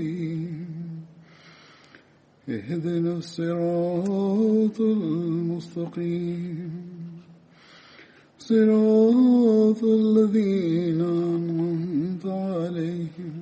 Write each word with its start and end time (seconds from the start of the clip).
نستعين 0.00 1.04
اهدنا 2.48 3.12
الصراط 3.20 4.80
المستقيم 4.80 6.72
صراط 8.38 9.80
الذين 9.84 11.00
أنعمت 11.00 12.24
عليهم 12.26 13.36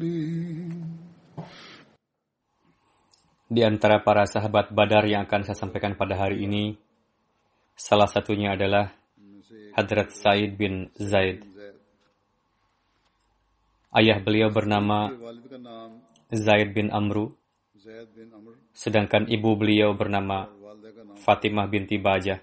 Di 3.53 3.61
antara 3.61 4.01
para 4.01 4.25
sahabat 4.25 4.73
Badar 4.73 5.05
yang 5.05 5.29
akan 5.29 5.45
saya 5.45 5.53
sampaikan 5.53 5.93
pada 5.93 6.17
hari 6.17 6.49
ini, 6.49 6.73
Salah 7.78 8.10
satunya 8.10 8.58
adalah 8.58 8.90
Hadrat 9.78 10.10
Said 10.10 10.58
bin 10.58 10.90
Zaid. 10.98 11.46
Ayah 13.94 14.18
beliau 14.18 14.50
bernama 14.50 15.14
Zaid 16.34 16.74
bin 16.74 16.90
Amru, 16.90 17.38
sedangkan 18.74 19.30
ibu 19.30 19.54
beliau 19.54 19.94
bernama 19.94 20.50
Fatimah 21.22 21.70
binti 21.70 22.02
Baja. 22.02 22.42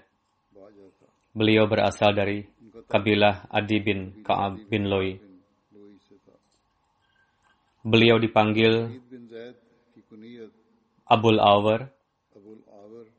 Beliau 1.35 1.67
berasal 1.67 2.15
dari 2.15 2.47
kabilah 2.87 3.51
Adi 3.51 3.77
bin 3.83 4.23
Ka'ab 4.23 4.71
bin 4.71 4.87
Loi. 4.87 5.19
Beliau 7.83 8.17
dipanggil 8.23 8.87
Abul 11.05 11.37
Awar 11.43 11.94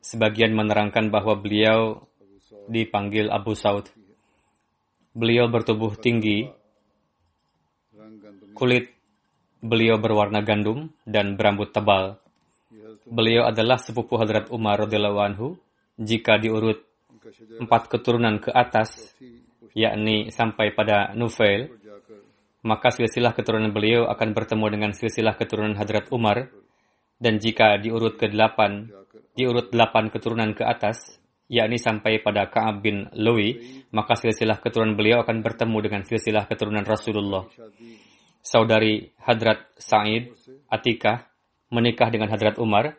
Sebagian 0.07 0.55
menerangkan 0.55 1.11
bahwa 1.11 1.35
beliau 1.35 2.07
dipanggil 2.71 3.27
Abu 3.27 3.59
Saud. 3.59 3.91
Beliau 5.11 5.51
bertubuh 5.51 5.99
tinggi, 5.99 6.47
kulit 8.55 8.95
beliau 9.59 9.99
berwarna 9.99 10.47
gandum 10.47 10.95
dan 11.03 11.35
berambut 11.35 11.75
tebal. 11.75 12.23
Beliau 13.03 13.51
adalah 13.51 13.83
sepupu 13.83 14.15
Hadrat 14.15 14.47
Umar 14.55 14.87
radhiyallahu. 14.87 15.59
Jika 15.99 16.39
diurut 16.39 16.87
empat 17.59 17.91
keturunan 17.91 18.39
ke 18.39 18.55
atas, 18.55 19.11
yakni 19.75 20.31
sampai 20.31 20.71
pada 20.71 21.11
Nufail, 21.19 21.67
maka 22.63 22.95
silsilah 22.95 23.35
keturunan 23.35 23.75
beliau 23.75 24.07
akan 24.07 24.29
bertemu 24.31 24.67
dengan 24.71 24.91
silsilah 24.95 25.35
keturunan 25.35 25.75
Hadrat 25.75 26.15
Umar. 26.15 26.47
Dan 27.17 27.41
jika 27.41 27.81
diurut 27.81 28.21
ke 28.21 28.29
delapan, 28.29 28.93
Diurut 29.37 29.69
delapan 29.69 30.09
keturunan 30.09 30.57
ke 30.57 30.65
atas, 30.65 31.21
yakni 31.47 31.77
sampai 31.77 32.25
pada 32.25 32.49
Ka'ab 32.49 32.81
bin 32.81 33.07
Lui, 33.13 33.85
maka 33.93 34.17
silsilah 34.17 34.59
keturunan 34.65 34.97
beliau 34.97 35.21
akan 35.23 35.45
bertemu 35.45 35.79
dengan 35.85 36.03
silsilah 36.09 36.49
keturunan 36.49 36.83
Rasulullah. 36.89 37.45
Saudari 38.41 39.13
Hadrat 39.21 39.77
Sa'id 39.77 40.33
Atikah 40.73 41.29
menikah 41.69 42.09
dengan 42.09 42.33
Hadrat 42.33 42.57
Umar, 42.57 42.97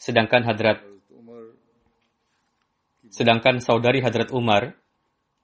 sedangkan 0.00 0.46
Hadrat 0.46 0.78
sedangkan 3.08 3.58
saudari 3.64 4.04
Hadrat 4.04 4.30
Umar 4.36 4.76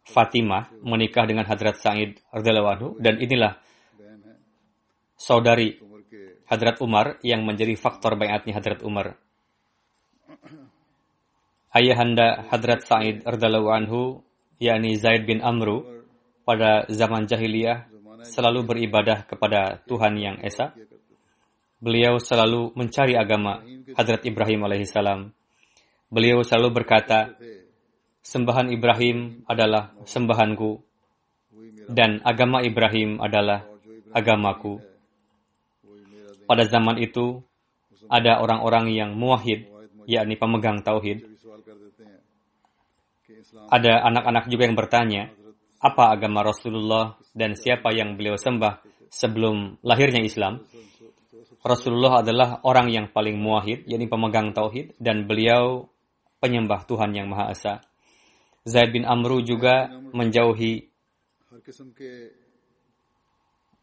Fatimah 0.05 0.69
menikah 0.85 1.25
dengan 1.25 1.49
Hadrat 1.49 1.81
Sa'id 1.81 2.21
Ardelawanu 2.29 3.01
dan 3.01 3.17
inilah 3.17 3.57
saudari 5.17 5.81
Hadrat 6.45 6.85
Umar 6.85 7.17
yang 7.25 7.41
menjadi 7.49 7.73
faktor 7.81 8.21
bayatnya 8.21 8.53
Hadrat 8.53 8.85
Umar 8.85 9.17
ayahanda 11.75 12.47
Hadrat 12.49 12.87
Sa'id 12.87 13.27
radhiyallahu 13.27 13.69
anhu 13.75 14.23
yakni 14.63 14.95
Zaid 14.95 15.27
bin 15.27 15.43
Amru 15.43 15.83
pada 16.47 16.87
zaman 16.87 17.27
jahiliyah 17.27 17.91
selalu 18.25 18.65
beribadah 18.65 19.27
kepada 19.27 19.83
Tuhan 19.85 20.15
yang 20.17 20.37
Esa. 20.41 20.73
Beliau 21.83 22.17
selalu 22.17 22.73
mencari 22.79 23.19
agama 23.19 23.61
Hadrat 23.93 24.25
Ibrahim 24.25 24.65
alaihissalam. 24.65 25.35
Beliau 26.09 26.41
selalu 26.47 26.81
berkata, 26.81 27.35
sembahan 28.25 28.73
Ibrahim 28.73 29.45
adalah 29.45 29.93
sembahanku 30.07 30.81
dan 31.91 32.25
agama 32.25 32.65
Ibrahim 32.65 33.21
adalah 33.21 33.69
agamaku. 34.15 34.81
Pada 36.49 36.65
zaman 36.65 37.03
itu, 37.03 37.43
ada 38.09 38.41
orang-orang 38.41 38.93
yang 38.93 39.11
muwahid, 39.17 39.69
yakni 40.09 40.37
pemegang 40.37 40.81
tauhid, 40.81 41.34
ada 43.71 44.05
anak-anak 44.07 44.45
juga 44.51 44.63
yang 44.69 44.77
bertanya, 44.77 45.23
apa 45.85 46.17
agama 46.17 46.41
Rasulullah 46.41 47.21
dan 47.37 47.59
siapa 47.59 47.93
yang 47.93 48.17
beliau 48.17 48.41
sembah 48.41 48.81
sebelum 49.13 49.85
lahirnya 49.85 50.25
Islam? 50.25 50.65
Rasulullah 51.65 52.21
adalah 52.21 52.61
orang 52.69 52.93
yang 52.93 53.07
paling 53.09 53.41
muahid, 53.41 53.89
yakni 53.89 54.05
pemegang 54.05 54.53
tauhid, 54.53 55.01
dan 55.01 55.25
beliau 55.25 55.89
penyembah 56.37 56.85
Tuhan 56.85 57.17
yang 57.17 57.33
Maha 57.33 57.57
Esa. 57.57 57.81
Zaid 58.69 58.93
bin 58.93 59.09
Amru 59.09 59.41
juga 59.41 59.89
menjauhi 60.13 60.89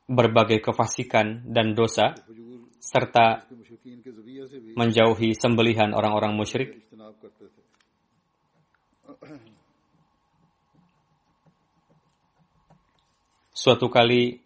berbagai 0.05 0.61
kefasikan 0.61 1.45
dan 1.49 1.73
dosa, 1.73 2.13
serta 2.81 3.45
menjauhi 4.73 5.37
sembelihan 5.37 5.93
orang-orang 5.93 6.33
musyrik 6.33 6.89
Suatu 13.61 13.93
kali 13.93 14.41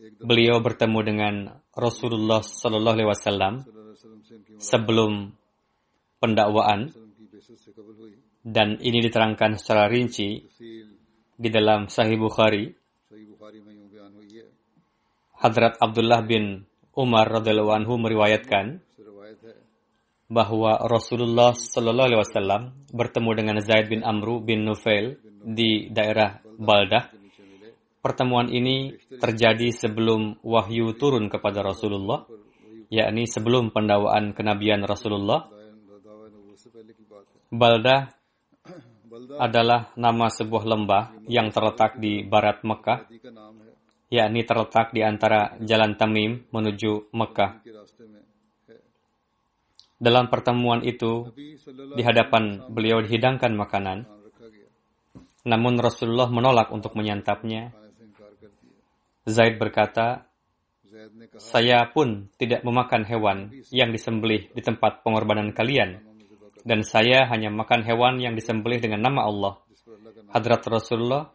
ya, 0.00 0.08
gitu. 0.08 0.24
beliau 0.24 0.56
bertemu 0.64 0.98
dengan 1.04 1.34
Rasulullah 1.76 2.40
Sallallahu 2.40 2.96
Alaihi 2.96 3.10
Wasallam 3.12 3.54
sebelum 4.56 5.36
pendakwaan. 6.16 6.88
Dan 8.40 8.80
ini 8.80 9.04
diterangkan 9.04 9.60
secara 9.60 9.92
rinci 9.92 10.48
di 11.36 11.48
dalam 11.52 11.92
Sahih 11.92 12.16
Bukhari. 12.16 12.72
Hadrat 15.44 15.76
Abdullah 15.76 16.24
bin 16.24 16.64
Umar 16.96 17.28
radhiallahu 17.28 17.76
anhu 17.76 18.00
meriwayatkan 18.00 18.80
bahwa 20.32 20.80
Rasulullah 20.88 21.52
Sallallahu 21.52 22.08
Alaihi 22.08 22.22
Wasallam 22.24 22.62
bertemu 22.96 23.30
dengan 23.36 23.56
Zaid 23.60 23.92
bin 23.92 24.00
Amru 24.00 24.40
bin 24.40 24.64
Nufail 24.64 25.20
di 25.44 25.92
daerah 25.92 26.40
Baldah 26.56 27.17
pertemuan 27.98 28.48
ini 28.48 28.94
terjadi 29.18 29.74
sebelum 29.74 30.40
wahyu 30.42 30.94
turun 30.94 31.26
kepada 31.26 31.62
Rasulullah, 31.66 32.24
yakni 32.88 33.26
sebelum 33.28 33.74
pendawaan 33.74 34.32
kenabian 34.32 34.86
Rasulullah. 34.86 35.50
Balda 37.48 38.12
adalah 39.40 39.92
nama 39.96 40.28
sebuah 40.28 40.64
lembah 40.68 41.04
yang 41.26 41.48
terletak 41.48 41.96
di 41.96 42.22
barat 42.22 42.60
Mekah, 42.62 43.08
yakni 44.12 44.40
terletak 44.44 44.92
di 44.92 45.00
antara 45.00 45.56
Jalan 45.60 45.96
Tamim 45.96 46.44
menuju 46.52 47.12
Mekah. 47.12 47.64
Dalam 49.98 50.30
pertemuan 50.30 50.86
itu, 50.86 51.34
di 51.68 52.02
hadapan 52.06 52.70
beliau 52.70 53.02
dihidangkan 53.02 53.50
makanan, 53.58 54.06
namun 55.48 55.74
Rasulullah 55.80 56.30
menolak 56.30 56.70
untuk 56.70 56.94
menyantapnya 56.94 57.74
Zaid 59.28 59.60
berkata, 59.60 60.24
saya 61.36 61.84
pun 61.92 62.32
tidak 62.40 62.64
memakan 62.64 63.04
hewan 63.04 63.52
yang 63.68 63.92
disembelih 63.92 64.48
di 64.50 64.62
tempat 64.64 65.04
pengorbanan 65.04 65.52
kalian, 65.52 66.00
dan 66.64 66.80
saya 66.80 67.28
hanya 67.28 67.52
makan 67.52 67.84
hewan 67.84 68.18
yang 68.18 68.32
disembelih 68.32 68.80
dengan 68.80 69.04
nama 69.04 69.28
Allah. 69.28 69.54
Hadrat 70.32 70.64
Rasulullah 70.64 71.28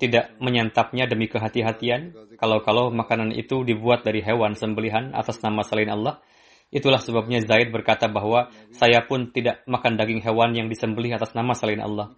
tidak 0.00 0.32
menyantapnya 0.40 1.04
demi 1.04 1.28
kehati-hatian, 1.28 2.16
kalau-kalau 2.40 2.88
makanan 2.88 3.36
itu 3.36 3.66
dibuat 3.66 4.06
dari 4.06 4.24
hewan 4.24 4.56
sembelihan 4.56 5.12
atas 5.12 5.42
nama 5.44 5.60
selain 5.60 5.92
Allah. 5.92 6.22
Itulah 6.70 7.02
sebabnya 7.02 7.42
Zaid 7.42 7.74
berkata 7.74 8.06
bahwa 8.06 8.48
saya 8.70 9.02
pun 9.02 9.34
tidak 9.34 9.66
makan 9.66 9.98
daging 9.98 10.22
hewan 10.22 10.54
yang 10.54 10.70
disembelih 10.70 11.18
atas 11.18 11.34
nama 11.34 11.50
selain 11.52 11.82
Allah. 11.82 12.14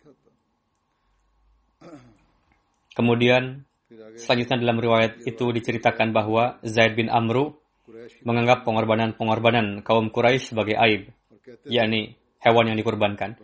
Kemudian 2.92 3.64
Selanjutnya 4.16 4.60
dalam 4.60 4.78
riwayat 4.78 5.24
itu 5.24 5.50
diceritakan 5.50 6.12
bahwa 6.12 6.60
Zaid 6.64 6.94
bin 6.94 7.08
Amru 7.08 7.56
menganggap 8.22 8.64
pengorbanan-pengorbanan 8.68 9.80
kaum 9.82 10.12
Quraisy 10.12 10.54
sebagai 10.54 10.76
aib, 10.76 11.10
yakni 11.66 12.16
hewan 12.42 12.72
yang 12.72 12.78
dikorbankan. 12.78 13.38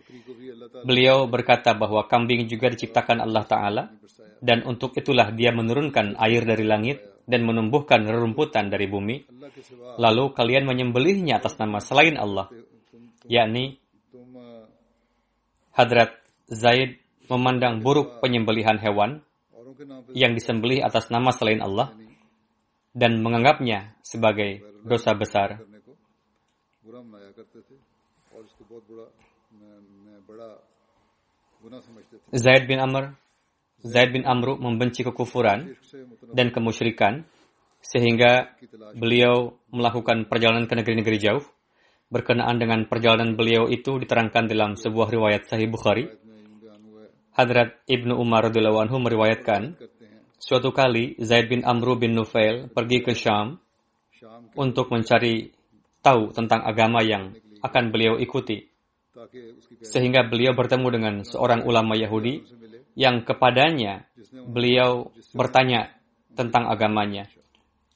Beliau 0.85 1.27
berkata 1.31 1.75
bahwa 1.75 2.07
kambing 2.07 2.47
juga 2.51 2.71
diciptakan 2.71 3.23
Allah 3.23 3.45
Ta'ala 3.47 3.83
dan 4.39 4.63
untuk 4.67 4.95
itulah 4.95 5.31
dia 5.35 5.51
menurunkan 5.51 6.19
air 6.19 6.43
dari 6.47 6.65
langit 6.67 7.03
dan 7.29 7.45
menumbuhkan 7.45 8.07
rerumputan 8.07 8.71
dari 8.71 8.87
bumi. 8.87 9.27
Lalu 9.99 10.33
kalian 10.33 10.65
menyembelihnya 10.65 11.43
atas 11.43 11.59
nama 11.59 11.83
selain 11.83 12.15
Allah, 12.15 12.49
yakni 13.27 13.83
Hadrat 15.75 16.19
Zaid 16.51 16.99
memandang 17.31 17.85
buruk 17.85 18.19
penyembelihan 18.19 18.81
hewan 18.83 19.23
yang 20.15 20.33
disembelih 20.35 20.83
atas 20.83 21.11
nama 21.11 21.31
selain 21.31 21.63
Allah 21.63 21.95
dan 22.95 23.23
menganggapnya 23.23 23.95
sebagai 24.03 24.65
dosa 24.83 25.15
besar. 25.15 25.63
Zaid 32.35 32.65
bin 32.71 32.79
Amr 32.79 33.15
Zaid 33.79 34.11
bin 34.11 34.27
Amru 34.27 34.59
membenci 34.59 35.07
kekufuran 35.07 35.79
dan 36.35 36.51
kemusyrikan 36.51 37.23
sehingga 37.79 38.59
beliau 38.99 39.55
melakukan 39.71 40.27
perjalanan 40.27 40.67
ke 40.67 40.75
negeri-negeri 40.75 41.19
jauh. 41.23 41.45
Berkenaan 42.09 42.57
dengan 42.57 42.89
perjalanan 42.89 43.37
beliau 43.37 43.69
itu 43.69 44.01
diterangkan 44.01 44.49
dalam 44.49 44.75
sebuah 44.75 45.13
riwayat 45.13 45.45
Sahih 45.45 45.69
Bukhari 45.69 46.09
Hadrat 47.39 47.87
Ibnu 47.87 48.19
Umar 48.19 48.51
radhiyallahu 48.51 48.83
anhu 48.83 48.99
meriwayatkan, 48.99 49.79
suatu 50.43 50.75
kali 50.75 51.15
Zaid 51.23 51.47
bin 51.47 51.63
Amru 51.63 51.95
bin 51.95 52.19
Nufail 52.19 52.67
pergi 52.67 52.99
ke 52.99 53.15
Syam 53.15 53.63
untuk 54.59 54.91
mencari 54.91 55.55
tahu 56.03 56.35
tentang 56.35 56.67
agama 56.67 56.99
yang 56.99 57.39
akan 57.63 57.95
beliau 57.95 58.19
ikuti. 58.19 58.67
Sehingga 59.87 60.27
beliau 60.27 60.51
bertemu 60.51 60.89
dengan 60.91 61.15
seorang 61.23 61.63
ulama 61.63 61.95
Yahudi 61.95 62.43
yang 62.99 63.23
kepadanya 63.23 64.11
beliau 64.51 65.15
bertanya 65.31 65.95
tentang 66.35 66.67
agamanya. 66.67 67.31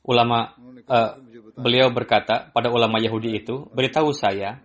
Ulama 0.06 0.54
uh, 0.86 1.18
beliau 1.58 1.90
berkata 1.90 2.46
pada 2.54 2.70
ulama 2.70 3.02
Yahudi 3.02 3.42
itu, 3.42 3.66
"Beritahu 3.74 4.14
saya 4.14 4.62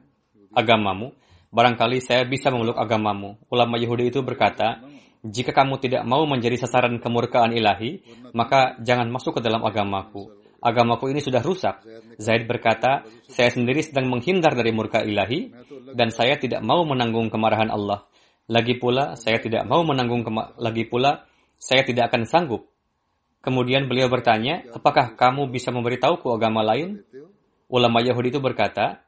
agamamu." 0.53 1.18
barangkali 1.51 2.03
saya 2.03 2.23
bisa 2.27 2.51
memeluk 2.51 2.75
agamamu. 2.75 3.39
Ulama 3.47 3.79
Yahudi 3.79 4.11
itu 4.11 4.19
berkata, 4.23 4.83
jika 5.25 5.51
kamu 5.51 5.81
tidak 5.81 6.03
mau 6.05 6.23
menjadi 6.29 6.55
sasaran 6.61 7.01
kemurkaan 7.01 7.51
ilahi, 7.51 8.03
maka 8.31 8.77
jangan 8.83 9.09
masuk 9.09 9.39
ke 9.39 9.41
dalam 9.44 9.63
agamaku. 9.65 10.29
Agamaku 10.57 11.13
ini 11.13 11.21
sudah 11.21 11.41
rusak. 11.45 11.85
Zaid 12.17 12.49
berkata, 12.49 13.05
saya 13.29 13.53
sendiri 13.53 13.85
sedang 13.85 14.09
menghindar 14.09 14.57
dari 14.57 14.73
murka 14.73 15.05
ilahi 15.05 15.53
dan 15.94 16.09
saya 16.09 16.38
tidak 16.41 16.65
mau 16.65 16.81
menanggung 16.81 17.29
kemarahan 17.29 17.69
Allah. 17.69 18.09
Lagi 18.47 18.79
pula, 18.79 19.13
saya 19.19 19.38
tidak 19.43 19.67
mau 19.67 19.83
menanggung 19.83 20.23
lagi 20.57 20.88
pula, 20.88 21.27
saya 21.59 21.83
tidak 21.83 22.09
akan 22.09 22.23
sanggup. 22.25 22.71
Kemudian 23.43 23.85
beliau 23.85 24.09
bertanya, 24.09 24.65
apakah 24.73 25.13
kamu 25.13 25.51
bisa 25.53 25.69
memberitahuku 25.69 26.25
agama 26.31 26.65
lain? 26.65 27.05
Ulama 27.67 28.00
Yahudi 28.01 28.33
itu 28.33 28.41
berkata, 28.41 29.03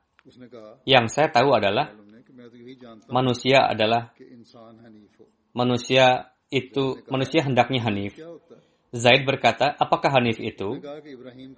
yang 0.85 1.09
saya 1.09 1.31
tahu 1.31 1.55
adalah 1.55 1.95
manusia 3.09 3.65
adalah 3.69 4.13
manusia 5.53 6.33
itu 6.49 7.01
manusia 7.09 7.45
hendaknya 7.45 7.85
hanif. 7.85 8.17
Zaid 8.89 9.21
berkata, 9.21 9.77
apakah 9.77 10.17
Hanif 10.17 10.41
itu? 10.41 10.81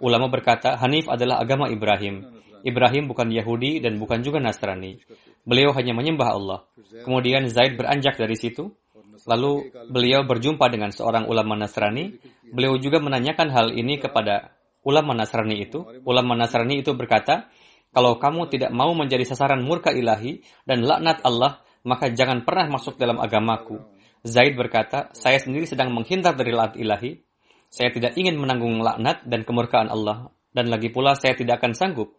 Ulama 0.03 0.27
berkata, 0.27 0.75
Hanif 0.75 1.07
adalah 1.07 1.39
agama 1.39 1.71
Ibrahim. 1.71 2.27
Ibrahim 2.61 3.07
bukan 3.07 3.31
Yahudi 3.31 3.79
dan 3.79 3.95
bukan 3.97 4.19
juga 4.19 4.43
Nasrani. 4.43 4.99
Beliau 5.47 5.71
hanya 5.73 5.95
menyembah 5.95 6.29
Allah. 6.35 6.59
Kemudian 7.07 7.47
Zaid 7.47 7.79
beranjak 7.79 8.19
dari 8.19 8.35
situ. 8.35 8.75
Lalu 9.23 9.71
beliau 9.87 10.27
berjumpa 10.27 10.67
dengan 10.67 10.91
seorang 10.91 11.25
ulama 11.31 11.55
Nasrani. 11.55 12.19
Beliau 12.51 12.75
juga 12.75 12.99
menanyakan 12.99 13.47
hal 13.47 13.67
ini 13.79 13.95
kepada 13.95 14.51
ulama 14.83 15.15
Nasrani 15.15 15.55
itu. 15.63 15.87
Ulama 16.03 16.35
Nasrani 16.35 16.83
itu 16.83 16.91
berkata, 16.91 17.47
kalau 17.91 18.15
kamu 18.15 18.47
tidak 18.47 18.71
mau 18.71 18.95
menjadi 18.95 19.27
sasaran 19.27 19.67
murka 19.67 19.91
ilahi 19.91 20.39
dan 20.63 20.87
laknat 20.87 21.19
Allah, 21.27 21.59
maka 21.83 22.07
jangan 22.07 22.47
pernah 22.47 22.71
masuk 22.71 22.95
dalam 22.95 23.19
agamaku. 23.19 23.83
Zaid 24.23 24.55
berkata, 24.55 25.11
saya 25.11 25.41
sendiri 25.43 25.67
sedang 25.67 25.91
menghindar 25.91 26.39
dari 26.39 26.55
laknat 26.55 26.79
ilahi. 26.79 27.19
Saya 27.67 27.91
tidak 27.91 28.15
ingin 28.15 28.39
menanggung 28.39 28.79
laknat 28.79 29.27
dan 29.27 29.43
kemurkaan 29.43 29.91
Allah. 29.91 30.31
Dan 30.51 30.67
lagi 30.67 30.91
pula 30.91 31.15
saya 31.15 31.35
tidak 31.35 31.63
akan 31.63 31.71
sanggup. 31.75 32.15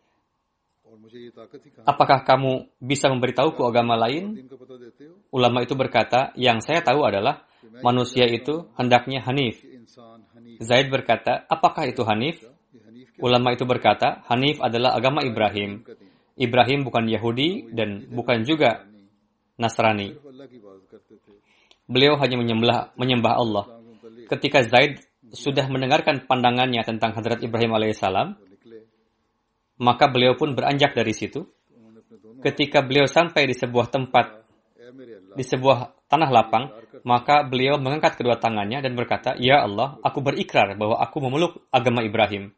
Apakah 1.85 2.25
kamu 2.25 2.73
bisa 2.81 3.13
memberitahuku 3.13 3.61
agama 3.65 3.97
lain? 3.97 4.49
Ulama 5.33 5.65
itu 5.65 5.77
berkata, 5.77 6.33
yang 6.37 6.61
saya 6.65 6.81
tahu 6.81 7.05
adalah 7.05 7.45
manusia 7.85 8.25
itu 8.29 8.69
hendaknya 8.77 9.21
hanif. 9.25 9.61
Zaid 10.61 10.89
berkata, 10.89 11.45
apakah 11.49 11.89
itu 11.89 12.05
hanif? 12.05 12.41
Ulama 13.21 13.53
itu 13.53 13.69
berkata, 13.69 14.25
Hanif 14.31 14.63
adalah 14.63 14.97
agama 14.97 15.21
Ibrahim. 15.21 15.85
Ibrahim 16.39 16.89
bukan 16.89 17.05
Yahudi 17.11 17.69
dan 17.77 18.09
bukan 18.09 18.47
juga 18.49 18.89
Nasrani. 19.61 20.17
Beliau 21.85 22.17
hanya 22.17 22.37
menyembah, 22.41 22.97
menyembah 22.97 23.35
Allah. 23.37 23.65
Ketika 24.33 24.65
Zaid 24.65 25.05
sudah 25.33 25.69
mendengarkan 25.69 26.25
pandangannya 26.25 26.81
tentang 26.89 27.13
Hadrat 27.13 27.45
Ibrahim 27.45 27.77
alaihissalam, 27.77 28.37
maka 29.83 30.05
beliau 30.09 30.39
pun 30.39 30.57
beranjak 30.57 30.97
dari 30.97 31.13
situ. 31.13 31.45
Ketika 32.43 32.81
beliau 32.81 33.07
sampai 33.07 33.45
di 33.45 33.55
sebuah 33.55 33.93
tempat, 33.93 34.43
di 35.37 35.45
sebuah 35.45 36.09
tanah 36.11 36.31
lapang, 36.33 36.65
maka 37.03 37.43
beliau 37.47 37.79
mengangkat 37.79 38.19
kedua 38.19 38.39
tangannya 38.39 38.83
dan 38.83 38.93
berkata, 38.95 39.35
Ya 39.39 39.63
Allah, 39.63 39.99
aku 40.03 40.23
berikrar 40.23 40.75
bahwa 40.79 40.99
aku 40.99 41.19
memeluk 41.23 41.65
agama 41.71 42.03
Ibrahim. 42.03 42.55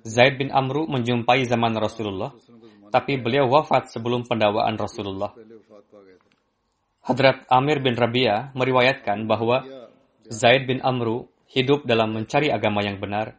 Zaid 0.00 0.40
bin 0.40 0.48
Amru 0.48 0.88
menjumpai 0.88 1.44
zaman 1.44 1.76
Rasulullah, 1.76 2.32
tapi 2.88 3.20
beliau 3.20 3.48
wafat 3.52 3.92
sebelum 3.92 4.24
pendawaan 4.24 4.80
Rasulullah. 4.80 5.36
Hadrat 7.02 7.44
Amir 7.50 7.82
bin 7.82 7.98
Rabia 7.98 8.54
meriwayatkan 8.54 9.26
bahwa 9.26 9.66
Zaid 10.30 10.70
bin 10.70 10.80
Amru 10.80 11.28
hidup 11.52 11.84
dalam 11.84 12.16
mencari 12.16 12.48
agama 12.48 12.80
yang 12.80 12.96
benar. 12.96 13.36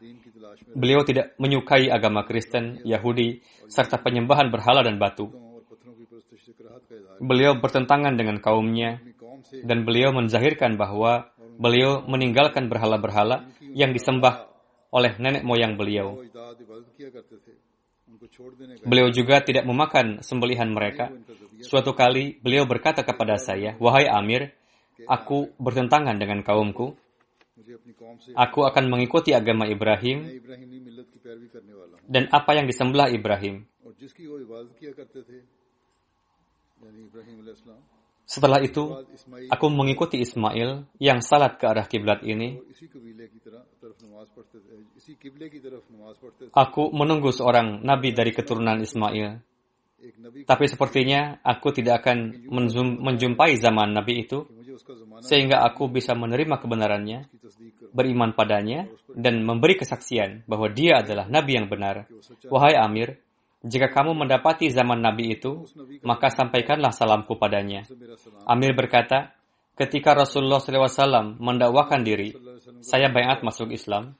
Beliau 0.73 1.01
tidak 1.05 1.33
menyukai 1.41 1.89
agama 1.89 2.25
Kristen, 2.25 2.81
Yahudi, 2.85 3.41
serta 3.69 4.01
penyembahan 4.01 4.53
berhala 4.53 4.85
dan 4.85 5.01
batu. 5.01 5.29
Beliau 7.23 7.57
bertentangan 7.57 8.17
dengan 8.17 8.41
kaumnya, 8.41 8.99
dan 9.63 9.85
beliau 9.85 10.11
menzahirkan 10.11 10.75
bahwa 10.75 11.29
beliau 11.61 12.01
meninggalkan 12.09 12.67
berhala-berhala 12.67 13.45
yang 13.61 13.93
disembah 13.93 14.49
oleh 14.93 15.17
nenek 15.17 15.41
moyang 15.41 15.73
beliau. 15.73 16.21
Beliau 18.85 19.09
juga 19.09 19.41
tidak 19.41 19.65
memakan 19.65 20.21
sembelihan 20.21 20.69
mereka. 20.69 21.09
Suatu 21.65 21.97
kali 21.97 22.37
beliau 22.37 22.69
berkata 22.69 23.01
kepada 23.01 23.41
saya, 23.41 23.73
"Wahai 23.81 24.05
Amir, 24.05 24.53
aku 25.09 25.49
bertentangan 25.57 26.13
dengan 26.21 26.45
kaumku. 26.45 26.93
Aku 28.37 28.59
akan 28.69 28.85
mengikuti 28.89 29.33
agama 29.33 29.65
Ibrahim 29.65 30.29
dan 32.05 32.29
apa 32.29 32.53
yang 32.53 32.69
disembelih 32.69 33.09
Ibrahim." 33.17 33.65
Setelah 38.23 38.63
itu, 38.63 39.03
aku 39.51 39.65
mengikuti 39.67 40.23
Ismail 40.23 40.87
yang 40.97 41.19
salat 41.19 41.59
ke 41.59 41.65
arah 41.67 41.85
kiblat 41.85 42.23
ini. 42.23 42.59
Aku 46.55 46.83
menunggu 46.95 47.29
seorang 47.35 47.83
nabi 47.83 48.15
dari 48.15 48.31
keturunan 48.31 48.79
Ismail. 48.79 49.43
Tapi 50.43 50.65
sepertinya 50.67 51.39
aku 51.39 51.71
tidak 51.71 52.03
akan 52.03 52.47
menjumpai 52.99 53.55
zaman 53.55 53.95
Nabi 53.95 54.27
itu, 54.27 54.43
sehingga 55.23 55.63
aku 55.63 55.87
bisa 55.87 56.11
menerima 56.11 56.59
kebenarannya, 56.59 57.31
beriman 57.95 58.35
padanya, 58.35 58.91
dan 59.15 59.39
memberi 59.47 59.79
kesaksian 59.79 60.43
bahwa 60.43 60.67
dia 60.67 60.99
adalah 60.99 61.31
Nabi 61.31 61.55
yang 61.55 61.71
benar. 61.71 62.11
Wahai 62.51 62.75
Amir, 62.75 63.23
jika 63.63 63.87
kamu 63.95 64.11
mendapati 64.11 64.67
zaman 64.67 64.99
Nabi 64.99 65.39
itu, 65.39 65.63
maka 66.03 66.27
sampaikanlah 66.27 66.91
salamku 66.91 67.39
padanya. 67.39 67.87
Amir 68.43 68.75
berkata, 68.75 69.31
ketika 69.79 70.11
Rasulullah 70.11 70.59
SAW 70.59 71.39
mendakwakan 71.39 72.03
diri, 72.03 72.35
saya 72.83 73.07
bayat 73.07 73.39
masuk 73.39 73.71
Islam, 73.71 74.19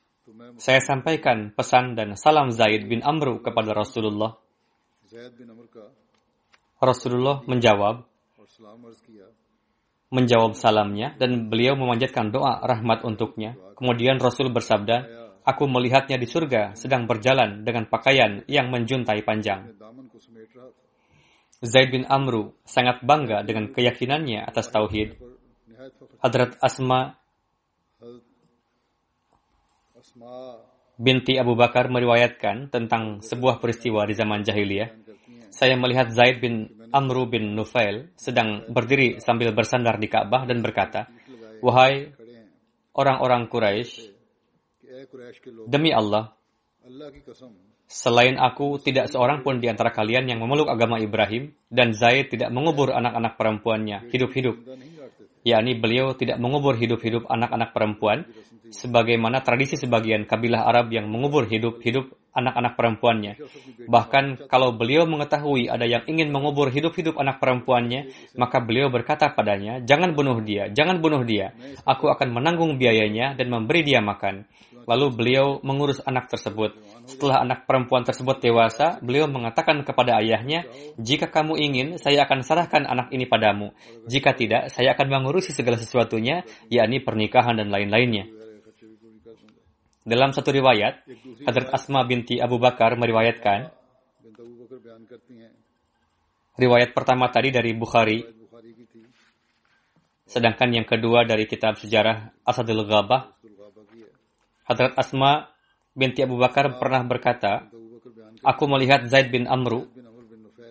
saya 0.56 0.80
sampaikan 0.80 1.52
pesan 1.52 2.00
dan 2.00 2.16
salam 2.16 2.56
Zaid 2.56 2.88
bin 2.88 3.04
Amru 3.04 3.44
kepada 3.44 3.76
Rasulullah. 3.76 4.40
Rasulullah 6.80 7.44
menjawab, 7.44 8.08
menjawab 10.08 10.52
salamnya 10.56 11.20
dan 11.20 11.52
beliau 11.52 11.76
memanjatkan 11.76 12.32
doa 12.32 12.64
rahmat 12.64 13.04
untuknya. 13.04 13.60
Kemudian 13.76 14.24
Rasul 14.24 14.56
bersabda, 14.56 15.23
Aku 15.44 15.68
melihatnya 15.68 16.16
di 16.16 16.24
surga 16.24 16.72
sedang 16.80 17.04
berjalan 17.04 17.68
dengan 17.68 17.84
pakaian 17.92 18.48
yang 18.48 18.72
menjuntai 18.72 19.20
panjang. 19.28 19.76
Zaid 21.64 21.96
bin 21.96 22.04
Amru 22.08 22.56
sangat 22.64 23.04
bangga 23.04 23.44
dengan 23.44 23.72
keyakinannya 23.72 24.44
atas 24.44 24.72
tauhid. 24.72 25.16
Hadrat 26.20 26.60
Asma 26.64 27.20
binti 31.00 31.36
Abu 31.40 31.56
Bakar 31.56 31.92
meriwayatkan 31.92 32.72
tentang 32.72 33.20
sebuah 33.20 33.60
peristiwa 33.60 34.08
di 34.08 34.16
zaman 34.16 34.44
jahiliyah. 34.44 34.92
Saya 35.52 35.76
melihat 35.76 36.12
Zaid 36.12 36.40
bin 36.40 36.72
Amru 36.92 37.28
bin 37.28 37.56
Nufail 37.56 38.12
sedang 38.16 38.68
berdiri 38.70 39.20
sambil 39.20 39.52
bersandar 39.52 40.00
di 40.00 40.08
Ka'bah 40.08 40.46
dan 40.46 40.64
berkata, 40.64 41.10
"Wahai 41.60 42.14
orang-orang 42.94 43.50
Quraisy, 43.50 44.13
Demi 45.66 45.90
Allah, 45.90 46.38
selain 47.90 48.36
aku, 48.38 48.78
tidak 48.78 49.10
seorang 49.10 49.42
pun 49.42 49.58
di 49.58 49.66
antara 49.66 49.90
kalian 49.90 50.30
yang 50.30 50.38
memeluk 50.38 50.70
agama 50.70 51.02
Ibrahim 51.02 51.54
dan 51.72 51.98
Zaid 51.98 52.30
tidak 52.30 52.54
mengubur 52.54 52.94
anak-anak 52.94 53.34
perempuannya 53.34 54.14
hidup-hidup. 54.14 54.56
yakni 55.44 55.76
beliau 55.76 56.16
tidak 56.16 56.40
mengubur 56.40 56.80
hidup-hidup 56.80 57.28
anak-anak 57.28 57.76
perempuan 57.76 58.24
sebagaimana 58.72 59.44
tradisi 59.44 59.76
sebagian 59.76 60.24
kabilah 60.24 60.64
Arab 60.66 60.90
yang 60.96 61.12
mengubur 61.12 61.46
hidup-hidup 61.46 62.16
anak-anak 62.34 62.74
perempuannya. 62.74 63.34
Bahkan 63.86 64.50
kalau 64.50 64.74
beliau 64.74 65.06
mengetahui 65.06 65.70
ada 65.70 65.86
yang 65.86 66.02
ingin 66.10 66.34
mengubur 66.34 66.74
hidup-hidup 66.74 67.20
anak 67.22 67.38
perempuannya, 67.38 68.10
maka 68.34 68.58
beliau 68.64 68.90
berkata 68.90 69.30
padanya, 69.36 69.84
"Jangan 69.86 70.18
bunuh 70.18 70.42
dia, 70.42 70.72
jangan 70.74 70.98
bunuh 70.98 71.22
dia. 71.22 71.54
Aku 71.86 72.10
akan 72.10 72.34
menanggung 72.34 72.82
biayanya 72.82 73.38
dan 73.38 73.54
memberi 73.54 73.86
dia 73.86 74.02
makan." 74.02 74.50
Lalu 74.84 75.06
beliau 75.16 75.48
mengurus 75.64 76.04
anak 76.04 76.28
tersebut. 76.28 76.76
Setelah 77.08 77.44
anak 77.44 77.64
perempuan 77.64 78.04
tersebut 78.04 78.40
dewasa, 78.44 79.00
beliau 79.00 79.28
mengatakan 79.32 79.80
kepada 79.84 80.20
ayahnya, 80.20 80.68
"Jika 81.00 81.32
kamu 81.32 81.56
ingin, 81.60 81.88
saya 82.00 82.28
akan 82.28 82.44
serahkan 82.44 82.84
anak 82.84 83.12
ini 83.16 83.28
padamu. 83.28 83.72
Jika 84.08 84.36
tidak, 84.36 84.68
saya 84.72 84.96
akan 84.96 85.08
mengurusi 85.08 85.56
segala 85.56 85.80
sesuatunya, 85.80 86.44
yakni 86.68 87.00
pernikahan 87.00 87.56
dan 87.60 87.72
lain-lainnya." 87.72 88.28
Dalam 90.04 90.36
satu 90.36 90.52
riwayat, 90.52 91.08
Hadrat 91.48 91.72
Asma 91.72 92.04
binti 92.04 92.36
Abu 92.36 92.60
Bakar 92.60 93.00
meriwayatkan, 93.00 93.72
riwayat 96.60 96.92
pertama 96.92 97.32
tadi 97.32 97.56
dari 97.56 97.72
Bukhari, 97.72 98.20
sedangkan 100.28 100.76
yang 100.76 100.84
kedua 100.84 101.24
dari 101.24 101.48
kitab 101.48 101.80
sejarah 101.80 102.36
Asadul 102.44 102.84
Ghabah 102.84 103.32
Hadrat 104.64 104.96
Asma 104.96 105.52
binti 105.94 106.24
Abu 106.26 106.40
Bakar 106.40 106.80
pernah 106.82 107.04
berkata, 107.06 107.70
Aku 108.44 108.68
melihat 108.68 109.08
Zaid 109.08 109.32
bin 109.32 109.48
Amru, 109.48 109.88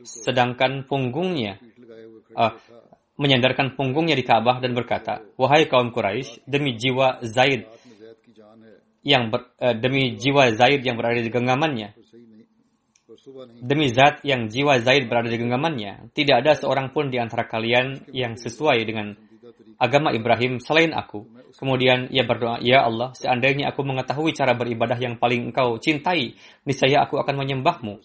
sedangkan 0.04 0.84
punggungnya, 0.84 1.56
uh, 2.36 2.52
menyandarkan 3.16 3.78
punggungnya 3.78 4.18
di 4.18 4.24
Ka'bah 4.26 4.60
dan 4.60 4.76
berkata, 4.76 5.24
Wahai 5.40 5.70
kaum 5.70 5.94
Quraisy, 5.94 6.44
demi 6.44 6.76
jiwa 6.76 7.22
Zaid 7.24 7.64
yang 9.06 9.32
ber, 9.32 9.56
uh, 9.56 9.72
demi 9.72 10.18
jiwa 10.18 10.52
Zaid 10.52 10.84
yang 10.84 11.00
berada 11.00 11.22
di 11.22 11.30
genggamannya, 11.32 11.96
demi 13.62 13.86
zat 13.88 14.26
yang 14.26 14.50
jiwa 14.50 14.82
Zaid 14.82 15.06
berada 15.06 15.30
di 15.30 15.38
genggamannya, 15.38 16.12
tidak 16.12 16.42
ada 16.44 16.52
seorang 16.58 16.90
pun 16.90 17.08
di 17.08 17.22
antara 17.22 17.46
kalian 17.46 18.10
yang 18.10 18.34
sesuai 18.34 18.82
dengan 18.82 19.14
agama 19.80 20.14
Ibrahim 20.14 20.62
selain 20.62 20.94
aku. 20.94 21.26
Kemudian 21.58 22.08
ia 22.08 22.24
berdoa, 22.24 22.62
Ya 22.62 22.86
Allah, 22.86 23.12
seandainya 23.12 23.70
aku 23.74 23.84
mengetahui 23.84 24.32
cara 24.32 24.56
beribadah 24.56 24.96
yang 24.96 25.18
paling 25.20 25.52
engkau 25.52 25.76
cintai, 25.82 26.38
niscaya 26.64 27.04
aku 27.04 27.18
akan 27.20 27.42
menyembahmu 27.42 28.00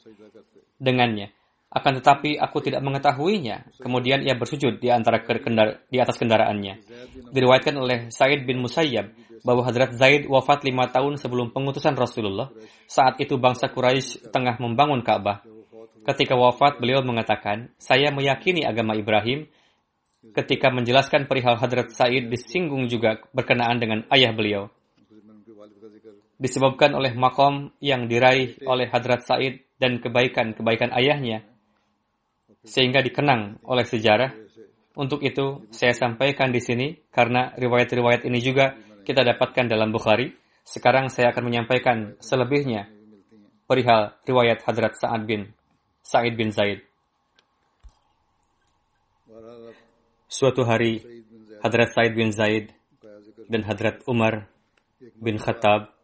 dengannya. 0.82 1.34
Akan 1.68 2.00
tetapi 2.00 2.40
aku 2.40 2.64
tidak 2.64 2.80
mengetahuinya. 2.80 3.68
Kemudian 3.78 4.24
ia 4.24 4.40
bersujud 4.40 4.80
di 4.80 4.88
antara 4.88 5.20
kendara, 5.20 5.84
di 5.92 6.00
atas 6.00 6.16
kendaraannya. 6.16 6.80
Diriwayatkan 7.36 7.76
oleh 7.76 8.08
Said 8.08 8.48
bin 8.48 8.64
Musayyab 8.64 9.12
bahwa 9.44 9.68
Hadrat 9.68 9.94
Zaid 10.00 10.32
wafat 10.32 10.64
lima 10.64 10.88
tahun 10.88 11.20
sebelum 11.20 11.52
pengutusan 11.52 11.94
Rasulullah. 11.94 12.50
Saat 12.88 13.20
itu 13.20 13.36
bangsa 13.36 13.68
Quraisy 13.68 14.32
tengah 14.32 14.58
membangun 14.64 15.04
Ka'bah. 15.04 15.44
Ketika 16.08 16.40
wafat, 16.40 16.80
beliau 16.80 17.04
mengatakan, 17.04 17.68
Saya 17.76 18.16
meyakini 18.16 18.64
agama 18.64 18.96
Ibrahim 18.96 19.52
ketika 20.34 20.74
menjelaskan 20.74 21.26
perihal 21.26 21.58
Hadrat 21.58 21.94
Said 21.94 22.30
disinggung 22.30 22.90
juga 22.90 23.22
berkenaan 23.32 23.78
dengan 23.82 24.04
ayah 24.14 24.34
beliau. 24.34 24.70
Disebabkan 26.38 26.94
oleh 26.94 27.18
makom 27.18 27.74
yang 27.82 28.06
diraih 28.06 28.62
oleh 28.70 28.86
Hadrat 28.90 29.26
Said 29.26 29.66
dan 29.82 29.98
kebaikan-kebaikan 29.98 30.94
ayahnya, 30.94 31.42
sehingga 32.62 33.02
dikenang 33.02 33.62
oleh 33.66 33.86
sejarah. 33.86 34.34
Untuk 34.98 35.22
itu, 35.22 35.70
saya 35.70 35.94
sampaikan 35.94 36.50
di 36.50 36.58
sini 36.58 36.98
karena 37.14 37.54
riwayat-riwayat 37.54 38.26
ini 38.26 38.42
juga 38.42 38.74
kita 39.06 39.22
dapatkan 39.22 39.70
dalam 39.70 39.94
Bukhari. 39.94 40.34
Sekarang 40.66 41.08
saya 41.14 41.32
akan 41.32 41.44
menyampaikan 41.48 42.18
selebihnya 42.18 42.90
perihal 43.68 44.16
riwayat 44.24 44.64
Hadrat 44.64 44.96
Sa'ad 44.96 45.28
bin 45.28 45.52
Sa'id 46.02 46.40
bin 46.40 46.56
Zaid. 46.56 46.87
Suatu 50.28 50.68
hari, 50.68 51.00
Hadrat 51.64 51.96
Said 51.96 52.12
bin 52.12 52.36
Zaid 52.36 52.76
dan 53.48 53.64
Hadrat 53.64 54.04
Umar 54.12 54.52
bin 55.16 55.40
Khattab 55.40 55.96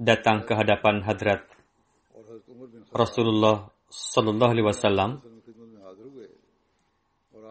datang 0.00 0.48
ke 0.48 0.56
hadapan 0.56 1.04
Hadrat 1.04 1.44
Rasulullah 2.96 3.68
Sallallahu 3.92 4.50
Alaihi 4.50 4.66
Wasallam 4.66 5.20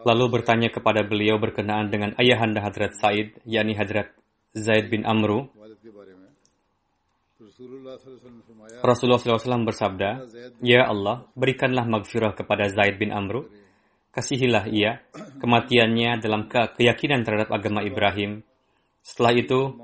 lalu 0.06 0.24
bertanya 0.38 0.70
kepada 0.70 1.06
beliau 1.06 1.38
berkenaan 1.38 1.90
dengan 1.90 2.14
ayahanda 2.18 2.62
Hadrat 2.62 2.94
Said, 2.98 3.38
yakni 3.46 3.74
Hadrat 3.74 4.14
Zaid 4.54 4.86
bin 4.90 5.02
Amru. 5.02 5.50
Rasulullah 8.82 9.18
SAW 9.18 9.66
bersabda, 9.66 10.26
Ya 10.62 10.86
Allah, 10.86 11.26
berikanlah 11.34 11.86
maghfirah 11.86 12.34
kepada 12.38 12.70
Zaid 12.70 12.98
bin 13.02 13.10
Amru, 13.10 13.50
kasihilah 14.16 14.64
ia 14.72 15.04
kematiannya 15.36 16.16
dalam 16.24 16.48
ke 16.48 16.80
keyakinan 16.80 17.20
terhadap 17.20 17.52
agama 17.52 17.84
Ibrahim. 17.84 18.40
Setelah 19.04 19.36
itu, 19.36 19.76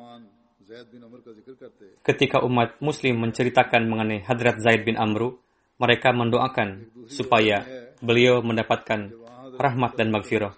ketika 2.00 2.40
umat 2.40 2.80
muslim 2.80 3.20
menceritakan 3.20 3.84
mengenai 3.84 4.24
Hadrat 4.24 4.56
Zaid 4.64 4.88
bin 4.88 4.96
Amru, 4.96 5.36
mereka 5.76 6.16
mendoakan 6.16 6.88
supaya 7.12 7.68
beliau 8.00 8.40
mendapatkan 8.40 9.12
rahmat 9.60 10.00
dan 10.00 10.08
maghfirah. 10.08 10.56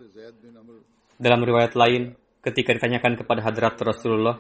Dalam 1.19 1.43
riwayat 1.43 1.75
lain, 1.75 2.15
ketika 2.47 2.79
ditanyakan 2.79 3.19
kepada 3.19 3.43
Hadrat 3.43 3.75
Rasulullah, 3.83 4.39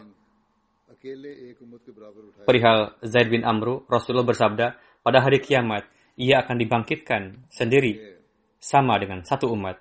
perihal 2.46 2.94
Zaid 3.02 3.34
bin 3.34 3.42
Amru, 3.42 3.82
Rasulullah 3.90 4.30
bersabda, 4.30 4.78
pada 5.02 5.18
hari 5.20 5.42
kiamat, 5.42 5.84
ia 6.14 6.46
akan 6.46 6.56
dibangkitkan 6.62 7.50
sendiri 7.50 8.13
sama 8.64 8.96
dengan 8.96 9.20
satu 9.20 9.52
umat. 9.52 9.76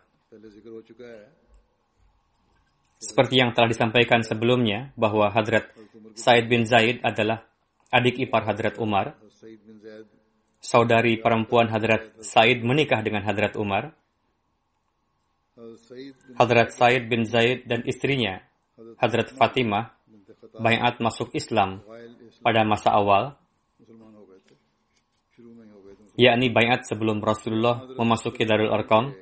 Seperti 3.00 3.40
yang 3.40 3.56
telah 3.56 3.72
disampaikan 3.72 4.20
sebelumnya 4.28 4.92
bahwa 5.00 5.32
Hadrat 5.32 5.72
Said 6.20 6.52
bin 6.52 6.68
Zaid 6.68 7.00
adalah 7.00 7.48
adik 7.88 8.20
ipar 8.20 8.44
Hadrat 8.44 8.75
Umar. 8.75 9.16
Saudari 10.60 11.16
perempuan 11.20 11.72
Hadrat 11.72 12.20
Said 12.20 12.60
menikah 12.63 13.00
dengan 13.00 13.24
Hadrat 13.24 13.56
Umar. 13.56 13.96
Hadrat 16.36 16.75
Said 16.75 17.08
bin 17.08 17.24
Zaid 17.24 17.68
dan 17.68 17.88
istrinya, 17.88 18.44
Hadrat 19.00 19.32
Fatimah, 19.32 19.96
bayat 20.60 21.00
masuk 21.00 21.32
Islam 21.36 21.84
pada 22.44 22.68
masa 22.68 22.92
awal 22.92 23.40
yakni 26.17 26.53
bayat 26.53 26.86
sebelum 26.86 27.22
Rasulullah 27.22 27.86
memasuki 27.98 28.46
Darul 28.46 28.74
Arkam. 28.74 29.13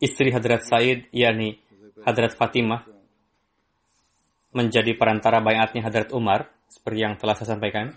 Istri 0.00 0.28
Hadrat 0.32 0.62
Said, 0.66 1.10
yakni 1.14 1.60
Hadrat 2.02 2.34
Fatimah, 2.34 2.82
menjadi 4.50 4.96
perantara 4.98 5.38
bayatnya 5.38 5.86
Hadrat 5.86 6.10
Umar, 6.10 6.50
seperti 6.66 6.98
yang 7.02 7.14
telah 7.18 7.34
saya 7.38 7.54
sampaikan. 7.54 7.94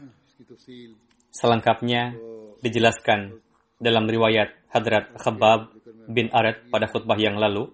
Selengkapnya 1.34 2.13
dijelaskan 2.62 3.41
dalam 3.82 4.05
riwayat 4.05 4.53
Hadrat 4.70 5.13
Khabab 5.17 5.74
bin 6.10 6.29
Arad 6.29 6.70
pada 6.70 6.86
khutbah 6.89 7.17
yang 7.17 7.38
lalu 7.39 7.70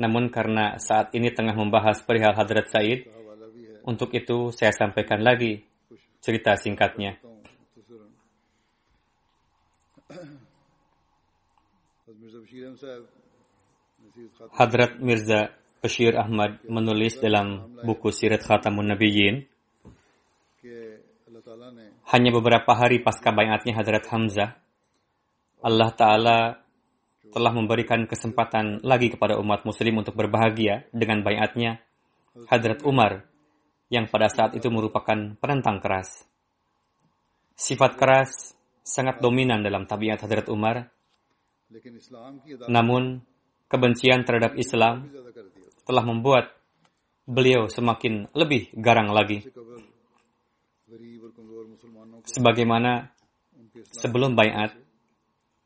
namun 0.00 0.30
karena 0.30 0.76
saat 0.82 1.14
ini 1.14 1.30
tengah 1.30 1.54
membahas 1.54 2.02
perihal 2.02 2.34
Hadrat 2.34 2.70
Said, 2.70 3.06
untuk 3.84 4.10
itu 4.16 4.50
saya 4.50 4.72
sampaikan 4.74 5.20
lagi 5.20 5.62
cerita 6.24 6.56
singkatnya. 6.56 7.20
Hadrat 14.54 15.02
Mirza 15.02 15.52
Bashir 15.84 16.16
Ahmad 16.16 16.64
menulis 16.64 17.20
dalam 17.20 17.76
buku 17.84 18.08
Sirat 18.08 18.40
Khatamun 18.46 18.94
Nabiyyin 18.94 19.44
hanya 22.08 22.30
beberapa 22.32 22.72
hari 22.72 23.04
pasca 23.04 23.34
bayatnya 23.34 23.76
Hadrat 23.76 24.08
Hamzah, 24.08 24.56
Allah 25.60 25.90
Ta'ala 25.92 26.38
telah 27.32 27.52
memberikan 27.54 28.04
kesempatan 28.04 28.84
lagi 28.84 29.08
kepada 29.14 29.38
umat 29.40 29.64
muslim 29.64 30.02
untuk 30.02 30.18
berbahagia 30.18 30.84
dengan 30.92 31.24
bayatnya 31.24 31.80
Hadrat 32.50 32.82
Umar 32.82 33.24
yang 33.88 34.10
pada 34.10 34.26
saat 34.26 34.58
itu 34.58 34.66
merupakan 34.68 35.38
penentang 35.38 35.78
keras. 35.78 36.26
Sifat 37.54 37.94
keras 37.94 38.58
sangat 38.82 39.22
dominan 39.22 39.62
dalam 39.62 39.86
tabiat 39.86 40.18
Hadrat 40.26 40.50
Umar. 40.50 40.90
Namun, 42.66 43.22
kebencian 43.70 44.26
terhadap 44.26 44.58
Islam 44.58 45.08
telah 45.86 46.04
membuat 46.04 46.54
beliau 47.24 47.70
semakin 47.70 48.28
lebih 48.34 48.74
garang 48.76 49.14
lagi. 49.14 49.46
Sebagaimana 52.24 53.14
sebelum 53.94 54.34
bayat, 54.34 54.76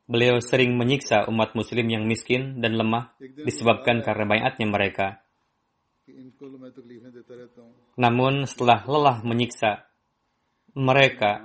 Beliau 0.09 0.41
sering 0.41 0.73
menyiksa 0.73 1.29
umat 1.29 1.53
muslim 1.53 1.85
yang 1.85 2.09
miskin 2.09 2.65
dan 2.65 2.81
lemah 2.81 3.13
disebabkan 3.21 4.01
karena 4.01 4.25
bayatnya 4.25 4.65
mereka. 4.65 5.21
Namun 8.01 8.49
setelah 8.49 8.89
lelah 8.89 9.21
menyiksa 9.21 9.85
mereka 10.73 11.45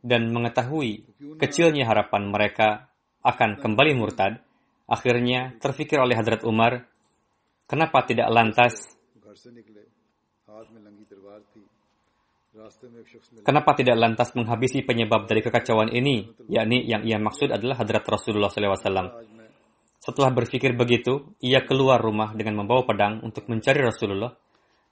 dan 0.00 0.32
mengetahui 0.32 1.04
kecilnya 1.36 1.84
harapan 1.84 2.32
mereka 2.32 2.88
akan 3.20 3.60
kembali 3.60 3.92
murtad, 3.92 4.40
akhirnya 4.88 5.52
terfikir 5.60 6.00
oleh 6.00 6.16
Hadrat 6.16 6.40
Umar, 6.48 6.88
kenapa 7.68 8.08
tidak 8.08 8.32
lantas 8.32 8.96
Kenapa 13.40 13.72
tidak 13.72 13.96
lantas 13.96 14.36
menghabisi 14.36 14.84
penyebab 14.84 15.24
dari 15.24 15.40
kekacauan 15.40 15.90
ini? 15.92 16.28
Yakni 16.46 16.84
yang 16.84 17.02
ia 17.04 17.16
maksud 17.16 17.48
adalah 17.50 17.80
hadrat 17.80 18.04
Rasulullah 18.04 18.52
SAW. 18.52 19.24
Setelah 20.00 20.30
berpikir 20.32 20.72
begitu, 20.72 21.36
ia 21.44 21.60
keluar 21.64 22.00
rumah 22.00 22.32
dengan 22.32 22.64
membawa 22.64 22.88
pedang 22.88 23.20
untuk 23.20 23.44
mencari 23.52 23.84
Rasulullah. 23.84 24.32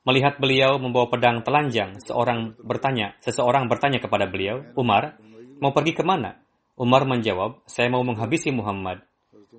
Melihat 0.04 0.36
beliau 0.36 0.76
membawa 0.76 1.08
pedang 1.08 1.40
telanjang, 1.40 1.96
seorang 2.04 2.56
bertanya, 2.60 3.16
seseorang 3.20 3.68
bertanya 3.68 4.00
kepada 4.00 4.28
beliau, 4.28 4.64
Umar, 4.76 5.16
mau 5.60 5.72
pergi 5.72 5.96
ke 5.96 6.04
mana? 6.04 6.36
Umar 6.78 7.08
menjawab, 7.08 7.64
saya 7.66 7.90
mau 7.90 8.04
menghabisi 8.04 8.52
Muhammad. 8.52 9.02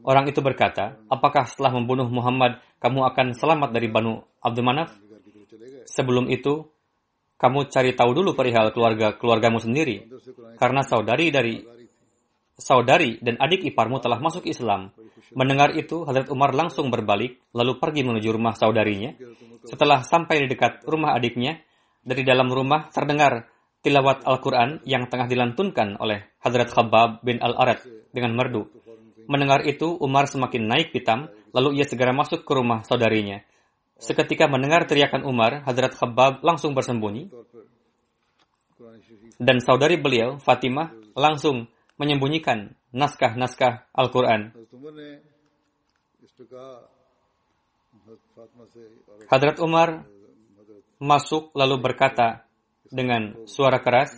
Orang 0.06 0.30
itu 0.32 0.40
berkata, 0.40 0.96
apakah 1.12 1.44
setelah 1.50 1.76
membunuh 1.76 2.08
Muhammad, 2.08 2.64
kamu 2.80 3.04
akan 3.12 3.36
selamat 3.36 3.70
dari 3.76 3.92
Banu 3.92 4.24
Abdul 4.40 4.64
Manaf? 4.64 4.96
Sebelum 5.90 6.32
itu, 6.32 6.64
kamu 7.40 7.72
cari 7.72 7.96
tahu 7.96 8.12
dulu 8.12 8.36
perihal 8.36 8.76
keluarga 8.76 9.16
keluargamu 9.16 9.64
sendiri, 9.64 10.12
karena 10.60 10.84
saudari 10.84 11.32
dari 11.32 11.64
saudari 12.60 13.16
dan 13.24 13.40
adik 13.40 13.64
iparmu 13.72 14.04
telah 14.04 14.20
masuk 14.20 14.44
Islam. 14.44 14.92
Mendengar 15.32 15.72
itu, 15.72 16.04
Hazrat 16.04 16.28
Umar 16.28 16.52
langsung 16.52 16.92
berbalik, 16.92 17.40
lalu 17.56 17.80
pergi 17.80 18.04
menuju 18.04 18.30
rumah 18.36 18.60
saudarinya. 18.60 19.16
Setelah 19.64 20.04
sampai 20.04 20.44
di 20.44 20.48
dekat 20.52 20.84
rumah 20.84 21.16
adiknya, 21.16 21.64
dari 22.04 22.28
dalam 22.28 22.52
rumah 22.52 22.92
terdengar 22.92 23.48
tilawat 23.80 24.28
Al-Quran 24.28 24.84
yang 24.84 25.08
tengah 25.08 25.32
dilantunkan 25.32 25.96
oleh 26.04 26.36
Hazrat 26.44 26.68
Khabbab 26.76 27.24
bin 27.24 27.40
Al-Arad 27.40 27.80
dengan 28.12 28.36
merdu. 28.36 28.68
Mendengar 29.30 29.64
itu, 29.64 29.96
Umar 30.02 30.28
semakin 30.28 30.68
naik 30.68 30.92
pitam, 30.92 31.32
lalu 31.56 31.80
ia 31.80 31.86
segera 31.88 32.12
masuk 32.12 32.44
ke 32.44 32.52
rumah 32.52 32.84
saudarinya. 32.84 33.40
Seketika 34.00 34.48
mendengar 34.48 34.88
teriakan 34.88 35.28
Umar, 35.28 35.68
Hadrat 35.68 35.92
Khabbab 35.94 36.40
langsung 36.40 36.72
bersembunyi. 36.72 37.28
Dan 39.36 39.60
saudari 39.60 40.00
beliau, 40.00 40.40
Fatimah, 40.40 40.96
langsung 41.16 41.68
menyembunyikan 42.00 42.80
naskah-naskah 42.96 43.92
Al-Quran. 43.92 44.56
Hadrat 49.28 49.60
Umar 49.60 50.08
masuk 51.00 51.52
lalu 51.52 51.76
berkata 51.84 52.48
dengan 52.88 53.44
suara 53.46 53.84
keras, 53.84 54.16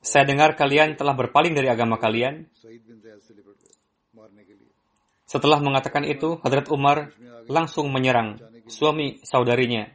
Saya 0.00 0.24
dengar 0.24 0.56
kalian 0.56 0.96
telah 0.96 1.12
berpaling 1.12 1.52
dari 1.52 1.68
agama 1.68 2.00
kalian. 2.00 2.48
Setelah 5.30 5.62
mengatakan 5.62 6.02
itu, 6.10 6.42
Hadrat 6.42 6.66
Umar 6.74 7.14
langsung 7.46 7.86
menyerang 7.94 8.42
suami 8.66 9.22
saudarinya, 9.22 9.86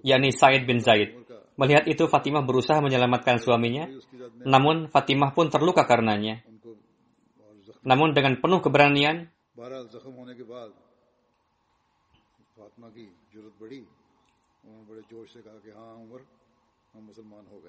yakni 0.00 0.32
Said 0.32 0.64
bin 0.64 0.80
Zaid. 0.80 1.12
Melihat 1.60 1.84
itu, 1.84 2.08
Fatimah 2.08 2.40
berusaha 2.48 2.80
menyelamatkan 2.80 3.36
suaminya, 3.36 3.84
namun 4.40 4.88
Fatimah 4.88 5.36
pun 5.36 5.52
terluka 5.52 5.84
karenanya. 5.84 6.40
Namun 7.84 8.16
dengan 8.16 8.40
penuh 8.40 8.64
keberanian, 8.64 9.28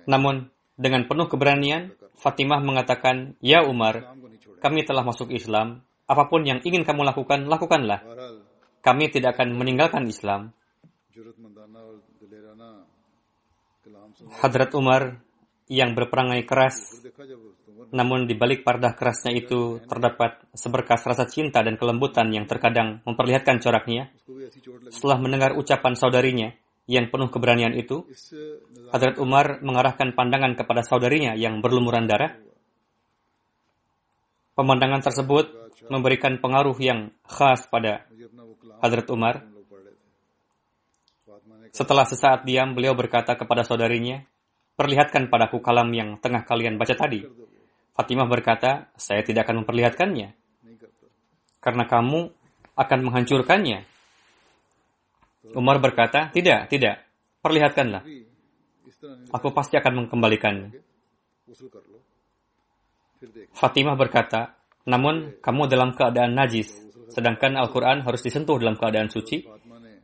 namun 0.07 0.35
dengan 0.79 1.01
penuh 1.11 1.27
keberanian, 1.27 1.91
Fatimah 2.15 2.63
mengatakan, 2.63 3.35
Ya 3.43 3.67
Umar, 3.67 4.15
kami 4.63 4.87
telah 4.87 5.03
masuk 5.03 5.35
Islam, 5.35 5.83
apa 6.05 6.23
pun 6.29 6.45
yang 6.45 6.61
ingin 6.61 6.85
kamu 6.85 7.01
lakukan, 7.01 7.49
lakukanlah. 7.49 8.01
Kami 8.85 9.09
tidak 9.09 9.37
akan 9.37 9.57
meninggalkan 9.57 10.05
Islam. 10.05 10.53
Hadrat 14.41 14.71
Umar 14.77 15.17
yang 15.65 15.97
berperangai 15.97 16.45
keras, 16.45 17.01
namun 17.89 18.29
di 18.29 18.37
balik 18.37 18.61
pardah 18.61 18.93
kerasnya 18.93 19.33
itu 19.33 19.81
terdapat 19.89 20.45
seberkas 20.53 21.01
rasa 21.09 21.25
cinta 21.25 21.65
dan 21.65 21.73
kelembutan 21.73 22.29
yang 22.29 22.45
terkadang 22.45 23.01
memperlihatkan 23.01 23.57
coraknya. 23.57 24.13
Setelah 24.93 25.17
mendengar 25.17 25.57
ucapan 25.57 25.97
saudarinya 25.97 26.53
yang 26.85 27.09
penuh 27.09 27.33
keberanian 27.33 27.73
itu, 27.73 28.05
Hadrat 28.93 29.17
Umar 29.17 29.57
mengarahkan 29.65 30.13
pandangan 30.13 30.53
kepada 30.53 30.85
saudarinya 30.85 31.33
yang 31.33 31.65
berlumuran 31.65 32.05
darah. 32.05 32.37
Pemandangan 34.55 35.03
tersebut 35.03 35.45
memberikan 35.91 36.39
pengaruh 36.39 36.75
yang 36.79 37.11
khas 37.27 37.67
pada 37.67 38.07
Hadrat 38.79 39.07
Umar. 39.11 39.43
Setelah 41.75 42.07
sesaat 42.07 42.47
diam, 42.47 42.71
beliau 42.71 42.95
berkata 42.95 43.35
kepada 43.35 43.67
saudarinya, 43.67 44.23
Perlihatkan 44.75 45.31
padaku 45.31 45.63
kalam 45.63 45.87
yang 45.95 46.19
tengah 46.19 46.43
kalian 46.43 46.75
baca 46.75 46.91
tadi. 46.91 47.23
Fatimah 47.95 48.27
berkata, 48.27 48.91
saya 48.99 49.23
tidak 49.23 49.47
akan 49.47 49.63
memperlihatkannya. 49.63 50.35
Karena 51.63 51.83
kamu 51.87 52.27
akan 52.75 52.99
menghancurkannya. 53.07 53.87
Umar 55.55 55.79
berkata, 55.79 56.27
tidak, 56.35 56.67
tidak, 56.67 57.07
perlihatkanlah. 57.39 58.03
Aku 59.31 59.55
pasti 59.55 59.79
akan 59.79 60.03
mengembalikannya. 60.03 60.75
Fatimah 63.55 63.95
berkata, 63.95 64.55
namun 64.85 65.39
kamu 65.41 65.65
dalam 65.71 65.95
keadaan 65.97 66.35
najis, 66.35 66.69
sedangkan 67.09 67.57
Al-Quran 67.57 68.05
harus 68.05 68.21
disentuh 68.21 68.59
dalam 68.61 68.77
keadaan 68.77 69.09
suci. 69.09 69.47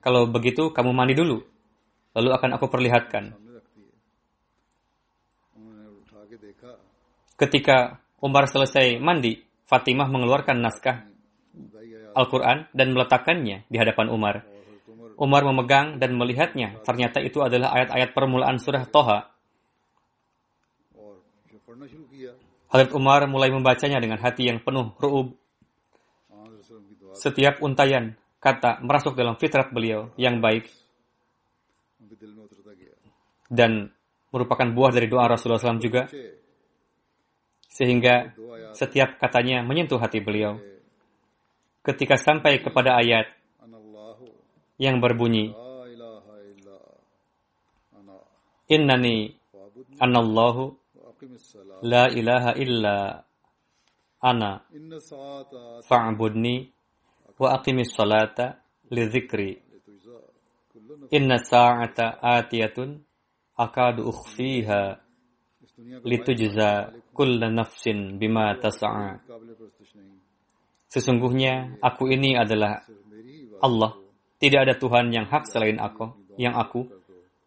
Kalau 0.01 0.25
begitu, 0.25 0.73
kamu 0.73 0.91
mandi 0.95 1.13
dulu. 1.13 1.37
Lalu 2.17 2.29
akan 2.33 2.49
aku 2.57 2.65
perlihatkan. 2.67 3.37
Ketika 7.37 8.01
Umar 8.21 8.45
selesai 8.49 9.01
mandi, 9.01 9.41
Fatimah 9.65 10.09
mengeluarkan 10.11 10.57
naskah 10.59 11.07
Al-Quran 12.11 12.67
dan 12.75 12.91
meletakkannya 12.91 13.65
di 13.71 13.77
hadapan 13.79 14.11
Umar. 14.11 14.43
Umar 15.15 15.45
memegang 15.47 16.01
dan 16.01 16.17
melihatnya. 16.17 16.81
Ternyata 16.83 17.21
itu 17.23 17.39
adalah 17.39 17.71
ayat-ayat 17.77 18.09
permulaan 18.11 18.57
surah 18.57 18.83
Toha. 18.89 19.31
Hazrat 22.71 22.95
Umar 22.95 23.27
mulai 23.27 23.51
membacanya 23.51 23.99
dengan 23.99 24.15
hati 24.23 24.47
yang 24.47 24.63
penuh 24.63 24.95
ru'ub. 24.95 25.35
Setiap 27.11 27.59
untayan 27.59 28.15
kata 28.39 28.79
merasuk 28.79 29.13
dalam 29.19 29.35
fitrat 29.35 29.75
beliau 29.75 30.09
yang 30.15 30.39
baik 30.39 30.71
dan 33.51 33.91
merupakan 34.31 34.63
buah 34.71 34.95
dari 34.95 35.11
doa 35.11 35.27
Rasulullah 35.27 35.59
SAW 35.59 35.83
juga 35.83 36.07
sehingga 37.67 38.31
setiap 38.71 39.19
katanya 39.19 39.59
menyentuh 39.67 39.99
hati 39.99 40.23
beliau. 40.23 40.55
Ketika 41.83 42.15
sampai 42.15 42.63
kepada 42.63 42.95
ayat 42.95 43.27
yang 44.79 45.03
berbunyi, 45.03 45.51
Innani 48.71 49.35
anallahu 49.99 50.80
La 51.81 52.09
ilaha 52.09 52.51
illa 52.57 53.21
ana 54.21 54.61
fa'budni 55.85 56.55
wa 57.37 57.47
aqimis 57.57 57.93
salata 57.93 58.57
li 58.89 59.03
dhikri. 59.05 59.51
Inna 61.11 61.37
sa'ata 61.37 62.21
atiyatun 62.21 63.01
akadu 63.57 64.09
ukhfiha 64.09 64.97
litujza 66.05 66.93
kulla 67.13 67.49
nafsin. 67.49 68.17
Sesungguhnya 70.91 71.81
aku 71.81 72.11
ini 72.11 72.37
adalah 72.37 72.83
Allah. 73.61 73.91
Tidak 74.41 74.57
ada 74.57 74.73
Tuhan 74.73 75.13
yang 75.13 75.29
hak 75.29 75.45
selain 75.45 75.77
aku, 75.77 76.09
yang 76.41 76.57
aku 76.57 77.00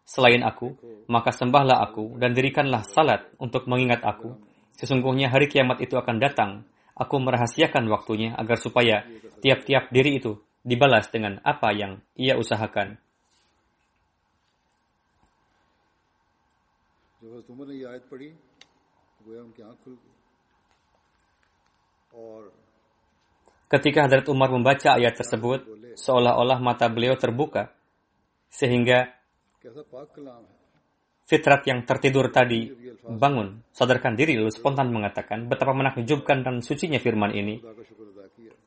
selain 0.05 0.45
aku, 0.45 0.77
maka 1.09 1.33
sembahlah 1.33 1.81
aku 1.81 2.15
dan 2.21 2.37
dirikanlah 2.37 2.85
salat 2.85 3.25
untuk 3.41 3.65
mengingat 3.65 4.05
aku. 4.05 4.37
Sesungguhnya 4.77 5.33
hari 5.33 5.49
kiamat 5.49 5.81
itu 5.81 5.97
akan 5.97 6.21
datang. 6.21 6.51
Aku 6.95 7.19
merahasiakan 7.19 7.91
waktunya 7.91 8.37
agar 8.39 8.55
supaya 8.55 9.03
tiap-tiap 9.43 9.91
diri 9.91 10.21
itu 10.21 10.39
dibalas 10.63 11.11
dengan 11.11 11.43
apa 11.43 11.75
yang 11.75 11.99
ia 12.15 12.39
usahakan. 12.39 12.95
Ketika 23.65 24.05
Hadrat 24.05 24.29
Umar 24.29 24.53
membaca 24.53 24.95
ayat 24.95 25.17
tersebut, 25.17 25.65
seolah-olah 25.97 26.61
mata 26.61 26.85
beliau 26.85 27.17
terbuka, 27.17 27.73
sehingga 28.47 29.14
Fitrat 31.25 31.65
yang 31.65 31.81
tertidur 31.89 32.29
tadi, 32.29 32.69
bangun, 33.01 33.65
sadarkan 33.73 34.13
diri 34.13 34.37
lalu 34.37 34.53
spontan 34.53 34.93
mengatakan 34.93 35.49
betapa 35.49 35.73
menakjubkan 35.73 36.45
dan 36.45 36.61
sucinya 36.61 37.01
firman 37.01 37.33
ini. 37.33 37.65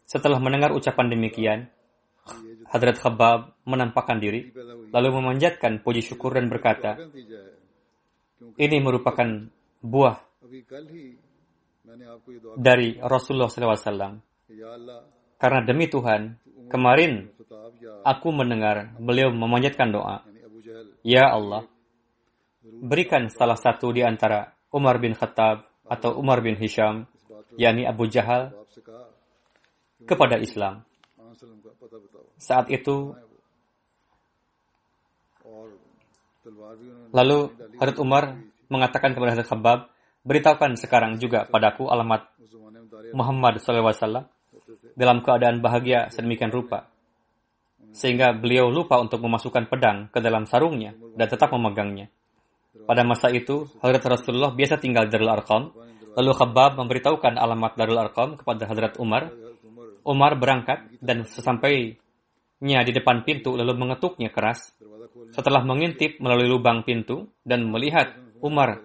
Setelah 0.03 0.43
mendengar 0.43 0.75
ucapan 0.75 1.07
demikian, 1.07 1.71
Hadrat 2.69 2.99
Khabab 2.99 3.55
menampakkan 3.63 4.19
diri, 4.19 4.51
lalu 4.91 5.09
memanjatkan 5.23 5.81
puji 5.87 6.03
syukur 6.03 6.35
dan 6.35 6.51
berkata, 6.51 6.99
ini 8.59 8.77
merupakan 8.83 9.49
buah 9.81 10.19
dari 12.59 12.99
Rasulullah 13.01 13.49
SAW. 13.49 14.19
Karena 15.39 15.61
demi 15.63 15.87
Tuhan, 15.87 16.35
kemarin 16.69 17.31
aku 18.05 18.29
mendengar 18.35 18.93
beliau 18.99 19.33
memanjatkan 19.33 19.89
doa. 19.95 20.28
Ya 21.07 21.31
Allah, 21.31 21.65
berikan 22.63 23.31
salah 23.31 23.57
satu 23.57 23.95
di 23.95 24.03
antara 24.03 24.53
Umar 24.75 24.99
bin 25.01 25.15
Khattab 25.15 25.65
atau 25.89 26.19
Umar 26.21 26.45
bin 26.45 26.59
Hisham, 26.59 27.09
yakni 27.57 27.89
Abu 27.89 28.11
Jahal, 28.11 28.53
kepada 30.05 30.37
Islam. 30.39 30.85
Saat 32.39 32.71
itu, 32.71 33.15
lalu 37.11 37.39
Harut 37.79 37.99
Umar 37.99 38.39
mengatakan 38.69 39.17
kepada 39.17 39.39
Harut 39.39 39.49
Khabab, 39.49 39.79
beritahukan 40.23 40.77
sekarang 40.77 41.17
juga 41.17 41.49
padaku 41.49 41.89
alamat 41.89 42.29
Muhammad 43.17 43.63
SAW 43.63 44.29
dalam 44.99 45.25
keadaan 45.25 45.65
bahagia 45.65 46.13
sedemikian 46.13 46.53
rupa 46.53 46.91
sehingga 47.93 48.37
beliau 48.37 48.69
lupa 48.69 49.01
untuk 49.01 49.23
memasukkan 49.25 49.67
pedang 49.67 50.13
ke 50.13 50.23
dalam 50.23 50.45
sarungnya 50.45 50.95
dan 51.17 51.27
tetap 51.27 51.51
memegangnya. 51.53 52.13
Pada 52.85 53.05
masa 53.05 53.29
itu, 53.33 53.69
Hadrat 53.85 54.05
Rasulullah 54.07 54.53
biasa 54.53 54.81
tinggal 54.81 55.09
di 55.09 55.13
Darul 55.13 55.33
Arqam, 55.33 55.73
lalu 56.17 56.33
Khabbab 56.33 56.81
memberitahukan 56.81 57.37
alamat 57.37 57.77
Darul 57.77 58.01
Arqam 58.01 58.39
kepada 58.39 58.65
Hadrat 58.65 58.97
Umar. 58.97 59.29
Umar 60.09 60.41
berangkat 60.41 60.89
dan 61.05 61.29
sesampainya 61.29 62.81
di 62.87 62.93
depan 62.97 63.29
pintu 63.29 63.59
lalu 63.59 63.77
mengetuknya 63.77 64.33
keras. 64.33 64.73
Setelah 65.35 65.61
mengintip 65.67 66.17
melalui 66.23 66.49
lubang 66.49 66.81
pintu 66.87 67.29
dan 67.45 67.69
melihat 67.69 68.17
Umar 68.41 68.81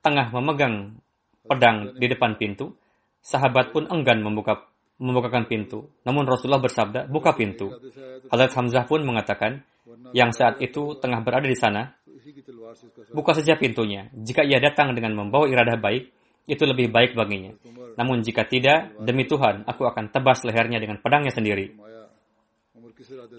tengah 0.00 0.32
memegang 0.32 0.96
pedang 1.44 1.92
di 1.98 2.06
depan 2.08 2.40
pintu, 2.40 2.72
sahabat 3.20 3.76
pun 3.76 3.84
enggan 3.92 4.24
membuka 4.24 4.69
membukakan 5.00 5.48
pintu. 5.48 5.88
Namun 6.04 6.28
Rasulullah 6.28 6.60
bersabda, 6.60 7.08
buka 7.08 7.32
pintu. 7.32 7.72
Hadrat 8.28 8.52
Hamzah 8.52 8.84
pun 8.84 9.00
mengatakan, 9.02 9.64
yang 10.12 10.30
saat 10.30 10.60
itu 10.60 10.94
tengah 11.00 11.24
berada 11.24 11.48
di 11.48 11.56
sana, 11.56 11.96
buka 13.16 13.32
saja 13.32 13.56
pintunya. 13.56 14.12
Jika 14.12 14.44
ia 14.44 14.60
datang 14.60 14.92
dengan 14.92 15.16
membawa 15.16 15.48
iradah 15.48 15.80
baik, 15.80 16.12
itu 16.46 16.62
lebih 16.68 16.92
baik 16.92 17.16
baginya. 17.16 17.56
Namun 17.96 18.20
jika 18.20 18.44
tidak, 18.44 18.92
demi 19.00 19.24
Tuhan, 19.24 19.64
aku 19.64 19.88
akan 19.88 20.12
tebas 20.12 20.44
lehernya 20.44 20.78
dengan 20.78 21.00
pedangnya 21.00 21.32
sendiri. 21.32 21.74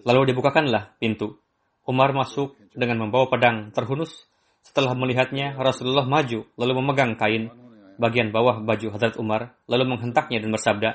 Lalu 0.02 0.34
dibukakanlah 0.34 0.98
pintu. 0.98 1.38
Umar 1.86 2.14
masuk 2.14 2.58
dengan 2.74 3.06
membawa 3.06 3.30
pedang 3.30 3.70
terhunus. 3.74 4.26
Setelah 4.62 4.94
melihatnya, 4.94 5.58
Rasulullah 5.58 6.06
maju 6.06 6.46
lalu 6.58 6.74
memegang 6.78 7.18
kain 7.18 7.50
bagian 7.98 8.34
bawah 8.34 8.62
baju 8.62 8.88
Hadrat 8.94 9.18
Umar, 9.18 9.58
lalu 9.70 9.94
menghentaknya 9.94 10.42
dan 10.42 10.50
bersabda, 10.54 10.90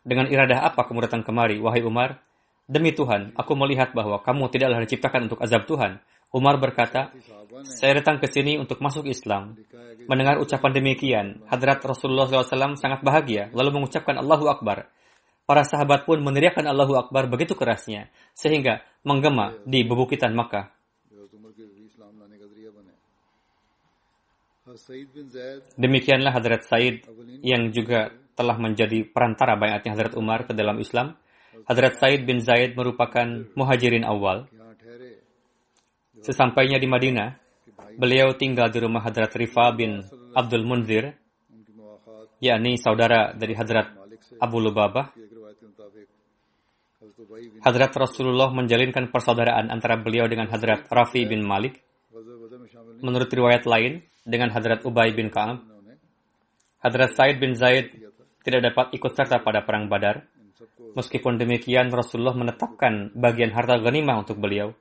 dengan 0.00 0.26
iradah 0.32 0.64
apa 0.64 0.88
kamu 0.88 1.04
datang 1.04 1.22
kemari, 1.22 1.60
wahai 1.60 1.84
Umar? 1.84 2.24
Demi 2.70 2.94
Tuhan, 2.94 3.34
aku 3.34 3.52
melihat 3.58 3.92
bahwa 3.92 4.22
kamu 4.22 4.48
tidaklah 4.48 4.78
diciptakan 4.86 5.26
untuk 5.26 5.42
azab 5.42 5.66
Tuhan. 5.66 6.00
Umar 6.30 6.62
berkata, 6.62 7.10
saya 7.66 7.98
datang 7.98 8.22
ke 8.22 8.30
sini 8.30 8.54
untuk 8.54 8.78
masuk 8.78 9.10
Islam. 9.10 9.58
Mendengar 10.06 10.38
ucapan 10.38 10.70
demikian, 10.70 11.26
hadrat 11.50 11.82
Rasulullah 11.82 12.30
SAW 12.30 12.78
sangat 12.78 13.02
bahagia, 13.02 13.50
lalu 13.50 13.82
mengucapkan 13.82 14.14
Allahu 14.14 14.46
Akbar. 14.46 14.86
Para 15.42 15.66
sahabat 15.66 16.06
pun 16.06 16.22
meneriakkan 16.22 16.62
Allahu 16.62 16.94
Akbar 16.94 17.26
begitu 17.26 17.58
kerasnya, 17.58 18.06
sehingga 18.38 18.86
menggema 19.02 19.58
di 19.66 19.82
bebukitan 19.82 20.30
Makkah. 20.30 20.70
Demikianlah 25.74 26.30
Hadrat 26.30 26.62
Said 26.70 27.02
yang 27.42 27.74
juga 27.74 28.14
telah 28.40 28.56
menjadi 28.56 29.04
perantara 29.04 29.60
bayatnya 29.60 29.92
hadrat 29.92 30.16
Umar 30.16 30.48
ke 30.48 30.56
dalam 30.56 30.80
Islam. 30.80 31.12
Hadrat 31.68 32.00
Said 32.00 32.24
bin 32.24 32.40
Zaid 32.40 32.72
merupakan 32.72 33.44
muhajirin 33.52 34.08
awal. 34.08 34.48
Sesampainya 36.24 36.80
di 36.80 36.88
Madinah, 36.88 37.36
beliau 38.00 38.32
tinggal 38.32 38.72
di 38.72 38.80
rumah 38.80 39.04
Hadrat 39.04 39.32
Rifa 39.36 39.72
bin 39.76 40.00
Abdul 40.32 40.64
Munzir, 40.64 41.12
yakni 42.40 42.80
saudara 42.80 43.36
dari 43.36 43.52
Hadrat 43.52 43.92
Abu 44.40 44.56
Lubabah. 44.60 45.12
Hadrat 47.60 47.92
Rasulullah 47.92 48.48
menjalinkan 48.52 49.12
persaudaraan 49.12 49.68
antara 49.68 50.00
beliau 50.00 50.24
dengan 50.28 50.48
Hadrat 50.48 50.88
Rafi 50.88 51.28
bin 51.28 51.44
Malik. 51.44 51.80
Menurut 53.00 53.32
riwayat 53.32 53.64
lain, 53.64 54.04
dengan 54.24 54.52
Hadrat 54.52 54.84
Ubay 54.84 55.16
bin 55.16 55.32
Ka'ab. 55.32 55.64
Hadrat 56.80 57.12
Said 57.12 57.40
bin 57.40 57.52
Zaid 57.56 57.92
tidak 58.40 58.72
dapat 58.72 58.96
ikut 58.96 59.12
serta 59.12 59.40
pada 59.44 59.64
perang 59.64 59.86
Badar. 59.86 60.24
Meskipun 60.96 61.38
demikian, 61.38 61.92
Rasulullah 61.92 62.34
menetapkan 62.34 63.14
bagian 63.14 63.54
harta 63.54 63.78
ghanimah 63.78 64.26
untuk 64.26 64.42
beliau. 64.42 64.74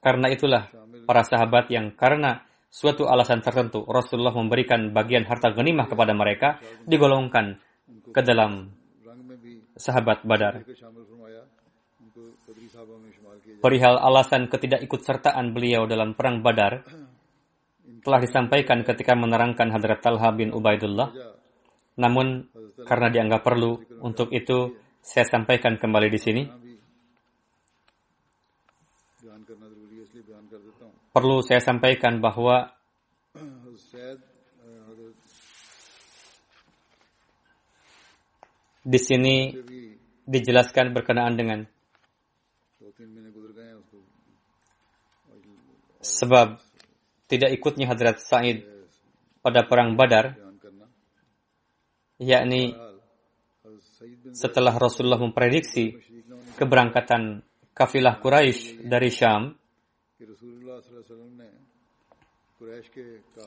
Karena 0.00 0.32
itulah 0.32 0.72
para 1.04 1.22
sahabat 1.26 1.68
yang 1.68 1.92
karena 1.92 2.40
suatu 2.72 3.04
alasan 3.04 3.44
tertentu 3.44 3.84
Rasulullah 3.84 4.32
memberikan 4.32 4.94
bagian 4.94 5.28
harta 5.28 5.52
ghanimah 5.52 5.90
kepada 5.90 6.16
mereka 6.16 6.56
digolongkan 6.88 7.60
ke 8.14 8.20
dalam 8.24 8.72
sahabat 9.76 10.24
Badar. 10.24 10.64
Perihal 13.60 14.00
alasan 14.00 14.48
ketidakikutsertaan 14.48 15.52
beliau 15.52 15.84
dalam 15.84 16.16
perang 16.16 16.40
Badar 16.40 16.80
telah 18.00 18.20
disampaikan 18.24 18.80
ketika 18.80 19.12
menerangkan 19.12 19.68
hadrat 19.68 20.00
Talha 20.00 20.32
bin 20.32 20.56
Ubaidullah 20.56 21.29
namun, 21.98 22.46
karena 22.86 23.08
dianggap 23.10 23.42
perlu, 23.42 23.80
untuk 24.04 24.30
itu 24.30 24.76
saya 25.00 25.24
sampaikan 25.26 25.80
kembali 25.80 26.08
di 26.12 26.20
sini. 26.20 26.42
Perlu 31.10 31.42
saya 31.42 31.58
sampaikan 31.58 32.22
bahwa 32.22 32.70
di 38.86 39.00
sini 39.00 39.52
dijelaskan 40.24 40.94
berkenaan 40.94 41.34
dengan 41.34 41.60
sebab 46.00 46.58
tidak 47.28 47.50
ikutnya 47.54 47.86
Hadrat 47.86 48.18
Said 48.24 48.64
pada 49.44 49.66
perang 49.68 49.94
Badar 49.94 50.49
yakni 52.20 52.76
setelah 54.36 54.76
Rasulullah 54.76 55.18
memprediksi 55.18 55.96
keberangkatan 56.60 57.40
kafilah 57.72 58.20
Quraisy 58.20 58.84
dari 58.84 59.08
Syam, 59.08 59.56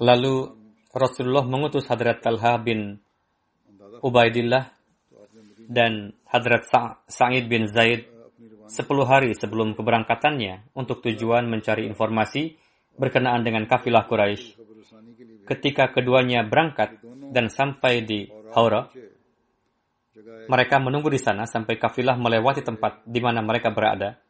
lalu 0.01 0.35
Rasulullah 0.89 1.45
mengutus 1.45 1.85
Hadrat 1.85 2.25
Talha 2.25 2.57
bin 2.57 2.97
Ubaidillah 4.01 4.73
dan 5.69 6.17
Hadrat 6.25 6.65
Sa'id 7.05 7.45
bin 7.45 7.69
Zaid 7.69 8.09
sepuluh 8.65 9.05
hari 9.05 9.37
sebelum 9.37 9.77
keberangkatannya 9.77 10.73
untuk 10.73 11.05
tujuan 11.05 11.45
mencari 11.45 11.85
informasi 11.85 12.57
berkenaan 12.97 13.45
dengan 13.45 13.69
kafilah 13.69 14.09
Quraisy. 14.09 14.57
Ketika 15.45 15.91
keduanya 15.93 16.41
berangkat 16.47 16.97
dan 17.33 17.51
sampai 17.53 18.01
di 18.01 18.25
Haura, 18.53 18.89
mereka 20.45 20.77
menunggu 20.77 21.09
di 21.09 21.17
sana 21.17 21.49
sampai 21.49 21.81
kafilah 21.81 22.15
melewati 22.15 22.61
tempat 22.61 23.01
di 23.03 23.19
mana 23.19 23.41
mereka 23.41 23.73
berada. 23.73 24.21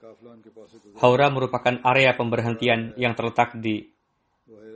Haura 1.04 1.28
merupakan 1.28 1.76
area 1.84 2.16
pemberhentian 2.16 2.96
yang 2.96 3.14
terletak 3.14 3.60
di 3.60 3.84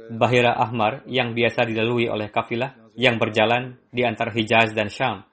Bahira 0.07 0.55
Ahmar 0.55 1.03
yang 1.07 1.36
biasa 1.36 1.67
dilalui 1.67 2.07
oleh 2.07 2.31
kafilah 2.31 2.95
yang 2.95 3.19
berjalan 3.19 3.75
di 3.91 4.07
antara 4.07 4.31
Hijaz 4.31 4.71
dan 4.71 4.88
Syam. 4.88 5.23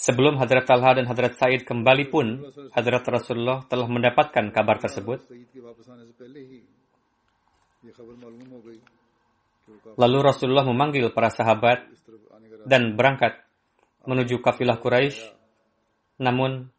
Sebelum 0.00 0.40
Hadrat 0.40 0.64
Talha 0.64 0.96
dan 0.96 1.04
Hadrat 1.04 1.36
Said 1.36 1.68
kembali 1.68 2.08
pun, 2.08 2.40
Hadrat 2.72 3.04
Rasulullah 3.04 3.60
telah 3.68 3.84
mendapatkan 3.84 4.48
kabar 4.48 4.80
tersebut. 4.80 5.28
Lalu 9.96 10.18
Rasulullah 10.22 10.64
memanggil 10.64 11.10
para 11.12 11.28
sahabat 11.28 11.84
dan 12.64 12.94
berangkat 12.94 13.40
menuju 14.04 14.40
kafilah 14.40 14.80
Quraisy, 14.80 15.20
namun 16.20 16.72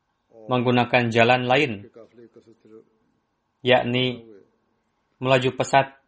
menggunakan 0.49 1.10
jalan 1.13 1.45
lain, 1.45 1.86
yakni 3.62 4.25
melaju 5.21 5.49
pesat 5.54 6.01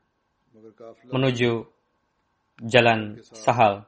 menuju 1.10 1.70
jalan 2.66 3.22
Sahal. 3.22 3.86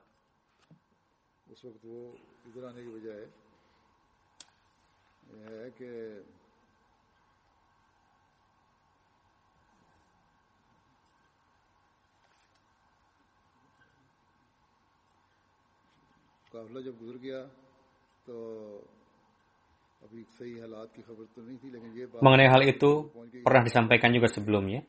Mengenai 22.22 22.50
hal 22.50 22.62
itu 22.64 23.10
pernah 23.42 23.64
disampaikan 23.66 24.14
juga 24.14 24.30
sebelumnya. 24.30 24.86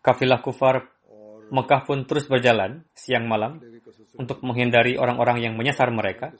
Kafilah 0.00 0.40
kufar 0.40 0.88
Mekah 1.50 1.82
pun 1.82 2.06
terus 2.06 2.30
berjalan 2.30 2.86
siang 2.94 3.26
malam 3.26 3.58
untuk 4.14 4.38
menghindari 4.46 4.94
orang-orang 4.94 5.42
yang 5.42 5.54
menyasar 5.58 5.90
mereka. 5.90 6.30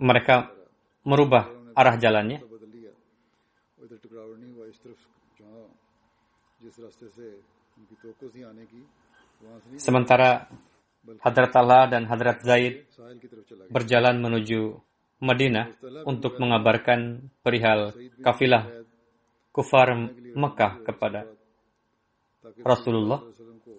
Mereka 0.00 0.36
merubah 1.04 1.44
arah 1.76 1.96
jalannya 2.00 2.40
रास्ता 3.89 3.89
बदल 3.89 3.89
लिया 3.89 3.89
और 3.89 3.89
इधर 3.89 3.97
टकराव 4.03 4.29
नहीं 4.37 4.51
हुआ 4.53 4.65
इस 4.69 4.79
तरफ 4.83 4.99
जहाँ 5.39 5.65
जिस 6.61 6.75
रास्ते 6.79 7.07
से 7.17 7.27
उनकी 7.77 7.95
तोको 8.03 8.25
थी 8.29 8.41
आने 8.43 8.65
की 8.65 8.81
वहां 9.41 9.59
से 9.59 9.67
नहीं 9.69 9.79
Sementara 9.79 10.47
Hadrat 11.21 11.51
Talha 11.53 11.79
dan 11.89 12.03
Hadrat 12.07 12.39
Zaid 12.41 12.73
साहिल 12.95 13.17
की 13.19 13.27
तरफ 13.27 13.43
चला 13.49 13.63
गया 13.65 13.73
berjalan 13.75 14.15
menuju 14.21 14.61
Madinah 15.21 15.65
untuk 16.05 16.39
mengabarkan 16.39 17.29
perihal 17.43 17.91
kafilah 18.21 18.63
kufar 19.55 19.87
Mekah 20.35 20.73
kepada 20.83 21.21
ताकि 22.43 22.61
Rasulullah. 22.63 23.19
वसल्लम 23.21 23.57
को 23.65 23.73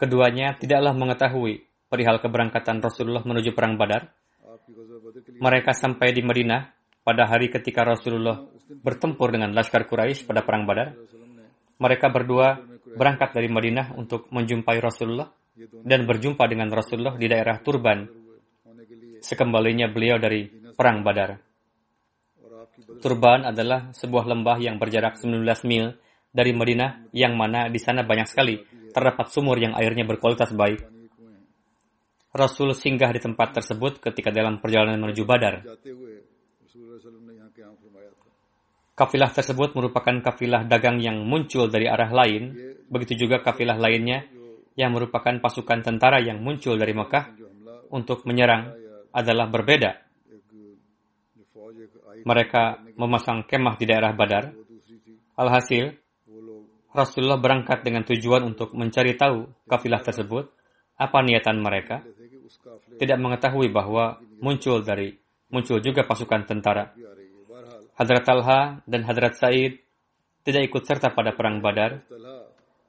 Keduanya 0.00 0.56
tidaklah 0.56 0.94
mengetahui 0.96 1.66
perihal 1.92 2.16
keberangkatan 2.22 2.80
Rasulullah 2.80 3.22
menuju 3.26 3.50
perang 3.52 3.76
Badar. 3.76 4.08
आपकी 4.40 4.72
गजब 4.74 4.98
बदर 5.04 5.20
के 5.20 5.30
लिए 5.32 5.40
Mereka 5.42 5.70
sampai 5.74 6.10
di 6.10 6.22
Madinah 6.22 6.72
pada 7.06 7.26
hari 7.28 7.50
ketika 7.50 7.84
Rasulullah 7.86 8.46
bertempur 8.69 9.33
dengan 9.33 9.53
Laskar 9.53 9.85
Quraisy 9.85 10.25
pada 10.25 10.41
Perang 10.41 10.65
Badar. 10.65 10.97
Mereka 11.75 12.07
berdua 12.09 12.61
berangkat 12.95 13.35
dari 13.35 13.51
Madinah 13.51 13.93
untuk 13.99 14.31
menjumpai 14.31 14.79
Rasulullah 14.79 15.27
dan 15.83 16.07
berjumpa 16.07 16.43
dengan 16.47 16.71
Rasulullah 16.71 17.15
di 17.19 17.27
daerah 17.27 17.59
Turban 17.59 18.07
sekembalinya 19.25 19.89
beliau 19.89 20.21
dari 20.21 20.45
Perang 20.47 21.01
Badar. 21.01 21.41
Turban 23.01 23.47
adalah 23.49 23.89
sebuah 23.91 24.25
lembah 24.29 24.57
yang 24.61 24.77
berjarak 24.77 25.17
19 25.17 25.41
mil 25.65 25.95
dari 26.29 26.51
Madinah 26.51 27.09
yang 27.15 27.33
mana 27.33 27.71
di 27.71 27.79
sana 27.79 28.03
banyak 28.03 28.27
sekali 28.27 28.59
terdapat 28.91 29.31
sumur 29.31 29.57
yang 29.59 29.73
airnya 29.75 30.03
berkualitas 30.07 30.51
baik. 30.55 30.83
Rasul 32.35 32.75
singgah 32.75 33.15
di 33.15 33.23
tempat 33.23 33.55
tersebut 33.55 34.03
ketika 34.03 34.27
dalam 34.27 34.59
perjalanan 34.59 34.99
menuju 34.99 35.23
Badar. 35.23 35.63
Kafilah 38.95 39.27
tersebut 39.27 39.75
merupakan 39.75 40.15
kafilah 40.23 40.63
dagang 40.63 41.03
yang 41.03 41.19
muncul 41.27 41.67
dari 41.67 41.83
arah 41.83 42.07
lain, 42.15 42.55
begitu 42.87 43.27
juga 43.27 43.43
kafilah 43.43 43.75
lainnya 43.75 44.23
yang 44.79 44.95
merupakan 44.95 45.35
pasukan 45.43 45.83
tentara 45.83 46.23
yang 46.23 46.39
muncul 46.39 46.79
dari 46.79 46.95
Mekah 46.95 47.35
untuk 47.91 48.23
menyerang 48.23 48.71
adalah 49.11 49.51
berbeda. 49.51 49.99
Mereka 52.23 52.95
memasang 52.95 53.43
kemah 53.43 53.75
di 53.75 53.83
daerah 53.83 54.15
Badar. 54.15 54.55
Alhasil, 55.35 55.91
Rasulullah 56.95 57.35
berangkat 57.35 57.83
dengan 57.83 58.07
tujuan 58.07 58.47
untuk 58.47 58.71
mencari 58.79 59.19
tahu 59.19 59.67
kafilah 59.67 59.99
tersebut, 59.99 60.47
apa 60.95 61.19
niatan 61.19 61.59
mereka. 61.59 61.99
Tidak 62.95 63.19
mengetahui 63.19 63.67
bahwa 63.75 64.23
muncul 64.39 64.79
dari 64.79 65.11
muncul 65.51 65.83
juga 65.83 66.07
pasukan 66.07 66.47
tentara 66.47 66.95
Hadrat 67.95 68.23
Talha 68.27 68.61
dan 68.83 69.01
Hadrat 69.07 69.39
Said 69.39 69.79
tidak 70.43 70.67
ikut 70.67 70.83
serta 70.83 71.15
pada 71.15 71.31
perang 71.31 71.63
Badar. 71.63 72.03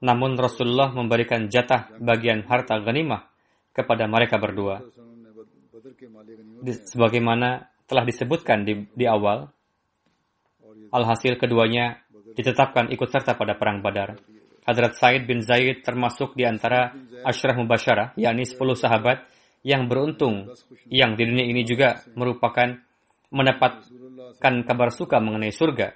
Namun 0.02 0.36
Rasulullah 0.36 0.92
memberikan 0.92 1.48
jatah 1.48 1.88
bagian 1.96 2.44
harta 2.44 2.76
ghanimah 2.82 3.24
kepada 3.72 4.04
mereka 4.04 4.36
berdua. 4.36 4.84
Sebagaimana 6.92 7.70
telah 7.88 8.04
disebutkan 8.04 8.66
di, 8.66 8.84
di 8.92 9.06
awal, 9.08 9.48
alhasil 10.92 11.38
keduanya 11.40 12.02
ditetapkan 12.36 12.92
ikut 12.92 13.08
serta 13.08 13.38
pada 13.38 13.56
perang 13.56 13.80
Badar. 13.80 14.20
Hadrat 14.66 14.98
Said 14.98 15.24
bin 15.24 15.40
Zaid 15.46 15.86
termasuk 15.86 16.34
di 16.34 16.42
antara 16.42 16.92
Ashraf 17.22 17.54
Mubashara, 17.54 18.12
yakni 18.18 18.42
10 18.42 18.58
sahabat 18.74 19.22
yang 19.62 19.86
beruntung 19.86 20.50
yang 20.90 21.14
di 21.14 21.22
dunia 21.22 21.46
ini 21.46 21.62
juga 21.62 22.02
merupakan 22.18 22.74
mendapat 23.30 23.86
mendapatkan 24.26 24.66
kabar 24.66 24.90
suka 24.90 25.22
mengenai 25.22 25.54
surga 25.54 25.94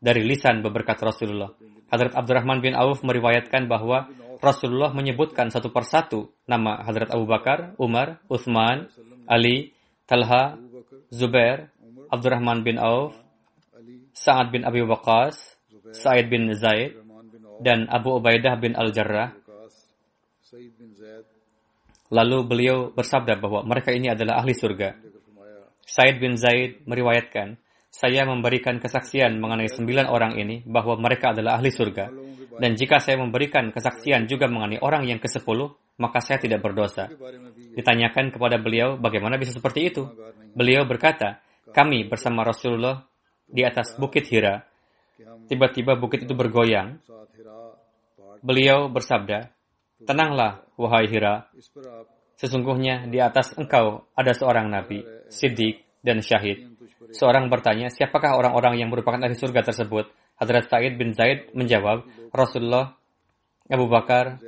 dari 0.00 0.24
lisan 0.24 0.64
beberkat 0.64 0.96
Rasulullah. 1.04 1.52
Hadrat 1.92 2.16
Abdurrahman 2.16 2.64
bin 2.64 2.72
Auf 2.72 3.04
meriwayatkan 3.04 3.68
bahwa 3.68 4.08
Rasulullah 4.40 4.94
menyebutkan 4.96 5.52
satu 5.52 5.68
persatu 5.68 6.32
nama 6.48 6.80
Hadrat 6.80 7.12
Abu 7.12 7.28
Bakar, 7.28 7.76
Umar, 7.76 8.24
Uthman, 8.32 8.88
Ali, 9.28 9.76
Talha, 10.08 10.56
Zubair, 11.12 11.68
Abdurrahman 12.08 12.64
bin 12.64 12.80
Auf, 12.80 13.12
Sa'ad 14.16 14.48
bin 14.48 14.64
Abi 14.64 14.80
Waqqas, 14.80 15.36
Sa'id 15.92 16.32
bin 16.32 16.48
Zaid, 16.56 16.96
dan 17.60 17.84
Abu 17.92 18.16
Ubaidah 18.16 18.56
bin 18.56 18.72
Al-Jarrah. 18.78 19.36
Lalu 22.08 22.38
beliau 22.48 22.88
bersabda 22.96 23.36
bahwa 23.36 23.60
mereka 23.68 23.92
ini 23.92 24.08
adalah 24.08 24.40
ahli 24.40 24.56
surga. 24.56 25.07
Said 25.88 26.20
bin 26.20 26.36
Zaid 26.36 26.84
meriwayatkan, 26.84 27.56
saya 27.88 28.28
memberikan 28.28 28.76
kesaksian 28.76 29.40
mengenai 29.40 29.72
sembilan 29.72 30.12
orang 30.12 30.36
ini 30.36 30.60
bahwa 30.68 31.00
mereka 31.00 31.32
adalah 31.32 31.56
ahli 31.56 31.72
surga. 31.72 32.12
Dan 32.60 32.76
jika 32.76 33.00
saya 33.00 33.16
memberikan 33.16 33.72
kesaksian 33.72 34.28
juga 34.28 34.44
mengenai 34.52 34.84
orang 34.84 35.08
yang 35.08 35.16
ke 35.16 35.32
sepuluh, 35.32 35.72
maka 35.96 36.20
saya 36.20 36.36
tidak 36.36 36.60
berdosa. 36.60 37.08
Ditanyakan 37.72 38.28
kepada 38.28 38.60
beliau 38.60 39.00
bagaimana 39.00 39.40
bisa 39.40 39.56
seperti 39.56 39.88
itu. 39.88 40.04
Beliau 40.52 40.84
berkata, 40.84 41.40
kami 41.72 42.04
bersama 42.04 42.44
Rasulullah 42.44 43.08
di 43.48 43.64
atas 43.64 43.96
bukit 43.96 44.28
Hira. 44.28 44.60
Tiba-tiba 45.48 45.96
bukit 45.96 46.28
itu 46.28 46.36
bergoyang. 46.36 47.00
Beliau 48.44 48.92
bersabda, 48.92 49.50
Tenanglah, 50.04 50.62
wahai 50.78 51.10
Hira. 51.10 51.50
Sesungguhnya 52.38 53.10
di 53.10 53.18
atas 53.18 53.58
engkau 53.58 54.06
ada 54.14 54.30
seorang 54.30 54.70
nabi, 54.70 55.02
siddiq, 55.28 55.84
dan 56.02 56.20
syahid. 56.24 56.72
Seorang 57.12 57.48
bertanya, 57.48 57.88
siapakah 57.88 58.36
orang-orang 58.36 58.80
yang 58.80 58.92
merupakan 58.92 59.20
ahli 59.20 59.36
surga 59.36 59.64
tersebut? 59.64 60.12
Hadrat 60.38 60.68
Sa'id 60.68 60.94
bin 61.00 61.16
Zaid 61.16 61.50
menjawab, 61.56 62.04
Rasulullah, 62.30 62.94
Abu 63.68 63.86
Bakar, 63.88 64.38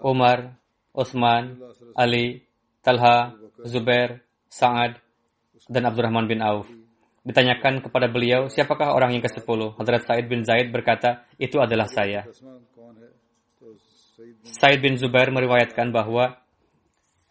Umar, 0.00 0.56
Utsman, 0.96 1.60
Ali, 1.94 2.44
Talha, 2.80 3.36
Zubair, 3.68 4.24
Sa'ad, 4.48 4.98
dan 5.68 5.82
Abdurrahman 5.86 6.26
bin 6.26 6.40
Auf. 6.40 6.66
Ditanyakan 7.26 7.82
kepada 7.82 8.06
beliau, 8.06 8.46
siapakah 8.46 8.94
orang 8.94 9.18
yang 9.18 9.22
ke-10? 9.26 9.76
Hadrat 9.76 10.02
Sa'id 10.06 10.26
bin 10.30 10.46
Zaid 10.46 10.70
berkata, 10.70 11.26
itu 11.36 11.58
adalah 11.58 11.90
saya. 11.90 12.24
Said 14.46 14.78
bin 14.80 14.96
Zubair 14.96 15.28
meriwayatkan 15.34 15.90
bahwa 15.90 16.38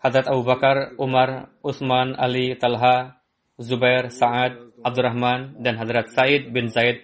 Hadrat 0.05 0.29
Abu 0.29 0.45
Bakar, 0.45 0.93
Umar, 1.01 1.49
Utsman, 1.65 2.13
Ali, 2.13 2.53
Talha, 2.61 3.17
Zubair, 3.57 4.13
Sa'ad, 4.13 4.53
Abdurrahman, 4.85 5.57
dan 5.57 5.81
Hadrat 5.81 6.13
Said 6.13 6.53
bin 6.53 6.69
Zaid 6.69 7.01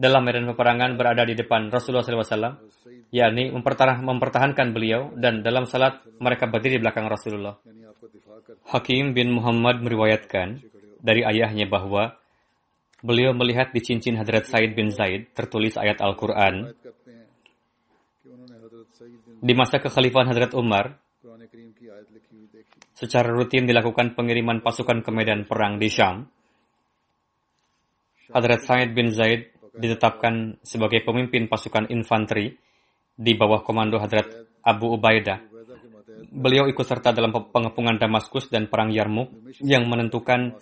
dalam 0.00 0.24
medan 0.24 0.48
peperangan 0.48 0.96
berada 0.96 1.28
di 1.28 1.36
depan 1.36 1.68
Rasulullah 1.68 2.00
SAW, 2.00 2.64
yakni 3.12 3.52
mempertahankan 3.52 4.72
beliau 4.72 5.12
dan 5.20 5.44
dalam 5.44 5.68
salat 5.68 6.00
mereka 6.16 6.48
berdiri 6.48 6.80
di 6.80 6.82
belakang 6.88 7.04
Rasulullah. 7.04 7.60
Hakim 8.72 9.12
bin 9.12 9.36
Muhammad 9.36 9.84
meriwayatkan 9.84 10.64
dari 11.04 11.20
ayahnya 11.20 11.68
bahwa 11.68 12.16
beliau 13.04 13.36
melihat 13.36 13.68
di 13.76 13.84
cincin 13.84 14.16
Hadrat 14.16 14.48
Said 14.48 14.72
bin 14.72 14.88
Zaid 14.88 15.36
tertulis 15.36 15.76
ayat 15.76 16.00
Al-Quran. 16.00 16.72
Di 19.44 19.52
masa 19.52 19.76
kekhalifahan 19.76 20.32
Hadrat 20.32 20.56
Umar, 20.56 20.96
secara 22.92 23.32
rutin 23.32 23.64
dilakukan 23.64 24.12
pengiriman 24.12 24.60
pasukan 24.60 25.00
ke 25.00 25.10
medan 25.12 25.48
perang 25.48 25.80
di 25.80 25.88
Syam. 25.88 26.28
Hadrat 28.30 28.62
Said 28.62 28.92
bin 28.92 29.10
Zaid 29.10 29.50
ditetapkan 29.74 30.60
sebagai 30.62 31.02
pemimpin 31.02 31.48
pasukan 31.48 31.88
infanteri 31.90 32.52
di 33.16 33.32
bawah 33.34 33.64
komando 33.64 33.96
Hadrat 33.98 34.60
Abu 34.62 34.94
Ubaidah. 34.94 35.40
Beliau 36.30 36.68
ikut 36.68 36.86
serta 36.86 37.10
dalam 37.16 37.32
pengepungan 37.32 37.96
Damaskus 37.96 38.52
dan 38.52 38.68
perang 38.68 38.92
Yarmuk 38.92 39.32
yang 39.64 39.88
menentukan 39.88 40.60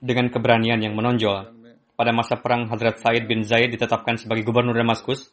dengan 0.00 0.30
keberanian 0.30 0.80
yang 0.80 0.94
menonjol. 0.96 1.52
Pada 1.94 2.10
masa 2.10 2.38
perang 2.40 2.70
Hadrat 2.70 3.02
Said 3.02 3.26
bin 3.26 3.42
Zaid 3.42 3.74
ditetapkan 3.74 4.16
sebagai 4.18 4.46
gubernur 4.46 4.74
Damaskus, 4.74 5.30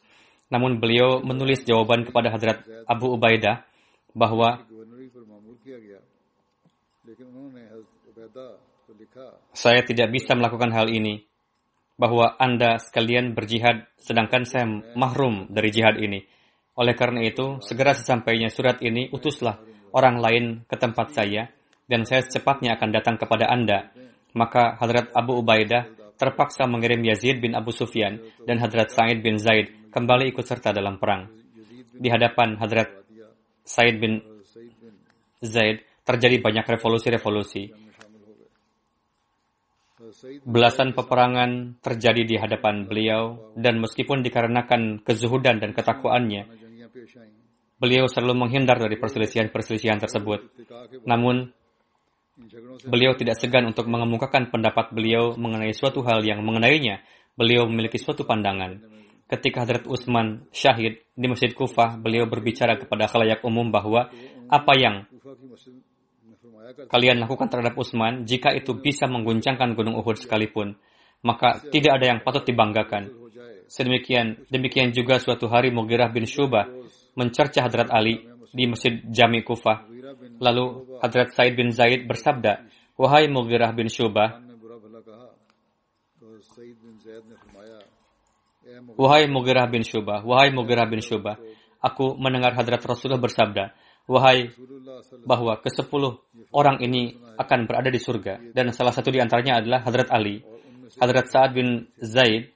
namun 0.52 0.82
beliau 0.82 1.24
menulis 1.24 1.64
jawaban 1.64 2.04
kepada 2.04 2.28
Hadrat 2.34 2.66
Abu 2.84 3.14
Ubaidah 3.16 3.71
bahwa 4.12 4.60
saya 9.56 9.80
tidak 9.84 10.08
bisa 10.12 10.32
melakukan 10.36 10.70
hal 10.72 10.88
ini 10.92 11.24
bahwa 12.02 12.34
Anda 12.40 12.80
sekalian 12.80 13.36
berjihad 13.36 13.86
sedangkan 14.00 14.42
saya 14.48 14.66
mahrum 14.96 15.46
dari 15.52 15.70
jihad 15.70 16.00
ini. 16.00 16.24
Oleh 16.72 16.96
karena 16.96 17.20
itu, 17.20 17.60
segera 17.60 17.92
sesampainya 17.92 18.48
surat 18.48 18.80
ini, 18.80 19.12
utuslah 19.12 19.60
orang 19.92 20.16
lain 20.18 20.44
ke 20.64 20.76
tempat 20.80 21.12
saya 21.12 21.52
dan 21.84 22.08
saya 22.08 22.24
secepatnya 22.24 22.80
akan 22.80 22.90
datang 22.90 23.16
kepada 23.20 23.46
Anda. 23.52 23.92
Maka 24.32 24.80
Hadrat 24.80 25.12
Abu 25.12 25.36
Ubaidah 25.44 26.16
terpaksa 26.16 26.64
mengirim 26.64 27.04
Yazid 27.04 27.44
bin 27.44 27.52
Abu 27.52 27.70
Sufyan 27.76 28.16
dan 28.48 28.56
Hadrat 28.56 28.88
Said 28.88 29.20
bin 29.20 29.36
Zaid 29.36 29.92
kembali 29.92 30.32
ikut 30.32 30.42
serta 30.48 30.72
dalam 30.72 30.96
perang. 30.96 31.28
Di 31.92 32.08
hadapan 32.08 32.56
Hadrat 32.56 33.01
Said 33.62 33.98
bin 34.02 34.22
Zaid 35.42 35.82
terjadi 36.02 36.38
banyak 36.38 36.66
revolusi-revolusi. 36.66 37.70
Belasan 40.46 40.92
peperangan 40.92 41.80
terjadi 41.80 42.22
di 42.22 42.36
hadapan 42.36 42.84
beliau 42.86 43.54
dan 43.58 43.80
meskipun 43.80 44.20
dikarenakan 44.22 45.02
kezuhudan 45.02 45.58
dan 45.58 45.72
ketakwaannya, 45.72 46.46
beliau 47.80 48.06
selalu 48.06 48.46
menghindar 48.46 48.78
dari 48.78 48.94
perselisihan-perselisihan 49.00 49.98
tersebut. 49.98 50.46
Namun, 51.08 51.50
beliau 52.86 53.18
tidak 53.18 53.40
segan 53.40 53.66
untuk 53.66 53.90
mengemukakan 53.90 54.52
pendapat 54.52 54.94
beliau 54.94 55.34
mengenai 55.34 55.74
suatu 55.74 56.06
hal 56.06 56.22
yang 56.22 56.44
mengenainya. 56.46 57.02
Beliau 57.34 57.64
memiliki 57.64 57.96
suatu 57.96 58.28
pandangan. 58.28 59.01
Ketika 59.32 59.64
Hadrat 59.64 59.88
Utsman 59.88 60.44
syahid 60.52 61.08
di 61.16 61.24
Masjid 61.24 61.56
Kufah, 61.56 61.96
beliau 61.96 62.28
berbicara 62.28 62.76
kepada 62.76 63.08
khalayak 63.08 63.40
umum 63.48 63.72
bahwa 63.72 64.12
apa 64.52 64.72
yang 64.76 65.08
kalian 66.92 67.16
lakukan 67.16 67.48
terhadap 67.48 67.72
Utsman, 67.80 68.28
jika 68.28 68.52
itu 68.52 68.76
bisa 68.76 69.08
mengguncangkan 69.08 69.72
Gunung 69.72 69.96
Uhud 69.96 70.20
sekalipun, 70.20 70.76
maka 71.24 71.64
tidak 71.72 71.96
ada 71.96 72.12
yang 72.12 72.20
patut 72.20 72.44
dibanggakan. 72.44 73.08
Sedemikian, 73.72 74.44
demikian 74.52 74.92
juga 74.92 75.16
suatu 75.16 75.48
hari 75.48 75.72
Mughirah 75.72 76.12
bin 76.12 76.28
Syubah 76.28 76.68
mencerca 77.16 77.64
Hadrat 77.64 77.88
Ali 77.88 78.20
di 78.52 78.68
Masjid 78.68 79.00
Jami 79.08 79.40
Kufah. 79.40 79.88
Lalu 80.44 81.00
Hadrat 81.00 81.32
Said 81.32 81.56
bin 81.56 81.72
Zaid 81.72 82.04
bersabda, 82.04 82.68
Wahai 83.00 83.32
Mughirah 83.32 83.72
bin 83.72 83.88
Syubah, 83.88 84.44
Wahai 88.96 89.28
Mughirah 89.28 89.66
bin 89.68 89.82
Syubah, 89.82 90.22
wahai 90.22 90.52
Mughirah 90.52 90.86
bin 90.88 91.00
Syubah, 91.00 91.40
aku 91.80 92.14
mendengar 92.20 92.52
Hadrat 92.54 92.82
Rasulullah 92.84 93.20
bersabda, 93.20 93.72
Wahai 94.10 94.50
bahwa 95.22 95.62
ke 95.62 95.70
sepuluh 95.70 96.18
orang 96.50 96.82
ini 96.82 97.14
akan 97.38 97.70
berada 97.70 97.86
di 97.86 98.02
surga 98.02 98.50
dan 98.50 98.74
salah 98.74 98.90
satu 98.90 99.14
di 99.14 99.22
antaranya 99.22 99.62
adalah 99.62 99.86
Hadrat 99.86 100.10
Ali. 100.10 100.42
Hadrat 100.98 101.30
Sa'ad 101.30 101.54
bin 101.54 101.86
Zaid 102.02 102.50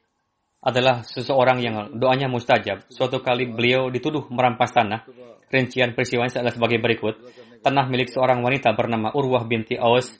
adalah 0.58 1.06
seseorang 1.06 1.62
yang 1.62 1.94
doanya 1.94 2.26
mustajab. 2.26 2.90
Suatu 2.90 3.22
kali 3.22 3.46
beliau 3.46 3.86
dituduh 3.94 4.26
merampas 4.34 4.74
tanah. 4.74 5.06
Rincian 5.46 5.94
peristiwanya 5.94 6.42
adalah 6.42 6.54
sebagai 6.58 6.82
berikut. 6.82 7.14
Tanah 7.62 7.86
milik 7.86 8.10
seorang 8.10 8.42
wanita 8.42 8.74
bernama 8.74 9.14
Urwah 9.14 9.46
binti 9.46 9.78
Aus 9.78 10.10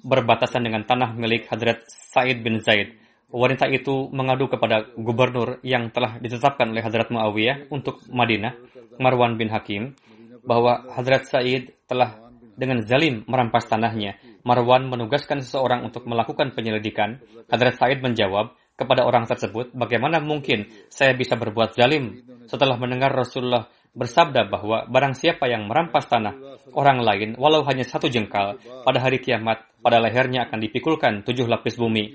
berbatasan 0.00 0.64
dengan 0.64 0.88
tanah 0.88 1.12
milik 1.12 1.44
Hadrat 1.52 1.84
Said 1.84 2.40
bin 2.40 2.64
Zaid. 2.64 2.96
Wanita 3.30 3.70
itu 3.70 4.10
mengadu 4.10 4.50
kepada 4.50 4.90
gubernur 4.98 5.62
yang 5.62 5.94
telah 5.94 6.18
ditetapkan 6.18 6.74
oleh 6.74 6.82
Hadrat 6.82 7.14
Muawiyah 7.14 7.70
untuk 7.70 8.02
Madinah 8.10 8.58
Marwan 8.98 9.38
bin 9.38 9.46
Hakim 9.54 9.94
bahwa 10.42 10.82
Hadrat 10.90 11.30
Said 11.30 11.70
telah 11.86 12.18
dengan 12.58 12.82
zalim 12.82 13.22
merampas 13.30 13.70
tanahnya. 13.70 14.18
Marwan 14.42 14.90
menugaskan 14.90 15.40
seseorang 15.40 15.86
untuk 15.86 16.04
melakukan 16.10 16.52
penyelidikan. 16.52 17.22
Hadrat 17.46 17.78
Said 17.78 18.02
menjawab 18.02 18.52
kepada 18.76 19.04
orang 19.04 19.28
tersebut, 19.28 19.76
bagaimana 19.76 20.18
mungkin 20.18 20.68
saya 20.88 21.12
bisa 21.12 21.36
berbuat 21.36 21.76
zalim 21.76 22.24
setelah 22.48 22.80
mendengar 22.80 23.12
Rasulullah 23.12 23.68
bersabda 23.90 24.46
bahwa 24.46 24.86
barang 24.86 25.14
siapa 25.18 25.50
yang 25.50 25.66
merampas 25.66 26.06
tanah 26.06 26.62
orang 26.78 27.02
lain 27.02 27.30
walau 27.34 27.66
hanya 27.66 27.82
satu 27.82 28.06
jengkal 28.06 28.56
pada 28.86 28.98
hari 29.02 29.18
kiamat 29.18 29.66
pada 29.82 29.98
lehernya 29.98 30.46
akan 30.46 30.58
dipikulkan 30.62 31.26
tujuh 31.26 31.50
lapis 31.50 31.74
bumi. 31.74 32.14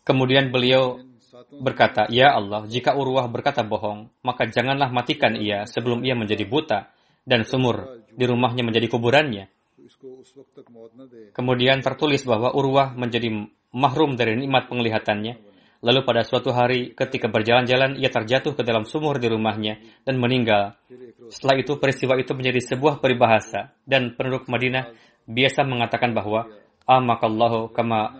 Kemudian 0.00 0.48
beliau 0.48 0.98
berkata, 1.60 2.08
Ya 2.08 2.32
Allah, 2.34 2.64
jika 2.66 2.96
Urwah 2.96 3.28
berkata 3.28 3.62
bohong, 3.62 4.10
maka 4.24 4.48
janganlah 4.48 4.88
matikan 4.90 5.36
ia 5.36 5.68
sebelum 5.68 6.02
ia 6.02 6.16
menjadi 6.16 6.48
buta 6.48 6.90
dan 7.22 7.44
sumur 7.44 8.02
di 8.10 8.24
rumahnya 8.24 8.64
menjadi 8.64 8.88
kuburannya. 8.90 9.46
Kemudian 11.36 11.84
tertulis 11.84 12.24
bahwa 12.24 12.54
Urwah 12.56 12.96
menjadi 12.96 13.28
mahrum 13.74 14.18
dari 14.18 14.36
nikmat 14.38 14.70
penglihatannya. 14.70 15.50
Lalu 15.80 16.00
pada 16.04 16.20
suatu 16.28 16.52
hari 16.52 16.92
ketika 16.92 17.32
berjalan-jalan 17.32 17.96
ia 17.96 18.12
terjatuh 18.12 18.52
ke 18.52 18.60
dalam 18.60 18.84
sumur 18.84 19.16
di 19.16 19.32
rumahnya 19.32 19.80
dan 20.04 20.20
meninggal. 20.20 20.76
Setelah 21.32 21.56
itu 21.56 21.80
peristiwa 21.80 22.20
itu 22.20 22.36
menjadi 22.36 22.60
sebuah 22.60 23.00
peribahasa 23.00 23.72
dan 23.88 24.12
penduduk 24.12 24.44
Madinah 24.44 24.92
biasa 25.24 25.64
mengatakan 25.64 26.12
bahwa 26.12 26.52
amakallahu 26.84 27.72
kama 27.72 28.12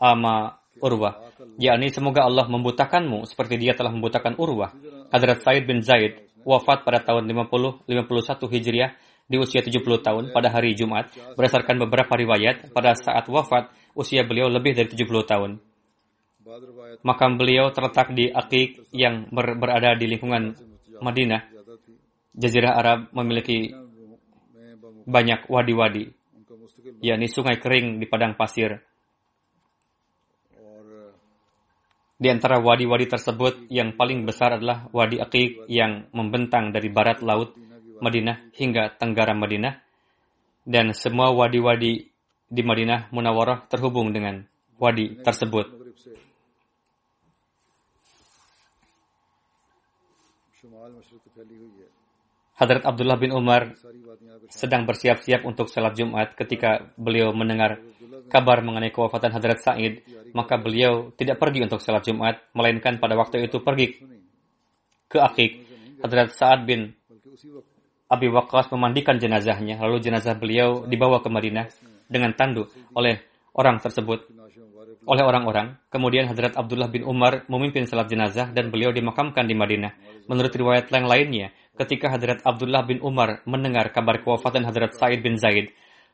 ama 0.00 0.56
urwah 0.80 1.32
yakni 1.60 1.92
semoga 1.92 2.24
Allah 2.24 2.48
membutakanmu 2.48 3.28
seperti 3.28 3.60
dia 3.60 3.76
telah 3.76 3.92
membutakan 3.92 4.38
urwah. 4.40 4.72
Hadrat 5.12 5.44
Said 5.44 5.68
bin 5.68 5.84
Zaid 5.84 6.24
wafat 6.42 6.82
pada 6.82 7.04
tahun 7.04 7.28
50-51 7.28 7.86
Hijriah 8.48 8.90
di 9.32 9.40
usia 9.40 9.64
70 9.64 9.80
tahun 10.04 10.24
pada 10.36 10.52
hari 10.52 10.76
Jumat, 10.76 11.08
berdasarkan 11.32 11.80
beberapa 11.88 12.12
riwayat, 12.12 12.68
pada 12.76 12.92
saat 12.92 13.24
wafat, 13.32 13.72
usia 13.96 14.28
beliau 14.28 14.52
lebih 14.52 14.76
dari 14.76 14.92
70 14.92 15.08
tahun. 15.24 15.50
Makam 17.00 17.40
beliau 17.40 17.72
terletak 17.72 18.12
di 18.12 18.28
Akik 18.28 18.92
yang 18.92 19.32
ber 19.32 19.56
berada 19.56 19.96
di 19.96 20.04
lingkungan 20.04 20.52
Madinah. 21.00 21.48
Jazirah 22.36 22.76
Arab 22.76 22.98
memiliki 23.16 23.72
banyak 25.08 25.48
wadi-wadi, 25.48 26.12
yakni 27.00 27.28
sungai 27.28 27.56
kering 27.56 27.96
di 27.96 28.04
padang 28.04 28.36
pasir. 28.36 28.84
Di 32.22 32.30
antara 32.30 32.62
wadi-wadi 32.62 33.10
tersebut, 33.10 33.66
yang 33.66 33.98
paling 33.98 34.22
besar 34.22 34.54
adalah 34.54 34.86
Wadi 34.94 35.18
Akik 35.18 35.66
yang 35.66 36.06
membentang 36.14 36.70
dari 36.70 36.86
barat 36.86 37.18
laut 37.18 37.58
Madinah 38.02 38.50
hingga 38.58 38.90
tenggara 38.98 39.32
Madinah 39.32 39.78
dan 40.66 40.90
semua 40.92 41.30
wadi-wadi 41.30 42.10
di 42.50 42.62
Madinah 42.66 43.14
Munawarah 43.14 43.64
terhubung 43.70 44.10
dengan 44.10 44.42
wadi 44.76 45.16
tersebut. 45.22 45.80
Hadrat 52.52 52.84
Abdullah 52.86 53.18
bin 53.18 53.32
Umar 53.34 53.74
sedang 54.52 54.84
bersiap-siap 54.84 55.42
untuk 55.48 55.66
salat 55.66 55.96
Jumat 55.96 56.36
ketika 56.36 56.92
beliau 56.94 57.32
mendengar 57.32 57.80
kabar 58.28 58.60
mengenai 58.62 58.92
kewafatan 58.92 59.32
Hadrat 59.34 59.64
Said, 59.64 60.04
maka 60.36 60.60
beliau 60.60 61.10
tidak 61.16 61.40
pergi 61.40 61.64
untuk 61.64 61.80
salat 61.82 62.04
Jumat, 62.06 62.38
melainkan 62.54 63.00
pada 63.02 63.16
waktu 63.18 63.48
itu 63.48 63.58
pergi 63.64 63.98
ke 65.08 65.18
Akik. 65.18 65.52
Hadrat 66.02 66.34
Sa'ad 66.34 66.66
bin 66.66 66.92
Abi 68.12 68.28
Waqqas 68.28 68.68
memandikan 68.68 69.16
jenazahnya, 69.16 69.80
lalu 69.80 70.04
jenazah 70.04 70.36
beliau 70.36 70.84
dibawa 70.84 71.24
ke 71.24 71.32
Madinah 71.32 71.64
dengan 72.12 72.36
tandu 72.36 72.68
oleh 72.92 73.24
orang 73.56 73.80
tersebut, 73.80 74.28
oleh 75.08 75.24
orang-orang. 75.24 75.80
Kemudian 75.88 76.28
Hadrat 76.28 76.52
Abdullah 76.52 76.92
bin 76.92 77.08
Umar 77.08 77.48
memimpin 77.48 77.88
salat 77.88 78.12
jenazah 78.12 78.52
dan 78.52 78.68
beliau 78.68 78.92
dimakamkan 78.92 79.48
di 79.48 79.56
Madinah. 79.56 80.28
Menurut 80.28 80.52
riwayat 80.52 80.92
lain 80.92 81.08
lainnya, 81.08 81.56
ketika 81.72 82.12
Hadrat 82.12 82.44
Abdullah 82.44 82.84
bin 82.84 83.00
Umar 83.00 83.40
mendengar 83.48 83.88
kabar 83.96 84.20
kewafatan 84.20 84.68
Hadrat 84.68 84.92
Said 84.92 85.24
bin 85.24 85.40
Zaid, 85.40 85.72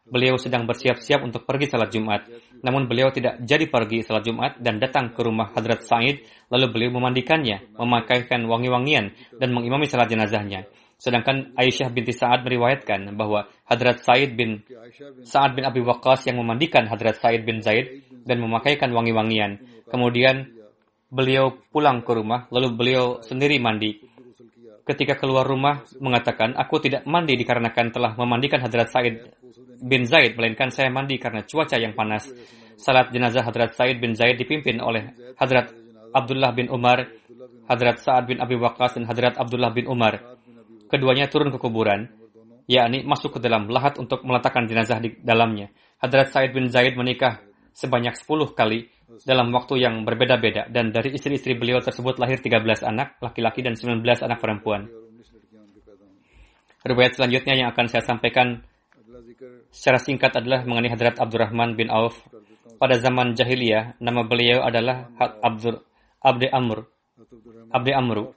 beliau 0.09 0.41
sedang 0.41 0.65
bersiap-siap 0.65 1.21
untuk 1.21 1.45
pergi 1.45 1.69
salat 1.69 1.93
Jumat. 1.93 2.31
Namun 2.65 2.89
beliau 2.89 3.13
tidak 3.13 3.43
jadi 3.45 3.67
pergi 3.67 4.07
salat 4.07 4.25
Jumat 4.25 4.57
dan 4.63 4.81
datang 4.81 5.13
ke 5.13 5.21
rumah 5.21 5.53
Hadrat 5.53 5.85
Said, 5.85 6.23
lalu 6.49 6.67
beliau 6.71 6.95
memandikannya, 6.97 7.77
memakaikan 7.77 8.47
wangi-wangian, 8.47 9.13
dan 9.37 9.51
mengimami 9.53 9.85
salat 9.91 10.09
jenazahnya. 10.09 10.65
Sedangkan 10.99 11.55
Aisyah 11.55 11.95
binti 11.95 12.11
Sa'ad 12.11 12.43
meriwayatkan 12.43 13.15
bahwa 13.15 13.47
Hadrat 13.71 14.03
Said 14.03 14.35
bin 14.35 14.67
Sa'ad 15.23 15.55
bin 15.55 15.63
Abi 15.63 15.79
Waqqas 15.79 16.27
yang 16.27 16.43
memandikan 16.43 16.91
Hadrat 16.91 17.23
Said 17.23 17.47
bin 17.47 17.63
Zaid 17.63 18.03
dan 18.27 18.43
memakaikan 18.43 18.91
wangi-wangian. 18.91 19.63
Kemudian 19.87 20.51
beliau 21.07 21.55
pulang 21.71 22.03
ke 22.03 22.13
rumah, 22.13 22.51
lalu 22.51 22.75
beliau 22.75 23.05
sendiri 23.23 23.63
mandi. 23.63 24.03
Ketika 24.83 25.15
keluar 25.15 25.47
rumah, 25.47 25.87
mengatakan, 26.03 26.59
aku 26.59 26.83
tidak 26.83 27.07
mandi 27.07 27.39
dikarenakan 27.39 27.95
telah 27.95 28.13
memandikan 28.19 28.59
Hadrat 28.59 28.91
Said 28.91 29.23
bin 29.79 30.03
Zaid, 30.03 30.35
melainkan 30.35 30.75
saya 30.75 30.91
mandi 30.91 31.15
karena 31.23 31.47
cuaca 31.47 31.79
yang 31.79 31.95
panas. 31.95 32.27
Salat 32.75 33.15
jenazah 33.15 33.47
Hadrat 33.47 33.79
Said 33.79 34.03
bin 34.03 34.19
Zaid 34.19 34.35
dipimpin 34.35 34.83
oleh 34.83 35.15
Hadrat 35.39 35.71
Abdullah 36.11 36.51
bin 36.57 36.73
Umar, 36.73 37.07
Hadrat 37.69 38.01
Sa'ad 38.01 38.27
bin 38.27 38.41
Abi 38.41 38.57
Waqqas, 38.57 38.97
dan 38.97 39.05
Hadrat 39.05 39.37
Abdullah 39.37 39.71
bin 39.71 39.87
Umar 39.87 40.38
keduanya 40.89 41.29
turun 41.29 41.53
ke 41.53 41.59
kuburan, 41.61 42.09
yakni 42.69 43.05
masuk 43.05 43.37
ke 43.37 43.41
dalam 43.41 43.69
lahat 43.69 44.01
untuk 44.01 44.25
meletakkan 44.25 44.67
jenazah 44.67 44.99
di 45.01 45.15
dalamnya. 45.21 45.69
Hadrat 46.01 46.33
Said 46.33 46.53
bin 46.57 46.69
Zaid 46.73 46.97
menikah 46.97 47.41
sebanyak 47.77 48.17
10 48.19 48.59
kali 48.59 48.91
dalam 49.25 49.49
waktu 49.55 49.81
yang 49.81 50.05
berbeda-beda 50.05 50.69
dan 50.69 50.93
dari 50.93 51.17
istri-istri 51.17 51.57
beliau 51.57 51.81
tersebut 51.81 52.21
lahir 52.21 52.43
13 52.43 52.85
anak 52.85 53.17
laki-laki 53.25 53.65
dan 53.65 53.79
19 53.79 54.05
anak 54.05 54.39
perempuan. 54.43 54.91
Riwayat 56.85 57.19
selanjutnya 57.19 57.55
yang 57.59 57.69
akan 57.75 57.87
saya 57.91 58.05
sampaikan 58.05 58.63
secara 59.73 59.99
singkat 59.99 60.33
adalah 60.39 60.63
mengenai 60.63 60.93
Hadrat 60.93 61.17
Abdurrahman 61.19 61.75
bin 61.75 61.91
Auf. 61.91 62.21
Pada 62.79 62.95
zaman 62.95 63.35
jahiliyah, 63.35 63.99
nama 63.99 64.23
beliau 64.23 64.63
adalah 64.63 65.11
Abdur 65.19 65.83
Abdi 66.23 66.47
Amr. 66.47 66.87
Abdi 67.75 67.93
Amru. 67.95 68.31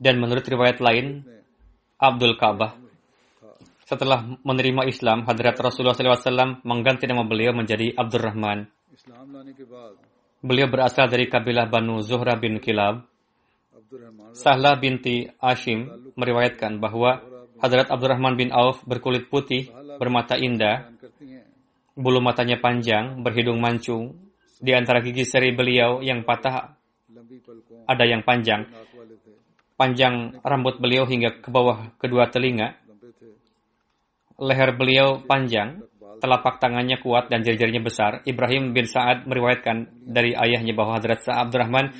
Dan 0.00 0.16
menurut 0.20 0.44
riwayat 0.44 0.80
lain, 0.80 1.24
Abdul 2.12 2.36
Ka'bah. 2.36 2.76
Setelah 3.84 4.24
menerima 4.40 4.88
Islam, 4.88 5.28
Hadrat 5.28 5.60
Rasulullah 5.60 5.92
SAW 5.92 6.64
mengganti 6.64 7.04
nama 7.04 7.20
beliau 7.24 7.52
menjadi 7.52 7.92
Abdurrahman. 7.92 8.64
Beliau 10.40 10.68
berasal 10.68 11.08
dari 11.08 11.28
kabilah 11.28 11.68
Banu 11.68 12.00
Zuhra 12.00 12.36
bin 12.40 12.60
Kilab. 12.60 13.04
Sahla 14.34 14.76
binti 14.80 15.28
Ashim 15.38 16.12
meriwayatkan 16.16 16.80
bahwa 16.80 17.20
Hadrat 17.60 17.92
Abdurrahman 17.92 18.36
bin 18.40 18.50
Auf 18.50 18.82
berkulit 18.88 19.28
putih, 19.28 19.68
bermata 20.00 20.34
indah, 20.36 20.90
bulu 21.94 22.18
matanya 22.18 22.58
panjang, 22.58 23.22
berhidung 23.22 23.62
mancung. 23.62 24.16
Di 24.58 24.72
antara 24.72 25.04
gigi 25.04 25.28
seri 25.28 25.52
beliau 25.52 26.00
yang 26.00 26.24
patah 26.24 26.72
ada 27.84 28.04
yang 28.04 28.24
panjang 28.24 28.64
panjang 29.74 30.38
rambut 30.42 30.78
beliau 30.78 31.04
hingga 31.06 31.42
ke 31.42 31.50
bawah 31.50 31.94
kedua 31.98 32.30
telinga. 32.30 32.78
Leher 34.34 34.74
beliau 34.74 35.22
panjang, 35.22 35.86
telapak 36.18 36.58
tangannya 36.58 36.98
kuat 36.98 37.30
dan 37.30 37.46
jari-jarinya 37.46 37.82
besar. 37.82 38.24
Ibrahim 38.26 38.74
bin 38.74 38.86
Sa'ad 38.86 39.30
meriwayatkan 39.30 40.06
dari 40.06 40.34
ayahnya 40.34 40.74
bahwa 40.74 40.98
Hadrat 40.98 41.22
Sa'ab 41.22 41.50
Abdurrahman 41.50 41.94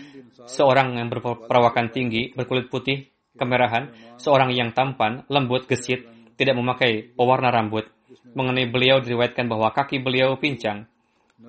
seorang 0.47 0.99
yang 0.99 1.09
berperawakan 1.11 1.95
tinggi, 1.95 2.35
berkulit 2.35 2.67
putih, 2.69 3.07
kemerahan, 3.39 3.91
seorang 4.19 4.51
yang 4.55 4.75
tampan, 4.75 5.23
lembut, 5.31 5.67
gesit, 5.71 6.07
tidak 6.35 6.59
memakai 6.59 7.15
pewarna 7.15 7.51
rambut. 7.51 7.87
Mengenai 8.35 8.67
beliau 8.67 8.99
diriwayatkan 8.99 9.47
bahwa 9.47 9.71
kaki 9.71 10.03
beliau 10.03 10.35
pincang. 10.39 10.91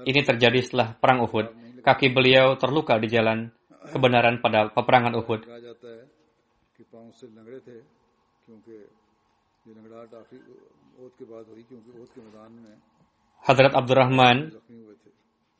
Ini 0.06 0.22
terjadi 0.22 0.62
setelah 0.62 0.94
perang 0.94 1.26
Uhud. 1.26 1.82
Kaki 1.82 2.14
beliau 2.14 2.58
terluka 2.58 2.98
di 3.02 3.10
jalan 3.10 3.50
kebenaran 3.90 4.42
pada 4.42 4.70
peperangan 4.74 5.14
Uhud. 5.18 5.42
कहा 7.05 7.05
जाता 7.05 7.11
है 7.11 7.11
कि 7.11 7.13
पाँव 7.13 7.13
से 7.13 7.27
लंगड़े 7.37 7.59
थे 7.61 7.79
क्योंकि 8.47 8.73
ये 9.69 9.73
लंगड़ाहट 9.77 10.15
आखिर 10.15 10.41
ओत 11.05 11.13
के 11.19 11.25
बाद 11.25 11.45
हुई 11.53 11.63
क्योंकि 11.69 11.91
ओत 12.01 12.09
के 12.15 12.21
मैदान 12.21 12.53
में 12.53 12.77
Hadrat 13.41 13.73
Abdurrahman 13.73 14.37
जख्मी 14.53 14.81
हुए 14.81 14.95
थे 14.95 15.11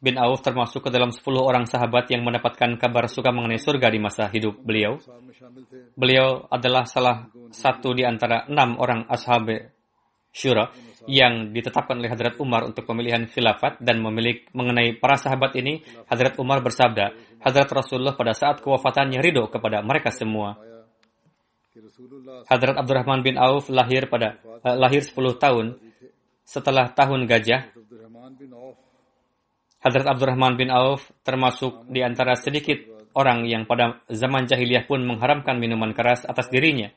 bin 0.01 0.17
Auf 0.17 0.41
termasuk 0.41 0.89
ke 0.89 0.91
dalam 0.93 1.13
10 1.13 1.21
orang 1.37 1.69
sahabat 1.69 2.09
yang 2.09 2.25
mendapatkan 2.25 2.81
kabar 2.81 3.05
suka 3.09 3.33
mengenai 3.33 3.61
surga 3.61 3.93
di 3.93 4.01
masa 4.01 4.33
hidup 4.33 4.57
beliau. 4.65 4.97
साहब 4.97 5.23
में 5.29 5.35
शामिल 5.37 5.65
थे 5.69 5.93
Beliau 5.97 6.49
adalah 6.49 6.85
salah 6.89 7.29
satu 7.53 7.93
di 7.93 8.05
antara 8.05 8.49
enam 8.49 8.81
orang 8.81 9.05
ashab 9.09 9.49
syura 10.33 10.73
yang 11.09 11.51
ditetapkan 11.53 11.97
oleh 11.99 12.13
Hadrat 12.13 12.37
Umar 12.39 12.65
untuk 12.65 12.87
pemilihan 12.87 13.27
khilafat 13.27 13.81
dan 13.81 13.99
memilih 14.05 14.47
mengenai 14.53 14.95
para 15.01 15.17
sahabat 15.17 15.57
ini, 15.57 15.83
Hadrat 16.07 16.37
Umar 16.39 16.61
bersabda, 16.61 17.13
Hadrat 17.41 17.73
Rasulullah 17.73 18.15
pada 18.15 18.37
saat 18.37 18.61
kewafatannya 18.61 19.19
ridho 19.19 19.49
kepada 19.49 19.81
mereka 19.83 20.13
semua. 20.13 20.61
Hadrat 22.46 22.76
Abdurrahman 22.76 23.24
bin 23.24 23.40
Auf 23.40 23.72
lahir 23.72 24.12
pada 24.12 24.40
eh, 24.44 24.76
lahir 24.76 25.02
10 25.04 25.16
tahun 25.40 25.66
setelah 26.44 26.92
tahun 26.92 27.26
gajah. 27.26 27.72
Hadrat 29.80 30.08
Abdurrahman 30.10 30.60
bin 30.60 30.74
Auf 30.74 31.14
termasuk 31.24 31.88
di 31.88 32.02
antara 32.02 32.36
sedikit 32.36 32.82
orang 33.16 33.48
yang 33.48 33.64
pada 33.64 34.04
zaman 34.12 34.50
jahiliyah 34.50 34.90
pun 34.90 35.06
mengharamkan 35.08 35.56
minuman 35.56 35.96
keras 35.96 36.28
atas 36.28 36.52
dirinya. 36.52 36.92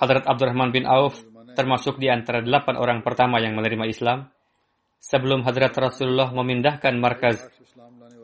Hadrat 0.00 0.26
Abdurrahman 0.26 0.74
bin 0.74 0.88
Auf 0.88 1.22
termasuk 1.54 2.00
di 2.00 2.10
antara 2.10 2.42
delapan 2.42 2.74
orang 2.80 2.98
pertama 3.06 3.38
yang 3.38 3.54
menerima 3.54 3.84
Islam. 3.86 4.26
Sebelum 5.00 5.46
Hadrat 5.48 5.72
Rasulullah 5.80 6.28
memindahkan 6.28 6.92
markaz 7.00 7.48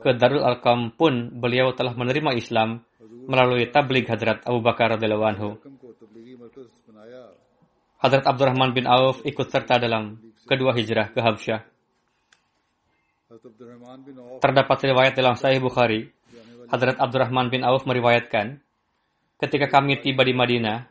ke 0.04 0.12
Darul 0.12 0.44
Alkam 0.44 0.92
pun 0.92 1.32
beliau 1.32 1.72
telah 1.72 1.96
menerima 1.96 2.36
Islam 2.36 2.84
melalui 3.26 3.70
tablik 3.70 4.06
Hadrat 4.10 4.46
Abu 4.46 4.62
Bakar 4.62 4.94
radhiyallahu 4.96 5.26
anhu. 5.26 5.48
Hadrat 7.96 8.24
Abdurrahman 8.28 8.76
bin 8.76 8.84
Auf 8.86 9.24
ikut 9.24 9.48
serta 9.48 9.80
dalam 9.80 10.20
kedua 10.44 10.76
hijrah 10.76 11.10
ke 11.10 11.20
Habsyah. 11.20 11.60
Terdapat 14.38 14.78
riwayat 14.86 15.14
dalam 15.18 15.34
Sahih 15.34 15.58
Bukhari, 15.58 16.12
Hadrat 16.70 16.98
Abdurrahman 17.02 17.50
bin 17.50 17.66
Auf 17.66 17.82
meriwayatkan, 17.88 18.62
ketika 19.42 19.66
kami 19.66 19.98
tiba 19.98 20.22
di 20.22 20.34
Madinah, 20.36 20.86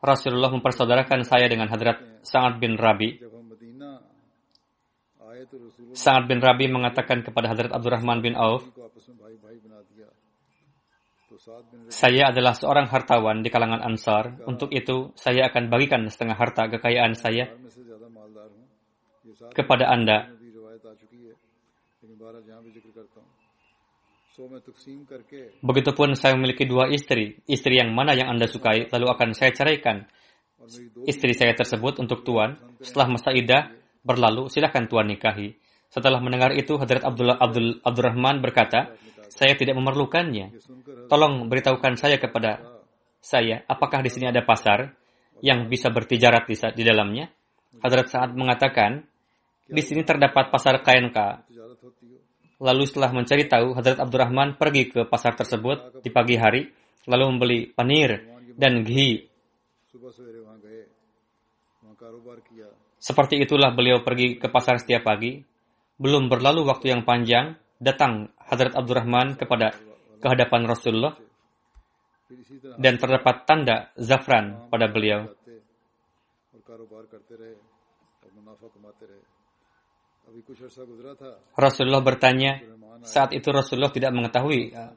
Rasulullah 0.00 0.52
mempersaudarakan 0.52 1.24
saya 1.24 1.48
dengan 1.48 1.68
Hadrat 1.68 2.22
Sa'ad 2.24 2.60
bin 2.62 2.76
Rabi. 2.76 3.20
Sa'ad 5.96 6.24
bin 6.28 6.40
Rabi 6.40 6.68
mengatakan 6.68 7.24
kepada 7.24 7.52
Hadrat 7.52 7.72
Abdurrahman 7.72 8.20
bin 8.24 8.36
Auf, 8.36 8.64
saya 11.86 12.34
adalah 12.34 12.58
seorang 12.58 12.90
hartawan 12.90 13.38
di 13.40 13.48
kalangan 13.54 13.78
Ansar. 13.86 14.42
Untuk 14.50 14.74
itu, 14.74 15.14
saya 15.14 15.46
akan 15.46 15.70
bagikan 15.70 16.02
setengah 16.10 16.34
harta 16.34 16.66
kekayaan 16.66 17.14
saya 17.14 17.46
kepada 19.54 19.86
Anda. 19.86 20.26
Begitupun 25.62 26.12
saya 26.18 26.36
memiliki 26.36 26.68
dua 26.68 26.90
istri. 26.90 27.40
Istri 27.46 27.80
yang 27.80 27.94
mana 27.94 28.12
yang 28.12 28.28
Anda 28.34 28.50
sukai, 28.50 28.90
lalu 28.90 29.06
akan 29.08 29.32
saya 29.32 29.54
ceraikan. 29.54 30.04
Istri 31.06 31.32
saya 31.32 31.54
tersebut 31.54 32.02
untuk 32.02 32.26
Tuan. 32.26 32.58
Setelah 32.82 33.16
masa 33.16 33.30
idah 33.32 33.70
berlalu, 34.02 34.50
silakan 34.50 34.90
Tuan 34.90 35.08
nikahi. 35.08 35.56
Setelah 35.88 36.18
mendengar 36.18 36.52
itu, 36.52 36.74
Hadrat 36.76 37.06
Abdullah 37.06 37.38
Abdul 37.38 37.80
Abdurrahman 37.80 38.42
berkata, 38.42 38.98
saya 39.30 39.54
tidak 39.58 39.74
memerlukannya. 39.78 40.54
Tolong 41.10 41.46
beritahukan 41.50 41.98
saya 41.98 42.16
kepada 42.18 42.82
saya, 43.20 43.66
apakah 43.66 44.02
di 44.06 44.10
sini 44.10 44.30
ada 44.30 44.42
pasar 44.46 44.94
yang 45.42 45.66
bisa 45.66 45.90
bertijarat 45.90 46.46
di, 46.46 46.54
di 46.54 46.82
dalamnya? 46.86 47.26
Hadrat 47.82 48.08
saat 48.08 48.30
mengatakan, 48.32 49.04
di 49.66 49.82
sini 49.82 50.06
terdapat 50.06 50.48
pasar 50.48 50.80
KNK. 50.80 51.18
Lalu 52.62 52.82
setelah 52.88 53.10
mencari 53.12 53.44
tahu, 53.44 53.76
Hadrat 53.76 54.00
Abdurrahman 54.00 54.56
pergi 54.56 54.88
ke 54.88 55.04
pasar 55.04 55.36
tersebut 55.36 56.00
di 56.00 56.08
pagi 56.08 56.38
hari, 56.40 56.70
lalu 57.04 57.24
membeli 57.34 57.60
panir 57.68 58.24
dan 58.56 58.80
ghi. 58.80 59.28
Seperti 62.96 63.42
itulah 63.44 63.70
beliau 63.76 64.00
pergi 64.00 64.40
ke 64.40 64.48
pasar 64.48 64.80
setiap 64.80 65.04
pagi. 65.04 65.44
Belum 66.00 66.28
berlalu 66.32 66.64
waktu 66.64 66.92
yang 66.96 67.04
panjang, 67.04 67.56
datang 67.76 68.32
Hazrat 68.40 68.72
Abdurrahman 68.72 69.36
kepada 69.36 69.74
kehadapan 70.20 70.64
Rasulullah 70.64 71.14
dan 72.80 72.98
terdapat 72.98 73.46
tanda 73.46 73.76
zafran 73.94 74.66
pada 74.66 74.90
beliau. 74.90 75.30
Rasulullah 81.54 82.02
bertanya, 82.02 82.58
saat 83.06 83.30
itu 83.30 83.48
Rasulullah 83.54 83.94
tidak 83.94 84.10
mengetahui 84.10 84.74
uh, 84.74 84.90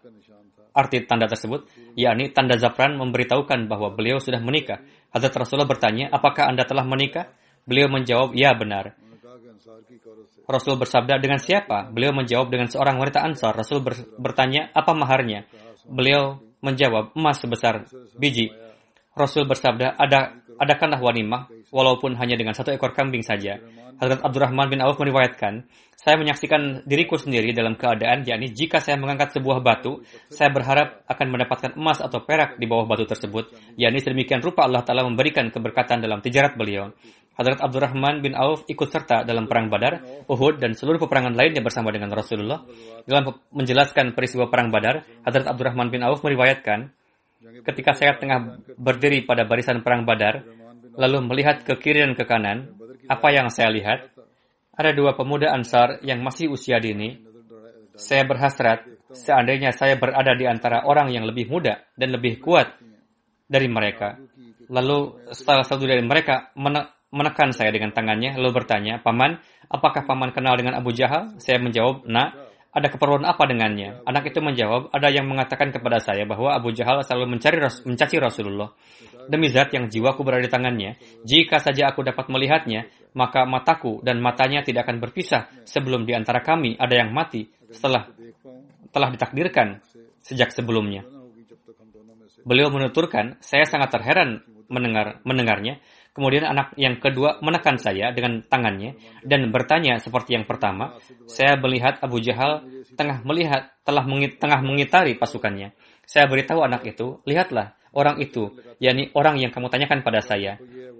arti 0.73 1.05
tanda 1.05 1.29
tersebut, 1.29 1.69
yakni 1.93 2.33
tanda 2.33 2.57
zafran 2.57 2.97
memberitahukan 2.97 3.69
bahwa 3.69 3.93
beliau 3.93 4.17
sudah 4.17 4.41
menikah. 4.41 4.81
Hazrat 5.13 5.33
Rasulullah 5.37 5.69
bertanya, 5.69 6.09
apakah 6.09 6.49
Anda 6.49 6.65
telah 6.65 6.85
menikah? 6.85 7.29
Beliau 7.69 7.93
menjawab, 7.93 8.33
ya 8.33 8.57
benar. 8.57 8.97
Rasul 10.49 10.75
bersabda, 10.81 11.21
dengan 11.21 11.37
siapa? 11.37 11.89
Beliau 11.89 12.13
menjawab 12.13 12.49
dengan 12.49 12.67
seorang 12.69 12.97
wanita 12.97 13.21
Ansar. 13.21 13.53
Rasul 13.53 13.85
ber- 13.85 14.17
bertanya, 14.17 14.73
apa 14.73 14.93
maharnya? 14.97 15.45
Beliau 15.85 16.41
menjawab, 16.59 17.13
emas 17.13 17.37
sebesar 17.39 17.85
biji. 18.17 18.49
Rasul 19.13 19.45
bersabda, 19.45 19.97
ada 19.99 20.39
adakanlah 20.59 20.99
wanimah, 20.99 21.47
walaupun 21.69 22.17
hanya 22.17 22.35
dengan 22.35 22.53
satu 22.53 22.73
ekor 22.73 22.93
kambing 22.93 23.21
saja. 23.21 23.61
Hadrat 23.99 24.23
Abdurrahman 24.23 24.71
bin 24.71 24.79
Auf 24.79 24.95
meriwayatkan, 24.95 25.67
saya 25.99 26.15
menyaksikan 26.15 26.87
diriku 26.87 27.19
sendiri 27.19 27.51
dalam 27.51 27.75
keadaan, 27.75 28.23
yakni 28.23 28.55
jika 28.55 28.79
saya 28.79 28.95
mengangkat 28.95 29.35
sebuah 29.35 29.59
batu, 29.59 29.99
saya 30.31 30.47
berharap 30.47 31.03
akan 31.11 31.27
mendapatkan 31.27 31.75
emas 31.75 31.99
atau 31.99 32.23
perak 32.23 32.55
di 32.55 32.63
bawah 32.63 32.87
batu 32.87 33.03
tersebut, 33.03 33.51
yakni 33.75 33.99
sedemikian 33.99 34.39
rupa 34.39 34.63
Allah 34.63 34.87
Ta'ala 34.87 35.03
memberikan 35.03 35.51
keberkatan 35.51 35.99
dalam 35.99 36.23
tijarat 36.23 36.55
beliau. 36.55 36.95
Hadrat 37.35 37.59
Abdurrahman 37.63 38.19
bin 38.19 38.35
Auf 38.35 38.63
ikut 38.67 38.87
serta 38.87 39.23
dalam 39.23 39.47
perang 39.47 39.67
Badar, 39.67 40.03
Uhud, 40.27 40.59
dan 40.59 40.75
seluruh 40.75 40.99
peperangan 40.99 41.35
lainnya 41.35 41.63
bersama 41.63 41.91
dengan 41.91 42.11
Rasulullah. 42.11 42.63
Dalam 43.07 43.35
menjelaskan 43.51 44.11
peristiwa 44.11 44.47
perang 44.47 44.71
Badar, 44.71 45.07
Hadrat 45.23 45.47
Abdurrahman 45.47 45.87
bin 45.87 46.03
Auf 46.03 46.19
meriwayatkan, 46.23 46.91
ketika 47.63 47.95
saya 47.95 48.19
tengah 48.19 48.59
berdiri 48.75 49.23
pada 49.23 49.47
barisan 49.47 49.79
perang 49.79 50.03
Badar, 50.03 50.43
lalu 50.99 51.17
melihat 51.23 51.63
ke 51.63 51.79
kiri 51.79 52.03
dan 52.03 52.13
ke 52.13 52.27
kanan, 52.27 52.75
apa 53.07 53.27
yang 53.31 53.47
saya 53.47 53.71
lihat? 53.71 54.11
Ada 54.75 54.91
dua 54.91 55.15
pemuda 55.15 55.55
Ansar 55.55 56.03
yang 56.03 56.19
masih 56.19 56.51
usia 56.51 56.79
dini. 56.83 57.23
Saya 57.95 58.27
berhasrat, 58.27 58.83
seandainya 59.11 59.71
saya 59.71 59.95
berada 59.95 60.35
di 60.35 60.43
antara 60.47 60.83
orang 60.83 61.11
yang 61.11 61.23
lebih 61.23 61.47
muda 61.47 61.83
dan 61.95 62.15
lebih 62.15 62.39
kuat 62.43 62.75
dari 63.47 63.67
mereka. 63.67 64.19
Lalu 64.69 65.31
salah 65.35 65.65
satu 65.65 65.83
dari 65.83 66.03
mereka 66.03 66.51
mene- 66.55 66.91
menekan 67.09 67.51
saya 67.51 67.73
dengan 67.73 67.91
tangannya, 67.91 68.37
lalu 68.37 68.63
bertanya, 68.63 69.01
Paman, 69.01 69.41
apakah 69.67 70.05
Paman 70.05 70.31
kenal 70.31 70.55
dengan 70.55 70.77
Abu 70.77 70.93
Jahal? 70.93 71.35
Saya 71.41 71.57
menjawab, 71.57 72.05
nak, 72.05 72.48
ada 72.69 72.87
keperluan 72.93 73.25
apa 73.25 73.49
dengannya? 73.49 73.97
Ya, 73.97 74.05
Anak 74.05 74.29
itu 74.29 74.39
menjawab, 74.45 74.93
ada 74.93 75.09
yang 75.09 75.25
mengatakan 75.25 75.73
kepada 75.73 75.97
saya 75.97 76.29
bahwa 76.29 76.53
Abu 76.53 76.69
Jahal 76.69 77.01
selalu 77.01 77.37
mencari 77.37 77.57
mencaci 77.61 78.15
Rasulullah. 78.21 78.69
Demi 79.25 79.49
zat 79.49 79.73
yang 79.73 79.89
jiwaku 79.89 80.21
berada 80.21 80.45
di 80.45 80.51
tangannya, 80.53 80.97
jika 81.25 81.57
saja 81.57 81.89
aku 81.89 82.05
dapat 82.05 82.29
melihatnya, 82.29 82.85
maka 83.17 83.45
mataku 83.49 84.01
dan 84.05 84.21
matanya 84.21 84.61
tidak 84.61 84.85
akan 84.85 85.01
berpisah 85.01 85.49
sebelum 85.65 86.05
di 86.05 86.13
antara 86.13 86.45
kami 86.45 86.77
ada 86.77 86.93
yang 86.93 87.09
mati 87.09 87.49
setelah 87.73 88.09
telah 88.89 89.09
ditakdirkan 89.13 89.81
sejak 90.21 90.53
sebelumnya. 90.53 91.05
Beliau 92.45 92.69
menuturkan, 92.69 93.37
saya 93.41 93.65
sangat 93.65 93.97
terheran 93.97 94.45
mendengar 94.69 95.21
mendengarnya 95.25 95.81
Kemudian 96.09 96.43
anak 96.49 96.73
yang 96.75 96.97
kedua 96.97 97.37
menekan 97.39 97.77
saya 97.77 98.11
dengan 98.11 98.41
tangannya 98.43 98.97
dan 99.21 99.53
bertanya 99.53 100.01
seperti 100.01 100.35
yang 100.35 100.43
pertama. 100.49 100.97
Saya 101.29 101.55
melihat 101.55 102.01
Abu 102.01 102.19
Jahal 102.19 102.65
tengah 102.97 103.21
melihat 103.23 103.77
telah 103.85 104.03
mengit, 104.03 104.41
tengah 104.41 104.59
mengitari 104.65 105.15
pasukannya. 105.15 105.71
Saya 106.09 106.25
beritahu 106.25 106.65
anak 106.65 106.83
itu, 106.89 107.21
lihatlah 107.29 107.77
orang 107.93 108.17
itu, 108.21 108.53
yakni 108.81 109.13
orang 109.13 109.37
yang 109.37 109.53
kamu 109.53 109.69
tanyakan 109.69 110.01
pada 110.01 110.21
saya. 110.25 110.57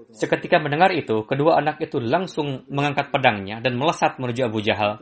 Seketika 0.10 0.58
mendengar 0.58 0.90
itu, 0.94 1.26
kedua 1.26 1.62
anak 1.62 1.82
itu 1.82 2.02
langsung 2.02 2.66
mengangkat 2.70 3.14
pedangnya 3.14 3.62
dan 3.62 3.78
melesat 3.78 4.18
menuju 4.18 4.50
Abu 4.50 4.62
Jahal. 4.62 4.98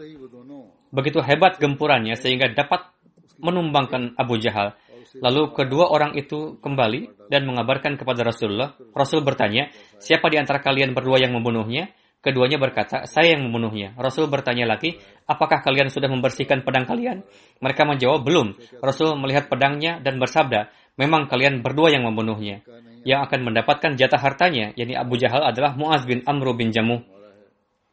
Begitu 0.92 1.20
hebat 1.24 1.60
gempurannya 1.60 2.16
sehingga 2.16 2.52
dapat 2.52 2.92
menumbangkan 3.40 4.18
Abu 4.18 4.40
Jahal. 4.40 4.76
Lalu 5.16 5.56
kedua 5.56 5.88
orang 5.90 6.14
itu 6.20 6.60
kembali 6.60 7.30
dan 7.32 7.48
mengabarkan 7.48 7.96
kepada 7.96 8.28
Rasulullah. 8.28 8.76
Rasul 8.92 9.24
bertanya, 9.24 9.72
siapa 9.98 10.28
di 10.28 10.38
antara 10.40 10.60
kalian 10.60 10.92
berdua 10.92 11.24
yang 11.24 11.32
membunuhnya? 11.32 11.92
Keduanya 12.18 12.60
berkata, 12.60 13.08
saya 13.08 13.38
yang 13.38 13.48
membunuhnya. 13.48 13.96
Rasul 13.96 14.28
bertanya 14.28 14.68
lagi, 14.68 15.00
apakah 15.30 15.64
kalian 15.64 15.88
sudah 15.88 16.10
membersihkan 16.12 16.66
pedang 16.66 16.84
kalian? 16.84 17.24
Mereka 17.64 17.88
menjawab, 17.88 18.26
belum. 18.26 18.58
Rasul 18.84 19.16
melihat 19.16 19.48
pedangnya 19.48 20.02
dan 20.04 20.20
bersabda, 20.20 20.68
memang 20.98 21.30
kalian 21.30 21.64
berdua 21.64 21.94
yang 21.94 22.04
membunuhnya. 22.04 22.66
Yang 23.08 23.32
akan 23.32 23.40
mendapatkan 23.48 23.96
jatah 23.96 24.20
hartanya, 24.20 24.76
yakni 24.76 24.98
Abu 24.98 25.16
Jahal 25.16 25.46
adalah 25.46 25.78
Muaz 25.78 26.04
bin 26.04 26.26
Amr 26.28 26.52
bin 26.58 26.76
Jamuh. 26.76 27.00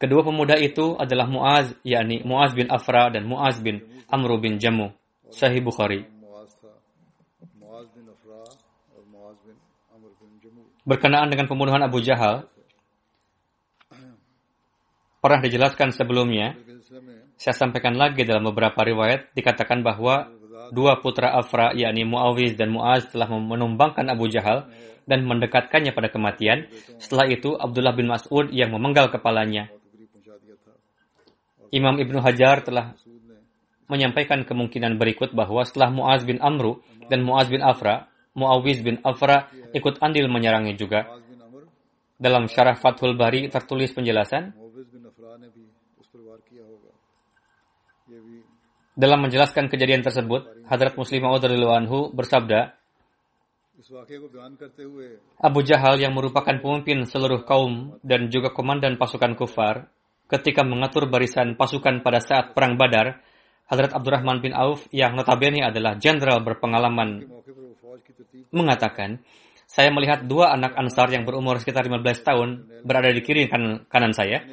Kedua 0.00 0.26
pemuda 0.26 0.58
itu 0.58 0.98
adalah 0.98 1.30
Muaz, 1.30 1.70
yakni 1.86 2.24
Muaz 2.26 2.56
bin 2.56 2.66
Afra 2.72 3.14
dan 3.14 3.28
Muaz 3.28 3.62
bin 3.62 3.86
Amr 4.10 4.40
bin 4.42 4.58
Jamuh. 4.58 4.90
Sahih 5.30 5.62
Bukhari. 5.62 6.13
berkenaan 10.84 11.32
dengan 11.32 11.48
pembunuhan 11.48 11.80
Abu 11.80 12.04
Jahal 12.04 12.48
pernah 15.24 15.40
dijelaskan 15.40 15.96
sebelumnya. 15.96 16.52
Saya 17.34 17.56
sampaikan 17.56 17.96
lagi 17.96 18.22
dalam 18.22 18.46
beberapa 18.52 18.84
riwayat 18.84 19.32
dikatakan 19.32 19.80
bahwa 19.80 20.28
dua 20.70 21.00
putra 21.00 21.34
Afra 21.34 21.72
yakni 21.74 22.06
Muawiz 22.06 22.54
dan 22.54 22.70
Muaz 22.70 23.08
telah 23.10 23.26
menumbangkan 23.26 24.06
Abu 24.12 24.30
Jahal 24.30 24.70
dan 25.08 25.24
mendekatkannya 25.24 25.92
pada 25.96 26.12
kematian. 26.12 26.68
Setelah 27.00 27.26
itu 27.32 27.56
Abdullah 27.56 27.96
bin 27.96 28.06
Mas'ud 28.06 28.52
yang 28.52 28.70
memenggal 28.70 29.10
kepalanya. 29.10 29.72
Imam 31.74 31.98
Ibnu 31.98 32.22
Hajar 32.22 32.62
telah 32.62 32.94
menyampaikan 33.90 34.46
kemungkinan 34.46 34.96
berikut 34.96 35.34
bahwa 35.34 35.66
setelah 35.66 35.90
Muaz 35.90 36.22
bin 36.22 36.38
Amru 36.38 36.80
dan 37.10 37.26
Muaz 37.26 37.50
bin 37.50 37.60
Afra 37.60 38.08
Muawiz 38.34 38.82
bin 38.82 38.98
Afra 39.06 39.46
ikut 39.70 40.02
andil 40.02 40.26
menyerangnya 40.26 40.74
juga. 40.74 41.06
Dalam 42.18 42.50
syarah 42.50 42.74
Fathul 42.74 43.14
Bari 43.14 43.46
tertulis 43.50 43.94
penjelasan. 43.94 44.54
Dalam 48.94 49.26
menjelaskan 49.26 49.66
kejadian 49.66 50.06
tersebut, 50.06 50.66
Hadrat 50.70 50.94
Muslim 50.94 51.26
Maud 51.26 51.42
anhu 51.42 52.14
bersabda, 52.14 52.78
Abu 55.42 55.60
Jahal 55.66 55.98
yang 55.98 56.14
merupakan 56.14 56.54
pemimpin 56.62 57.02
seluruh 57.02 57.42
kaum 57.42 57.98
dan 58.06 58.30
juga 58.30 58.54
komandan 58.54 58.94
pasukan 58.94 59.34
kufar, 59.34 59.90
ketika 60.30 60.62
mengatur 60.62 61.10
barisan 61.10 61.58
pasukan 61.58 62.06
pada 62.06 62.22
saat 62.22 62.54
Perang 62.54 62.78
Badar, 62.78 63.18
Hadrat 63.66 63.92
Abdurrahman 63.92 64.38
bin 64.38 64.54
Auf 64.54 64.86
yang 64.94 65.18
notabene 65.18 65.64
adalah 65.66 65.98
jenderal 65.98 66.44
berpengalaman 66.44 67.24
mengatakan, 68.52 69.20
saya 69.64 69.90
melihat 69.90 70.22
dua 70.28 70.52
anak 70.54 70.76
Ansar 70.76 71.08
yang 71.10 71.24
berumur 71.24 71.56
sekitar 71.58 71.88
15 71.88 71.98
tahun 72.20 72.48
berada 72.84 73.10
di 73.10 73.20
kiri 73.24 73.48
kanan, 73.48 73.88
kanan 73.88 74.12
saya. 74.12 74.44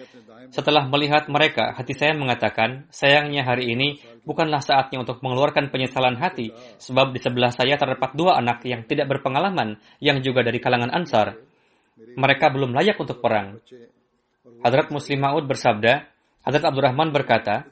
Setelah 0.51 0.87
melihat 0.87 1.29
mereka, 1.31 1.71
hati 1.77 1.95
saya 1.95 2.11
mengatakan, 2.17 2.89
sayangnya 2.91 3.45
hari 3.45 3.71
ini 3.71 4.01
bukanlah 4.27 4.59
saatnya 4.59 4.99
untuk 4.99 5.23
mengeluarkan 5.23 5.71
penyesalan 5.71 6.19
hati, 6.19 6.51
sebab 6.81 7.15
di 7.15 7.19
sebelah 7.21 7.53
saya 7.53 7.77
terdapat 7.79 8.17
dua 8.17 8.41
anak 8.41 8.65
yang 8.67 8.83
tidak 8.83 9.07
berpengalaman, 9.07 9.79
yang 10.03 10.19
juga 10.19 10.43
dari 10.43 10.59
kalangan 10.59 10.91
Ansar. 10.91 11.39
Mereka 11.95 12.51
belum 12.51 12.75
layak 12.75 12.97
untuk 12.99 13.21
perang. 13.23 13.61
Hadrat 14.65 14.89
Muslim 14.91 15.21
Ma'ud 15.21 15.45
bersabda, 15.47 15.93
Hadrat 16.43 16.65
Abdurrahman 16.65 17.13
berkata, 17.13 17.69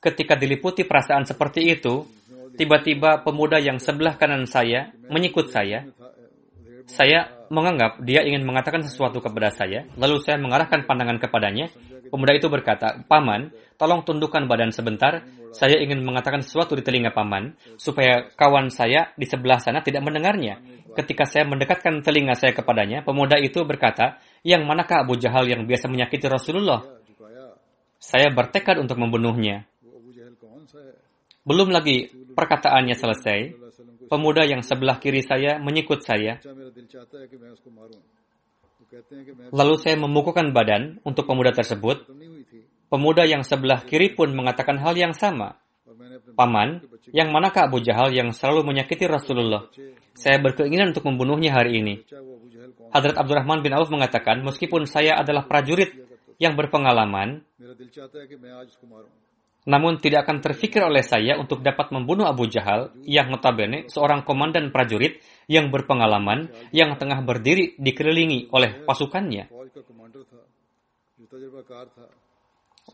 ketika 0.00 0.38
diliputi 0.38 0.86
perasaan 0.86 1.26
seperti 1.28 1.68
itu, 1.68 2.06
Tiba-tiba 2.60 3.24
pemuda 3.24 3.56
yang 3.56 3.80
sebelah 3.80 4.20
kanan 4.20 4.44
saya 4.44 4.92
menyikut 5.08 5.48
saya. 5.48 5.88
Saya 6.84 7.40
menganggap 7.48 8.04
dia 8.04 8.20
ingin 8.20 8.44
mengatakan 8.44 8.84
sesuatu 8.84 9.24
kepada 9.24 9.48
saya, 9.48 9.88
lalu 9.96 10.20
saya 10.20 10.36
mengarahkan 10.36 10.84
pandangan 10.84 11.16
kepadanya. 11.16 11.72
Pemuda 12.12 12.36
itu 12.36 12.52
berkata, 12.52 13.00
Paman, 13.08 13.48
tolong 13.80 14.04
tundukkan 14.04 14.44
badan 14.44 14.76
sebentar, 14.76 15.24
saya 15.56 15.80
ingin 15.80 16.04
mengatakan 16.04 16.44
sesuatu 16.44 16.76
di 16.76 16.84
telinga 16.84 17.16
paman, 17.16 17.56
supaya 17.80 18.28
kawan 18.36 18.68
saya 18.68 19.08
di 19.16 19.24
sebelah 19.24 19.56
sana 19.56 19.80
tidak 19.80 20.04
mendengarnya. 20.04 20.60
Ketika 20.92 21.24
saya 21.24 21.48
mendekatkan 21.48 22.04
telinga 22.04 22.36
saya 22.36 22.52
kepadanya, 22.52 23.00
pemuda 23.00 23.40
itu 23.40 23.64
berkata, 23.64 24.20
yang 24.44 24.68
manakah 24.68 25.00
Abu 25.06 25.16
Jahal 25.16 25.48
yang 25.48 25.64
biasa 25.64 25.88
menyakiti 25.88 26.28
Rasulullah? 26.28 26.84
Saya 27.96 28.28
bertekad 28.28 28.76
untuk 28.82 29.00
membunuhnya. 29.00 29.64
Belum 31.40 31.72
lagi 31.72 32.19
perkataannya 32.40 32.96
selesai, 32.96 33.38
pemuda 34.08 34.48
yang 34.48 34.64
sebelah 34.64 34.96
kiri 34.96 35.20
saya 35.20 35.60
menyikut 35.60 36.00
saya. 36.00 36.40
Lalu 39.52 39.74
saya 39.76 39.96
memukulkan 40.00 40.56
badan 40.56 40.98
untuk 41.04 41.28
pemuda 41.28 41.52
tersebut. 41.52 42.08
Pemuda 42.90 43.22
yang 43.28 43.46
sebelah 43.46 43.86
kiri 43.86 44.16
pun 44.16 44.32
mengatakan 44.32 44.80
hal 44.80 44.96
yang 44.96 45.12
sama. 45.12 45.60
Paman, 46.34 46.82
yang 47.12 47.30
manakah 47.30 47.68
Abu 47.68 47.78
Jahal 47.84 48.10
yang 48.10 48.34
selalu 48.34 48.66
menyakiti 48.66 49.06
Rasulullah? 49.06 49.68
Saya 50.16 50.42
berkeinginan 50.42 50.90
untuk 50.90 51.06
membunuhnya 51.06 51.54
hari 51.54 51.78
ini. 51.78 51.94
Hadrat 52.90 53.14
Abdurrahman 53.14 53.62
bin 53.62 53.70
Auf 53.76 53.92
mengatakan, 53.94 54.42
meskipun 54.42 54.90
saya 54.90 55.20
adalah 55.22 55.46
prajurit 55.46 55.94
yang 56.42 56.58
berpengalaman, 56.58 57.46
namun 59.68 60.00
tidak 60.00 60.24
akan 60.24 60.40
terfikir 60.40 60.80
oleh 60.80 61.04
saya 61.04 61.36
untuk 61.36 61.60
dapat 61.60 61.92
membunuh 61.92 62.24
Abu 62.24 62.48
Jahal 62.48 62.96
yang 63.04 63.28
notabene 63.28 63.92
seorang 63.92 64.24
komandan 64.24 64.72
prajurit 64.72 65.20
yang 65.50 65.68
berpengalaman 65.68 66.48
yang 66.72 66.96
tengah 66.96 67.20
berdiri 67.20 67.76
dikelilingi 67.76 68.48
oleh 68.54 68.80
pasukannya. 68.88 69.52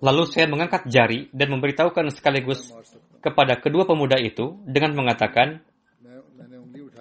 Lalu 0.02 0.22
saya 0.28 0.46
mengangkat 0.50 0.90
jari 0.90 1.30
dan 1.30 1.48
memberitahukan 1.54 2.10
sekaligus 2.10 2.74
kepada 3.22 3.62
kedua 3.62 3.86
pemuda 3.86 4.18
itu 4.18 4.58
dengan 4.66 4.92
mengatakan, 4.92 5.62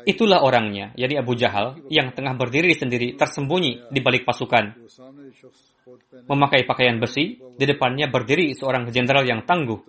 Itulah 0.06 0.46
orangnya, 0.46 0.94
yaitu 0.94 1.18
Abu 1.18 1.34
Jahal, 1.34 1.82
yang 1.90 2.14
tengah 2.14 2.38
berdiri 2.38 2.78
sendiri 2.78 3.18
tersembunyi 3.18 3.90
di 3.90 4.00
balik 4.06 4.22
pasukan 4.22 4.78
memakai 6.26 6.66
pakaian 6.66 6.98
besi, 6.98 7.38
di 7.38 7.66
depannya 7.66 8.10
berdiri 8.10 8.54
seorang 8.58 8.90
jenderal 8.90 9.24
yang 9.26 9.46
tangguh, 9.46 9.80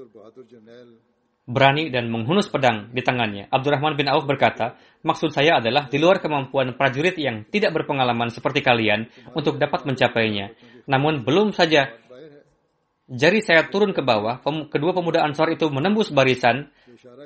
berani 1.46 1.94
dan 1.94 2.10
menghunus 2.10 2.50
pedang 2.50 2.90
di 2.90 3.00
tangannya. 3.00 3.46
Abdurrahman 3.48 3.94
bin 3.94 4.10
Auf 4.10 4.26
berkata, 4.26 4.74
maksud 5.06 5.30
saya 5.30 5.62
adalah 5.62 5.86
di 5.86 6.02
luar 6.02 6.18
kemampuan 6.18 6.74
prajurit 6.74 7.14
yang 7.16 7.46
tidak 7.48 7.70
berpengalaman 7.72 8.34
seperti 8.34 8.66
kalian 8.66 9.06
untuk 9.32 9.56
dapat 9.56 9.86
mencapainya. 9.86 10.52
Namun 10.90 11.22
belum 11.22 11.54
saja 11.54 11.94
jari 13.06 13.38
saya 13.38 13.70
turun 13.70 13.94
ke 13.94 14.02
bawah, 14.02 14.42
kedua 14.66 14.90
pemuda 14.90 15.22
Ansor 15.22 15.54
itu 15.54 15.70
menembus 15.70 16.10
barisan 16.10 16.74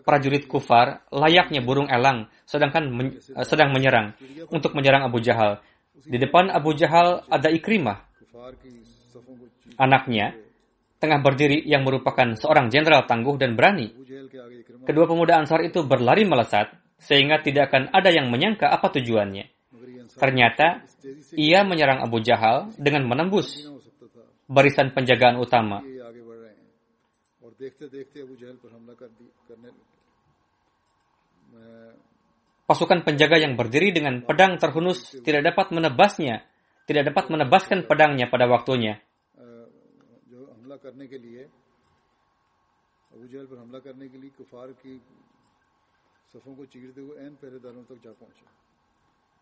prajurit 0.04 0.44
kufar 0.44 1.08
layaknya 1.08 1.64
burung 1.64 1.88
elang, 1.88 2.28
sedangkan 2.44 2.92
men 2.92 3.16
eh, 3.16 3.46
sedang 3.48 3.72
menyerang 3.72 4.12
untuk 4.52 4.76
menyerang 4.76 5.08
Abu 5.08 5.24
Jahal. 5.24 5.64
Di 6.00 6.16
depan 6.20 6.52
Abu 6.52 6.76
Jahal 6.76 7.24
ada 7.28 7.48
Ikrimah, 7.48 8.09
Anaknya, 9.80 10.36
tengah 11.01 11.18
berdiri 11.24 11.64
yang 11.64 11.82
merupakan 11.82 12.36
seorang 12.36 12.68
jenderal 12.68 13.09
tangguh 13.09 13.40
dan 13.40 13.57
berani. 13.57 13.88
Kedua 14.84 15.09
pemuda 15.09 15.40
Ansar 15.40 15.64
itu 15.64 15.80
berlari 15.86 16.28
melesat, 16.28 16.76
sehingga 17.01 17.40
tidak 17.40 17.72
akan 17.72 17.88
ada 17.94 18.12
yang 18.12 18.28
menyangka 18.28 18.68
apa 18.68 18.92
tujuannya. 18.92 19.48
Ternyata, 20.12 20.84
ia 21.32 21.64
menyerang 21.64 22.05
Abu 22.05 22.20
Jahal 22.20 22.68
dengan 22.76 23.09
menembus 23.09 23.64
barisan 24.51 24.92
penjagaan 24.92 25.40
utama. 25.40 25.80
Pasukan 32.66 33.03
penjaga 33.03 33.36
yang 33.40 33.59
berdiri 33.59 33.90
dengan 33.90 34.22
pedang 34.22 34.61
terhunus 34.61 35.16
tidak 35.26 35.55
dapat 35.55 35.74
menebasnya 35.74 36.49
tidak 36.91 37.14
dapat 37.14 37.30
menebaskan 37.30 37.86
pedangnya 37.86 38.26
pada 38.26 38.51
waktunya. 38.51 38.99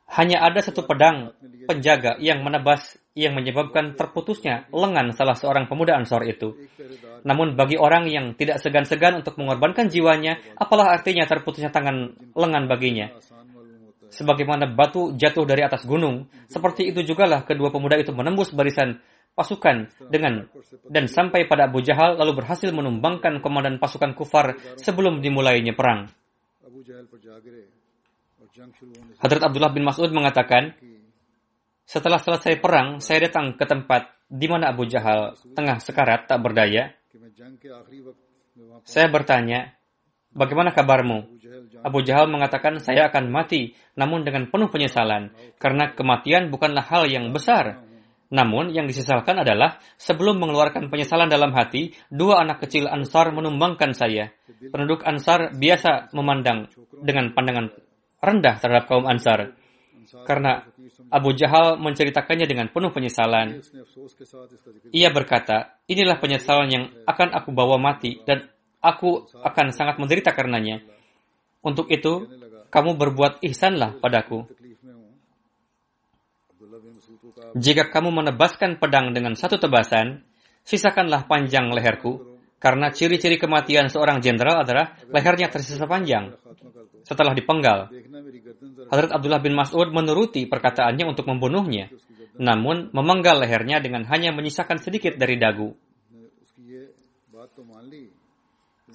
Hanya 0.08 0.40
ada 0.40 0.60
satu 0.64 0.88
pedang 0.88 1.36
penjaga 1.68 2.16
yang 2.16 2.40
menebas 2.40 2.96
yang 3.12 3.36
menyebabkan 3.36 3.92
terputusnya 3.92 4.64
lengan 4.72 5.12
salah 5.12 5.36
seorang 5.36 5.68
pemuda 5.68 6.00
Ansor 6.00 6.24
itu. 6.24 6.56
Namun 7.28 7.60
bagi 7.60 7.76
orang 7.76 8.08
yang 8.08 8.32
tidak 8.32 8.56
segan-segan 8.60 9.20
untuk 9.20 9.36
mengorbankan 9.36 9.92
jiwanya, 9.92 10.40
apalah 10.56 10.96
artinya 10.96 11.28
terputusnya 11.28 11.68
tangan 11.68 12.16
lengan 12.32 12.64
baginya 12.72 13.12
sebagaimana 14.18 14.66
batu 14.74 15.14
jatuh 15.14 15.46
dari 15.46 15.62
atas 15.62 15.86
gunung, 15.86 16.26
seperti 16.50 16.90
itu 16.90 17.06
jugalah 17.06 17.46
kedua 17.46 17.70
pemuda 17.70 17.94
itu 17.94 18.10
menembus 18.10 18.50
barisan 18.50 18.98
pasukan 19.38 19.86
dengan 20.10 20.50
dan 20.90 21.06
sampai 21.06 21.46
pada 21.46 21.70
Abu 21.70 21.78
Jahal 21.78 22.18
lalu 22.18 22.42
berhasil 22.42 22.74
menumbangkan 22.74 23.38
komandan 23.38 23.78
pasukan 23.78 24.18
kufar 24.18 24.58
sebelum 24.74 25.22
dimulainya 25.22 25.78
perang. 25.78 26.10
Hadrat 29.22 29.42
Abdullah 29.46 29.70
bin 29.70 29.86
Mas'ud 29.86 30.10
mengatakan, 30.10 30.74
setelah 31.86 32.18
selesai 32.18 32.58
perang, 32.58 32.98
saya 32.98 33.30
datang 33.30 33.54
ke 33.54 33.62
tempat 33.62 34.10
di 34.26 34.50
mana 34.50 34.74
Abu 34.74 34.90
Jahal 34.90 35.38
tengah 35.54 35.78
sekarat 35.78 36.26
tak 36.26 36.42
berdaya. 36.42 36.90
Saya 38.82 39.06
bertanya, 39.06 39.77
bagaimana 40.38 40.70
kabarmu? 40.70 41.38
Abu 41.82 42.02
Jahal 42.02 42.30
mengatakan, 42.30 42.78
saya 42.82 43.10
akan 43.10 43.30
mati, 43.30 43.74
namun 43.94 44.26
dengan 44.26 44.50
penuh 44.50 44.70
penyesalan, 44.70 45.30
karena 45.58 45.94
kematian 45.94 46.50
bukanlah 46.50 46.82
hal 46.82 47.06
yang 47.10 47.30
besar. 47.30 47.82
Namun, 48.28 48.76
yang 48.76 48.84
disesalkan 48.84 49.40
adalah 49.40 49.80
sebelum 49.96 50.36
mengeluarkan 50.36 50.92
penyesalan 50.92 51.32
dalam 51.32 51.54
hati, 51.56 51.96
dua 52.12 52.44
anak 52.44 52.60
kecil 52.60 52.84
Ansar 52.84 53.32
menumbangkan 53.32 53.96
saya. 53.96 54.34
Penduduk 54.68 55.00
Ansar 55.06 55.56
biasa 55.56 56.12
memandang 56.12 56.68
dengan 57.00 57.32
pandangan 57.32 57.72
rendah 58.20 58.54
terhadap 58.60 58.84
kaum 58.84 59.08
Ansar. 59.08 59.56
Karena 60.28 60.64
Abu 61.08 61.32
Jahal 61.36 61.80
menceritakannya 61.80 62.44
dengan 62.44 62.68
penuh 62.68 62.92
penyesalan. 62.92 63.64
Ia 64.92 65.08
berkata, 65.08 65.80
inilah 65.88 66.20
penyesalan 66.20 66.68
yang 66.68 66.84
akan 67.08 67.32
aku 67.32 67.52
bawa 67.52 67.80
mati 67.80 68.20
dan 68.28 68.48
aku 68.78 69.26
akan 69.42 69.74
sangat 69.74 69.98
menderita 69.98 70.30
karenanya. 70.34 70.82
Untuk 71.62 71.90
itu, 71.90 72.26
kamu 72.70 72.94
berbuat 72.94 73.42
ihsanlah 73.42 73.98
padaku. 73.98 74.46
Jika 77.56 77.88
kamu 77.88 78.12
menebaskan 78.12 78.76
pedang 78.76 79.16
dengan 79.16 79.34
satu 79.34 79.56
tebasan, 79.56 80.22
sisakanlah 80.62 81.24
panjang 81.24 81.72
leherku, 81.72 82.38
karena 82.58 82.90
ciri-ciri 82.90 83.38
kematian 83.38 83.88
seorang 83.88 84.18
jenderal 84.18 84.66
adalah 84.66 84.98
lehernya 85.08 85.48
tersisa 85.48 85.86
panjang 85.86 86.34
setelah 87.06 87.32
dipenggal. 87.32 87.88
Hadrat 88.90 89.14
Abdullah 89.14 89.40
bin 89.40 89.56
Mas'ud 89.56 89.88
menuruti 89.94 90.44
perkataannya 90.44 91.08
untuk 91.08 91.24
membunuhnya, 91.30 91.88
namun 92.36 92.92
memenggal 92.92 93.40
lehernya 93.40 93.80
dengan 93.80 94.04
hanya 94.10 94.34
menyisakan 94.34 94.82
sedikit 94.82 95.16
dari 95.16 95.40
dagu. 95.40 95.72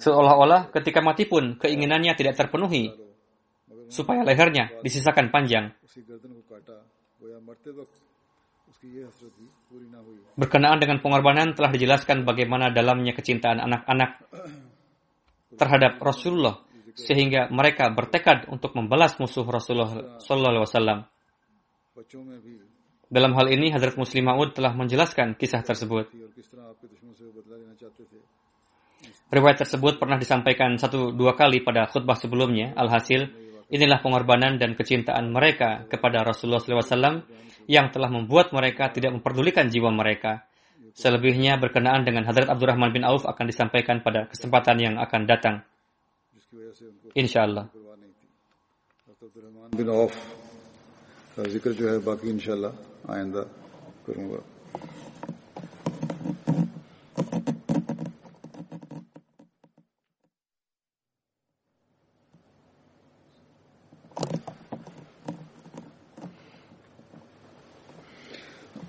Seolah-olah 0.04 0.68
ketika 0.68 1.00
mati 1.00 1.24
pun 1.24 1.56
keinginannya 1.56 2.12
tidak 2.12 2.36
terpenuhi, 2.36 2.92
supaya 3.88 4.20
lehernya 4.20 4.68
disisakan 4.84 5.32
panjang. 5.32 5.72
Berkenaan 10.36 10.76
dengan 10.76 11.00
pengorbanan 11.00 11.56
telah 11.56 11.72
dijelaskan 11.72 12.28
bagaimana 12.28 12.68
dalamnya 12.68 13.16
kecintaan 13.16 13.64
anak-anak 13.64 14.20
terhadap 15.56 15.96
Rasulullah 16.04 16.60
sehingga 16.94 17.48
mereka 17.48 17.88
bertekad 17.90 18.52
untuk 18.52 18.76
membalas 18.76 19.16
musuh 19.16 19.42
Rasulullah 19.48 20.20
Sallallahu 20.20 20.68
Wasallam. 20.68 20.98
Dalam 23.08 23.32
hal 23.38 23.46
ini, 23.54 23.70
Hadrat 23.70 23.94
Muslimahud 23.94 24.52
telah 24.52 24.74
menjelaskan 24.74 25.38
kisah 25.38 25.62
tersebut. 25.62 26.10
Riwayat 29.34 29.66
tersebut 29.66 29.98
pernah 29.98 30.14
disampaikan 30.14 30.78
satu 30.78 31.10
dua 31.10 31.34
kali 31.34 31.64
pada 31.64 31.90
khutbah 31.90 32.14
sebelumnya. 32.14 32.70
Alhasil, 32.78 33.26
inilah 33.66 33.98
pengorbanan 33.98 34.62
dan 34.62 34.78
kecintaan 34.78 35.34
mereka 35.34 35.88
kepada 35.90 36.22
Rasulullah 36.22 36.62
SAW 36.62 37.26
yang 37.66 37.90
telah 37.90 38.12
membuat 38.12 38.54
mereka 38.54 38.92
tidak 38.94 39.16
memperdulikan 39.16 39.66
jiwa 39.72 39.90
mereka. 39.90 40.46
Selebihnya 40.94 41.58
berkenaan 41.58 42.06
dengan 42.06 42.22
Hadrat 42.22 42.46
Abdurrahman 42.46 42.94
bin 42.94 43.02
Auf 43.02 43.26
akan 43.26 43.50
disampaikan 43.50 43.98
pada 43.98 44.30
kesempatan 44.30 44.78
yang 44.78 44.94
akan 45.02 45.26
datang. 45.26 45.66
Insya 47.18 47.50
Allah. 47.50 47.66